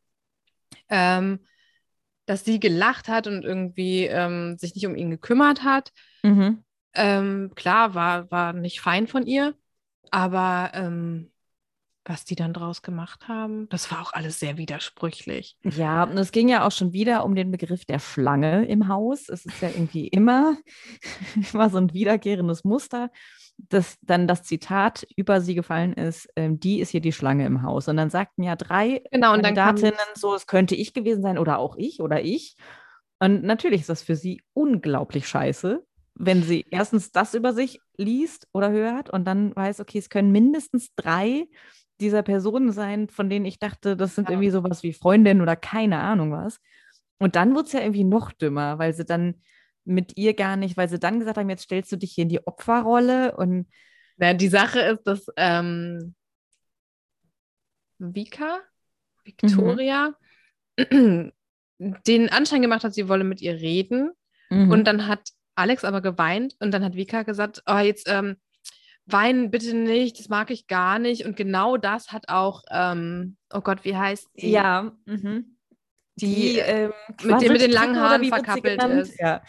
[0.88, 1.40] ähm,
[2.26, 5.92] dass sie gelacht hat und irgendwie ähm, sich nicht um ihn gekümmert hat.
[6.22, 6.64] Mhm.
[6.94, 9.54] Ähm, klar, war, war nicht fein von ihr,
[10.10, 11.31] aber ähm,
[12.04, 15.56] was die dann draus gemacht haben, das war auch alles sehr widersprüchlich.
[15.62, 19.28] Ja, und es ging ja auch schon wieder um den Begriff der Schlange im Haus.
[19.28, 20.56] Es ist ja irgendwie immer,
[21.52, 23.10] immer so ein wiederkehrendes Muster,
[23.56, 27.62] dass dann das Zitat über sie gefallen ist, ähm, die ist hier die Schlange im
[27.62, 27.88] Haus.
[27.88, 31.58] Und dann sagten ja drei Genau, und Kandidatinnen so, es könnte ich gewesen sein oder
[31.58, 32.56] auch ich oder ich.
[33.20, 35.84] Und natürlich ist das für sie unglaublich scheiße,
[36.14, 40.32] wenn sie erstens das über sich liest oder hört und dann weiß, okay, es können
[40.32, 41.46] mindestens drei
[42.02, 44.32] dieser Personen sein, von denen ich dachte, das sind Ja.
[44.32, 46.60] irgendwie sowas wie Freundinnen oder keine Ahnung was.
[47.18, 49.40] Und dann wurde es ja irgendwie noch dümmer, weil sie dann
[49.84, 52.28] mit ihr gar nicht, weil sie dann gesagt haben, jetzt stellst du dich hier in
[52.28, 53.66] die Opferrolle und
[54.16, 56.14] Na, die Sache ist, dass ähm,
[57.98, 58.58] Vika,
[59.24, 60.14] Victoria,
[60.78, 61.32] den
[62.30, 64.10] Anschein gemacht hat, sie wolle mit ihr reden.
[64.50, 64.70] Mhm.
[64.70, 68.36] Und dann hat Alex aber geweint und dann hat Vika gesagt, oh, jetzt ähm,
[69.06, 71.24] weinen bitte nicht, das mag ich gar nicht.
[71.26, 74.50] Und genau das hat auch, ähm, oh Gott, wie heißt sie?
[74.50, 75.56] ja, mhm.
[76.16, 76.92] die, ähm,
[77.22, 79.18] mit den- mit den langen Haaren verkappelt ist.
[79.18, 79.42] Ja.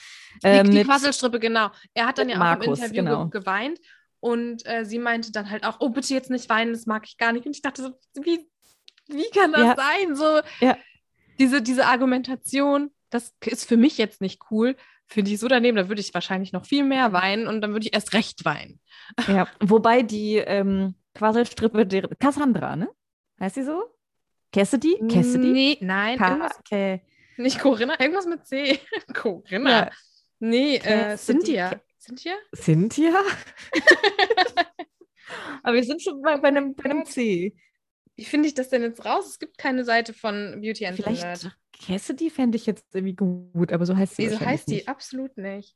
[0.43, 1.69] Die, Ähm, die mit- Quasselstrippe, genau.
[1.93, 3.27] Er hat dann ja Markus, auch im Interview genau.
[3.27, 3.79] ge geweint
[4.21, 7.17] und äh, sie meinte dann halt auch, oh, bitte jetzt nicht weinen, das mag ich
[7.17, 7.45] gar nicht.
[7.45, 7.91] Und ich dachte so,
[8.23, 8.47] wie,
[9.07, 9.75] wie kann das Ja.
[9.75, 10.15] sein?
[10.15, 10.77] So, Ja.
[11.37, 14.75] diese, diese Argumentation, das ist für mich jetzt nicht cool.
[15.07, 17.85] Finde ich so daneben, da würde ich wahrscheinlich noch viel mehr weinen und dann würde
[17.85, 18.79] ich erst recht weinen.
[19.27, 22.89] Ja, wobei die ähm, Quasselstrippe, der Cassandra, ne?
[23.39, 23.83] Heißt sie so?
[24.51, 24.97] Cassidy?
[25.11, 25.51] Cassidy?
[25.51, 26.99] Nee, nein, Ka irgendwas, Ca-
[27.37, 28.79] nicht Corinna, irgendwas mit C.
[29.13, 29.85] Corinna.
[29.85, 29.91] Ja.
[30.39, 31.79] Nee, äh, Cynthia.
[31.99, 32.33] Cynthia?
[32.55, 33.13] Cynthia?
[35.63, 37.55] Aber wir sind schon bei, bei, einem, bei einem C.
[38.15, 39.27] Wie finde ich das denn jetzt raus?
[39.27, 41.17] Es gibt keine Seite von Beauty and the Nerd.
[41.39, 44.67] Vielleicht Cassidy fände ich jetzt irgendwie gut, aber so heißt sie Nee, so wahrscheinlich heißt
[44.69, 44.87] die nicht.
[44.87, 45.75] absolut nicht.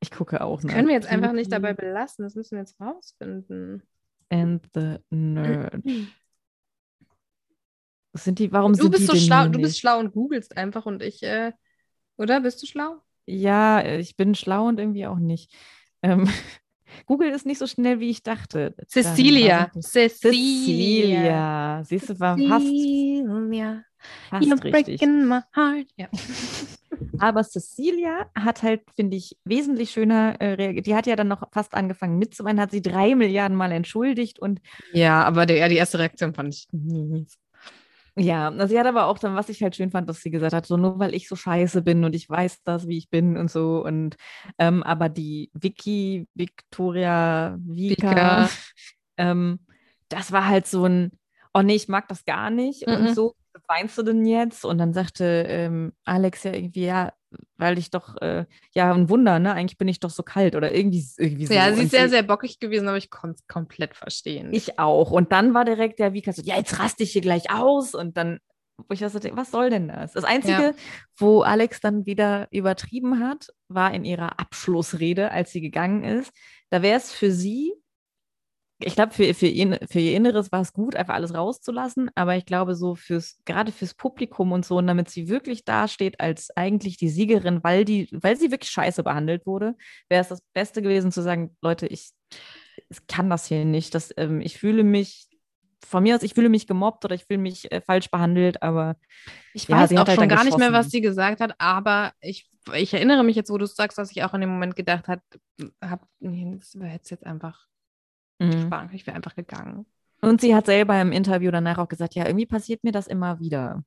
[0.00, 0.72] Ich gucke auch nach.
[0.72, 2.24] Können wir jetzt einfach nicht dabei belassen.
[2.24, 3.82] Das müssen wir jetzt rausfinden.
[4.28, 5.82] And the Nerd.
[8.14, 10.86] Sind die, warum Du sind bist die so schlau, du bist schlau und googelst einfach
[10.86, 11.52] und ich, äh,
[12.16, 12.40] oder?
[12.40, 13.02] Bist du schlau?
[13.26, 15.54] Ja, ich bin schlau und irgendwie auch nicht.
[16.02, 16.28] Ähm,
[17.06, 18.74] Google ist nicht so schnell, wie ich dachte.
[18.86, 19.70] Cecilia.
[19.80, 20.10] Cecilia.
[20.10, 21.84] Cecilia.
[21.84, 23.84] Siehst du, war fast, Cecilia.
[24.30, 25.00] fast You're richtig.
[25.00, 25.86] breaking my heart.
[25.96, 26.08] Ja.
[27.18, 30.86] Aber Cecilia hat halt, finde ich, wesentlich schöner äh, reagiert.
[30.86, 34.60] Die hat ja dann noch fast angefangen mitzuweinen, hat sie drei Milliarden Mal entschuldigt und
[34.92, 37.36] ja, aber der, ja, die erste Reaktion fand ich mies.
[38.18, 40.54] Ja, also sie hat aber auch dann, was ich halt schön fand, dass sie gesagt
[40.54, 43.36] hat, so nur weil ich so scheiße bin und ich weiß das, wie ich bin
[43.36, 44.16] und so und
[44.58, 48.48] ähm, aber die Vicky, Victoria, Vika,
[49.18, 49.60] ähm,
[50.08, 51.12] das war halt so ein,
[51.54, 52.94] oh nee, ich mag das gar nicht Mhm.
[52.96, 53.34] und so,
[53.68, 54.64] weinst du denn jetzt?
[54.64, 57.12] Und dann sagte ähm, Alex ja irgendwie, ja,
[57.56, 59.52] weil ich doch, äh, ja, ein Wunder, ne?
[59.52, 61.54] Eigentlich bin ich doch so kalt oder irgendwie, irgendwie so.
[61.54, 64.52] Ja, sie ist sehr, sehr bockig gewesen, aber ich konnte es komplett verstehen.
[64.52, 65.10] Ich auch.
[65.10, 67.94] Und dann war direkt der Vika so, ja, jetzt raste ich hier gleich aus.
[67.94, 68.38] Und dann,
[68.78, 70.12] wo ich so denke, was soll denn das?
[70.12, 70.72] Das Einzige, Ja.
[71.16, 76.32] wo Alex dann wieder übertrieben hat, war in ihrer Abschlussrede, als sie gegangen ist.
[76.70, 77.74] Da wäre es für sie,
[78.78, 82.10] ich glaube, für, für, ihr, für ihr Inneres war es gut, einfach alles rauszulassen.
[82.14, 86.20] Aber ich glaube, so fürs, gerade fürs Publikum und so, und damit sie wirklich dasteht
[86.20, 89.76] als eigentlich die Siegerin, weil die, weil sie wirklich scheiße behandelt wurde,
[90.08, 92.10] wäre es das Beste gewesen zu sagen, Leute, ich,
[92.90, 93.94] ich kann das hier nicht.
[93.94, 95.28] Das, ähm, ich fühle mich,
[95.84, 98.96] von mir aus, ich fühle mich gemobbt oder ich fühle mich äh, falsch behandelt, aber
[99.54, 102.50] Ich Ja, weiß auch halt schon gar nicht mehr, was sie gesagt hat, aber ich,
[102.74, 105.22] ich erinnere mich jetzt, wo du sagst, dass ich auch in dem Moment gedacht habe,
[105.80, 107.66] hab, nee, das jetzt, jetzt einfach
[108.38, 108.50] Mhm.
[108.50, 108.92] gespart.
[108.92, 109.86] Ich wäre einfach gegangen.
[110.20, 113.38] Und sie hat selber im Interview danach auch gesagt, ja, irgendwie passiert mir das immer
[113.38, 113.84] wieder.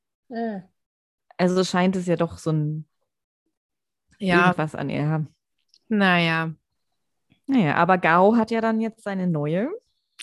[1.37, 2.85] Also scheint es ja doch so ein
[4.19, 5.25] Ja, irgendwas an ihr.
[5.87, 6.53] naja.
[7.47, 9.69] Naja, aber Gao hat ja dann jetzt seine neue.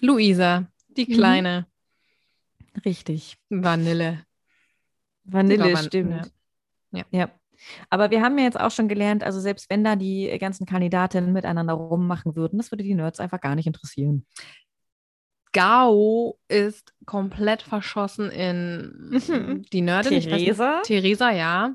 [0.00, 1.12] Luisa, die Mhm.
[1.14, 1.66] kleine
[2.84, 3.36] Richtig.
[3.48, 4.24] Vanille.
[5.24, 6.30] Vanille, stimmt.
[6.92, 7.04] ja.
[7.10, 7.30] ja.
[7.90, 11.32] Aber wir haben ja jetzt auch schon gelernt, also selbst wenn da die ganzen Kandidatinnen
[11.32, 14.26] miteinander rummachen würden, das würde die Nerds einfach gar nicht interessieren.
[15.52, 19.62] Gao ist komplett verschossen in Mhm.
[19.72, 20.14] die Nerdin.
[20.14, 20.82] Nicht- Theresa?
[20.84, 21.74] Theresa, ja.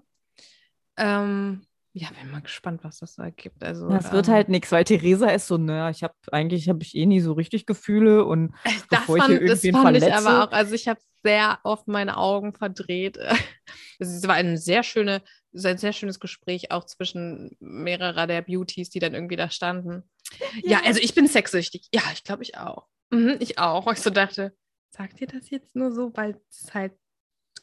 [0.97, 3.63] Ähm, ja, bin mal gespannt, was das so ergibt.
[3.63, 6.81] Also, Das wird ähm, halt nichts, weil Theresa ist so, naja, ich habe eigentlich habe
[6.83, 8.53] ich eh nie so richtig Gefühle und
[8.89, 10.13] Das bevor ich fand, hier das fand ich verletze.
[10.29, 13.17] aber auch, also ich habe sehr oft meine Augen verdreht.
[13.99, 15.21] Es war ein sehr, schöne,
[15.53, 20.09] ein sehr schönes Gespräch auch zwischen mehrerer der Beauties, die dann irgendwie da standen.
[20.63, 20.81] Ja, Ja.
[20.85, 21.87] also ich bin sexsüchtig.
[21.93, 22.87] Ja, ich glaube, ich auch.
[23.11, 23.85] Mhm, ich auch.
[23.85, 24.55] Und ich so dachte,
[24.89, 26.93] sagt ihr das jetzt nur so, weil es halt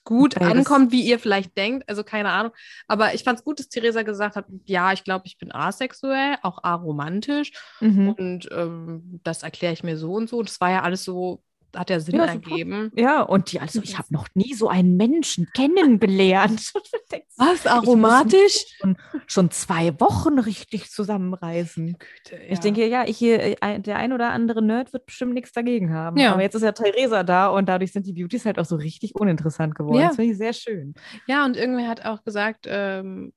[0.09, 1.86] gut das- ankommt, wie ihr vielleicht denkt?
[1.89, 2.52] Also keine Ahnung.
[2.86, 6.36] Aber ich fand es gut, dass Theresa gesagt hat, ja, ich glaube, ich bin asexuell,
[6.43, 7.52] auch aromantisch.
[7.80, 8.09] Mhm.
[8.10, 10.39] Und ähm, das erkläre ich mir so und so.
[10.39, 11.43] Und das war ja alles so,
[11.77, 12.51] hat ja Sinn Ja, super.
[12.51, 12.90] ergeben.
[12.95, 16.73] Ja, und die also, ich habe noch nie so einen Menschen kennengelernt.
[17.36, 18.66] Was, aromatisch?
[18.81, 18.97] Schon,
[19.27, 21.97] schon zwei Wochen richtig zusammenreißen.
[21.99, 25.93] Güte, Ich denke, ja, ich äh, der ein oder andere Nerd wird bestimmt nichts dagegen
[25.93, 26.16] haben.
[26.16, 26.32] Ja.
[26.32, 29.15] Aber jetzt ist ja Theresa da und dadurch sind die Beauties halt auch so richtig
[29.15, 30.01] uninteressant geworden.
[30.01, 30.09] Ja.
[30.09, 30.95] Das finde ich sehr schön.
[31.27, 33.32] ja, und irgendwer hat auch gesagt, ähm,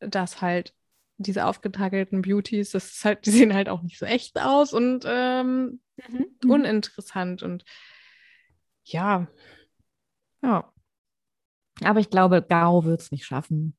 [0.00, 0.72] dass halt
[1.18, 5.04] diese aufgetakelten Beauties, das ist halt, die sehen halt auch nicht so echt aus und
[5.06, 6.50] ähm, Mhm.
[6.50, 7.64] uninteressant und
[8.84, 9.26] ja,
[10.42, 10.70] Ja.
[11.82, 13.76] Aber ich glaube, Gao wird es nicht schaffen.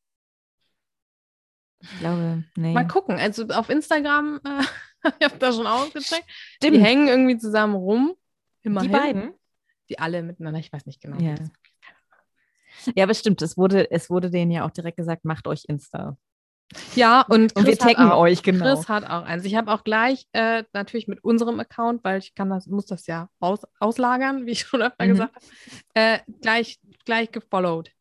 [1.79, 2.73] Ich glaube, nee.
[2.73, 3.17] mal gucken.
[3.17, 4.63] Also auf Instagram, äh,
[5.19, 6.25] ich habe da schon ausgecheckt,
[6.61, 8.15] die hängen irgendwie zusammen rum.
[8.63, 8.91] Immerhin.
[8.91, 9.33] Die beiden?
[9.89, 11.19] Die alle miteinander, ich weiß nicht genau.
[11.19, 11.35] Ja.
[12.95, 16.17] Ja, aber stimmt, es wurde, es wurde denen ja auch direkt gesagt, macht euch Insta.
[16.95, 18.65] Ja, und, Und wir Chris taggen auch, euch, genau.
[18.75, 19.45] Chris hat auch eins.
[19.45, 23.07] Ich habe auch gleich äh, natürlich mit unserem Account, weil ich kann das, muss das
[23.07, 25.09] ja aus, auslagern, wie ich schon öfter Mhm.
[25.09, 25.45] gesagt habe,
[25.93, 27.91] äh, gleich, gleich gefollowed.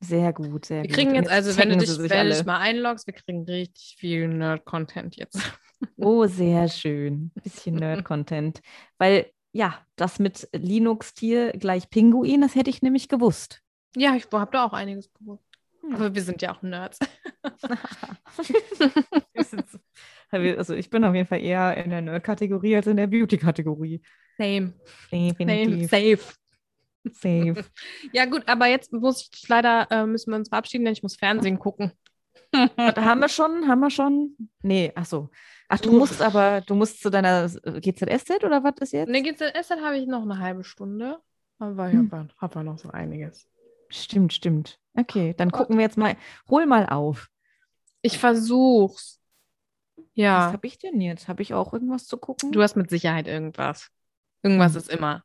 [0.00, 0.96] Sehr gut, sehr Wir gut.
[0.96, 2.34] kriegen Und jetzt, also, wenn du dich, wenn alle.
[2.34, 5.38] dich mal einloggst, wir kriegen richtig viel Nerd-Content jetzt.
[5.96, 7.30] Oh, sehr schön.
[7.42, 8.60] Bisschen Nerd-Content.
[8.98, 13.62] Weil, ja, das mit Linux-Tier gleich Pinguin, das hätte ich nämlich gewusst.
[13.96, 15.42] Ja, ich habe da auch einiges gewusst.
[15.82, 16.98] Aber wir sind ja auch Nerds.
[20.30, 24.02] also ich bin auf jeden Fall eher in der Nerd-Kategorie als in der Beauty-Kategorie.
[24.38, 24.74] Same.
[25.10, 25.32] Same.
[25.32, 25.90] Definitiv.
[25.90, 26.18] Safe.
[27.12, 27.64] Safe.
[28.12, 31.16] Ja, gut, aber jetzt muss ich leider, äh, müssen wir uns verabschieden, denn ich muss
[31.16, 31.92] Fernsehen gucken.
[32.54, 33.68] Haben wir schon?
[33.68, 34.36] Haben wir schon?
[34.62, 35.30] Nee, ach so.
[35.68, 39.08] Ach, du musst aber, du musst zu deiner GZSZ oder was ist jetzt?
[39.08, 41.18] Ne, GZS habe ich noch eine halbe Stunde.
[41.60, 42.10] Aber ich Hm.
[42.10, 43.46] habe hab ja noch so einiges.
[43.88, 44.79] Stimmt, stimmt.
[44.96, 46.16] Okay, dann gucken wir jetzt mal.
[46.48, 47.28] Hol mal auf.
[48.02, 49.20] Ich versuch's.
[49.96, 51.28] Was Ja, habe ich denn jetzt?
[51.28, 52.52] Habe ich auch irgendwas zu gucken?
[52.52, 53.88] du hast mit Sicherheit irgendwas.
[54.42, 54.78] Irgendwas Hm.
[54.78, 55.22] ist immer.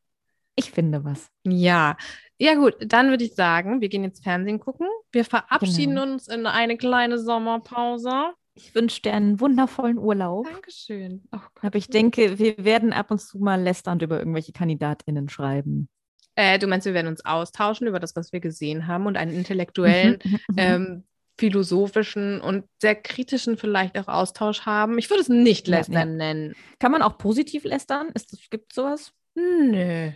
[0.57, 1.29] ich finde was.
[1.43, 1.97] Ja.
[2.37, 4.87] Ja, gut, dann würde ich sagen, wir gehen jetzt Fernsehen gucken.
[5.11, 6.03] Wir verabschieden Genau.
[6.03, 8.33] uns in eine kleine Sommerpause.
[8.53, 10.45] Ich wünsche dir einen wundervollen Urlaub.
[10.49, 11.27] Dankeschön.
[11.33, 11.39] Oh.
[11.61, 15.89] Aber ich denke, wir werden ab und zu mal lästernd über irgendwelche KandidatInnen schreiben.
[16.35, 19.33] Äh, du meinst, wir werden uns austauschen über das, was wir gesehen haben und einen
[19.33, 20.19] intellektuellen,
[20.57, 21.03] ähm,
[21.37, 24.97] philosophischen und sehr kritischen vielleicht auch Austausch haben.
[24.97, 26.15] Ich würde es nicht lästern ja.
[26.15, 26.55] nennen.
[26.79, 28.11] Kann man auch positiv lästern?
[28.49, 29.11] Gibt sowas?
[29.35, 30.11] Nö.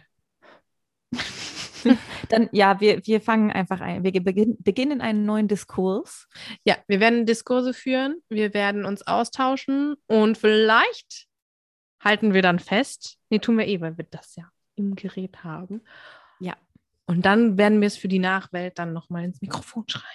[2.29, 4.03] Dann ja, wir, wir fangen einfach ein.
[4.03, 6.27] Wir beginn, beginnen einen neuen Diskurs.
[6.63, 11.27] Ja, wir werden Diskurse führen, wir werden uns austauschen und vielleicht
[12.03, 13.17] halten wir dann fest.
[13.29, 14.49] Nee, tun wir eh, weil wir das ja
[14.79, 15.81] im Gerät haben.
[16.39, 16.55] Ja.
[17.05, 20.05] Und dann werden wir es für die Nachwelt dann nochmal ins Mikrofon schreien.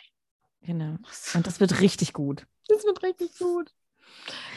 [0.63, 0.97] Genau.
[1.35, 2.47] Und das wird richtig gut.
[2.69, 3.71] Das wird richtig gut.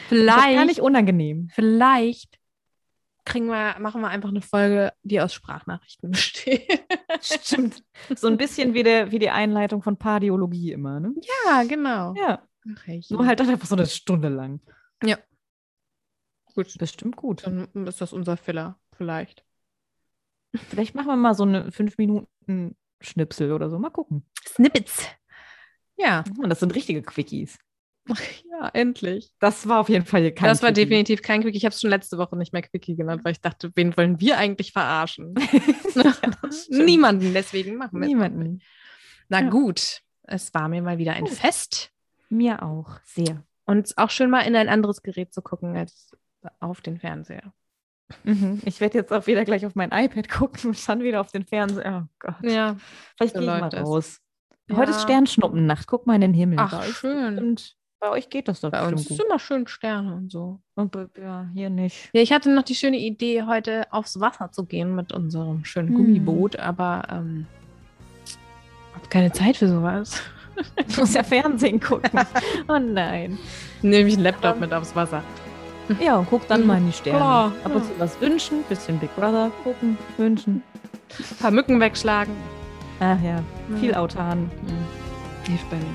[0.08, 1.50] Vielleicht, gar nicht unangenehm.
[1.54, 2.38] vielleicht
[3.28, 6.82] kriegen wir, machen wir einfach eine Folge, die aus Sprachnachrichten besteht.
[7.20, 7.84] Stimmt.
[8.16, 11.14] So ein bisschen wie, der, wie die Einleitung von Pardiologie immer, ne?
[11.46, 12.14] ja, genau.
[12.14, 12.42] Ja.
[12.74, 13.04] Ach, ey.
[13.10, 14.60] Nur halt dann einfach so eine Stunde lang.
[16.54, 16.76] gut.
[16.78, 17.46] Bestimmt gut.
[17.46, 19.44] Dann ist das unser Filler, vielleicht.
[20.68, 23.78] Vielleicht machen wir mal so eine fünf Minuten Schnipsel oder so.
[23.78, 24.26] Mal gucken.
[24.46, 25.06] Snippets.
[25.96, 27.58] Ja, Und das sind richtige Quickies.
[28.50, 29.30] ja, endlich.
[29.40, 30.86] Das war auf jeden Fall kein das war Quickie.
[30.86, 31.58] definitiv kein Quickie.
[31.58, 34.18] Ich habe es schon letzte Woche nicht mehr Quickie genannt, weil ich dachte, wen wollen
[34.20, 35.34] wir eigentlich verarschen?
[35.94, 36.14] Ja.
[36.70, 38.08] Niemanden, deswegen machen wir es.
[38.08, 38.60] Niemanden.
[39.28, 39.48] Na Ja.
[39.50, 41.34] gut, es war mir mal wieder ein Gut.
[41.34, 41.90] Fest
[42.28, 43.00] Mir auch.
[43.04, 43.42] Sehr.
[43.64, 46.12] und auch schön mal in ein anderes Gerät zu gucken als
[46.60, 47.52] auf den Fernseher.
[48.24, 48.60] Mhm.
[48.64, 51.44] Ich werde jetzt auch wieder gleich auf mein iPad gucken und dann wieder auf den
[51.44, 52.06] Fernseher.
[52.08, 52.34] Oh Gott.
[52.42, 52.76] Ja,
[53.16, 54.20] Vielleicht so gehe ich mal raus.
[54.72, 55.02] Heute ist Ja.
[55.02, 55.86] Sternschnuppennacht.
[55.86, 56.58] Guck mal in den Himmel.
[56.60, 57.34] Ach, schön.
[57.36, 60.60] bestimmt- bei euch geht das doch bei uns ist immer schön Sterne und so.
[60.76, 62.10] Und Ja, hier nicht.
[62.12, 65.88] Ja, ich hatte noch die schöne Idee, heute aufs Wasser zu gehen mit unserem schönen
[65.88, 65.96] Hm.
[65.96, 67.46] Gummiboot, aber ähm,
[68.94, 70.20] habe keine Zeit für sowas.
[70.88, 72.10] Ich muss ja Fernsehen gucken.
[72.68, 73.38] oh nein.
[73.82, 75.22] Nehme ich einen Laptop Ähm, mit aufs Wasser.
[76.00, 77.18] Ja, und guck dann mal in die Sterne.
[77.18, 77.88] Klar, Ab und ja.
[77.88, 80.62] zu was wünschen, bisschen Big Brother gucken, wünschen.
[81.30, 82.34] Ein paar Mücken wegschlagen.
[83.00, 83.40] Ach ja,
[83.80, 84.50] viel autan.
[85.46, 85.94] Hilft bei mir nicht.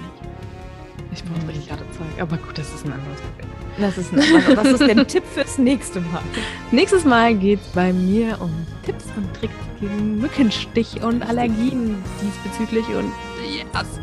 [1.12, 1.50] Ich brauche Hm.
[1.50, 2.08] richtig harte Zeug.
[2.22, 3.48] Aber gut, das ist ein anderes Problem.
[3.78, 6.22] Das ist, ein, das ist der Tipp fürs nächste Mal.
[6.72, 8.52] Nächstes Mal geht es bei mir um
[8.86, 12.86] Tipps und Tricks gegen Mückenstich und Allergien diesbezüglich.
[12.96, 13.12] Und
[13.52, 14.00] yes.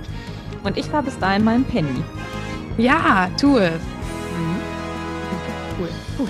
[0.62, 2.03] Und ich war bis dahin mal ein Penny.
[2.79, 3.81] Ja, tu es.
[5.81, 5.89] Cool.
[6.19, 6.28] Gut.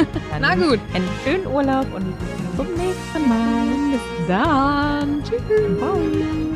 [0.40, 0.78] Na gut.
[0.92, 3.66] Einen schönen Urlaub und bis zum nächsten Mal.
[3.90, 5.22] Bis dann.
[5.24, 5.40] Tschüss.
[5.80, 6.53] Bye.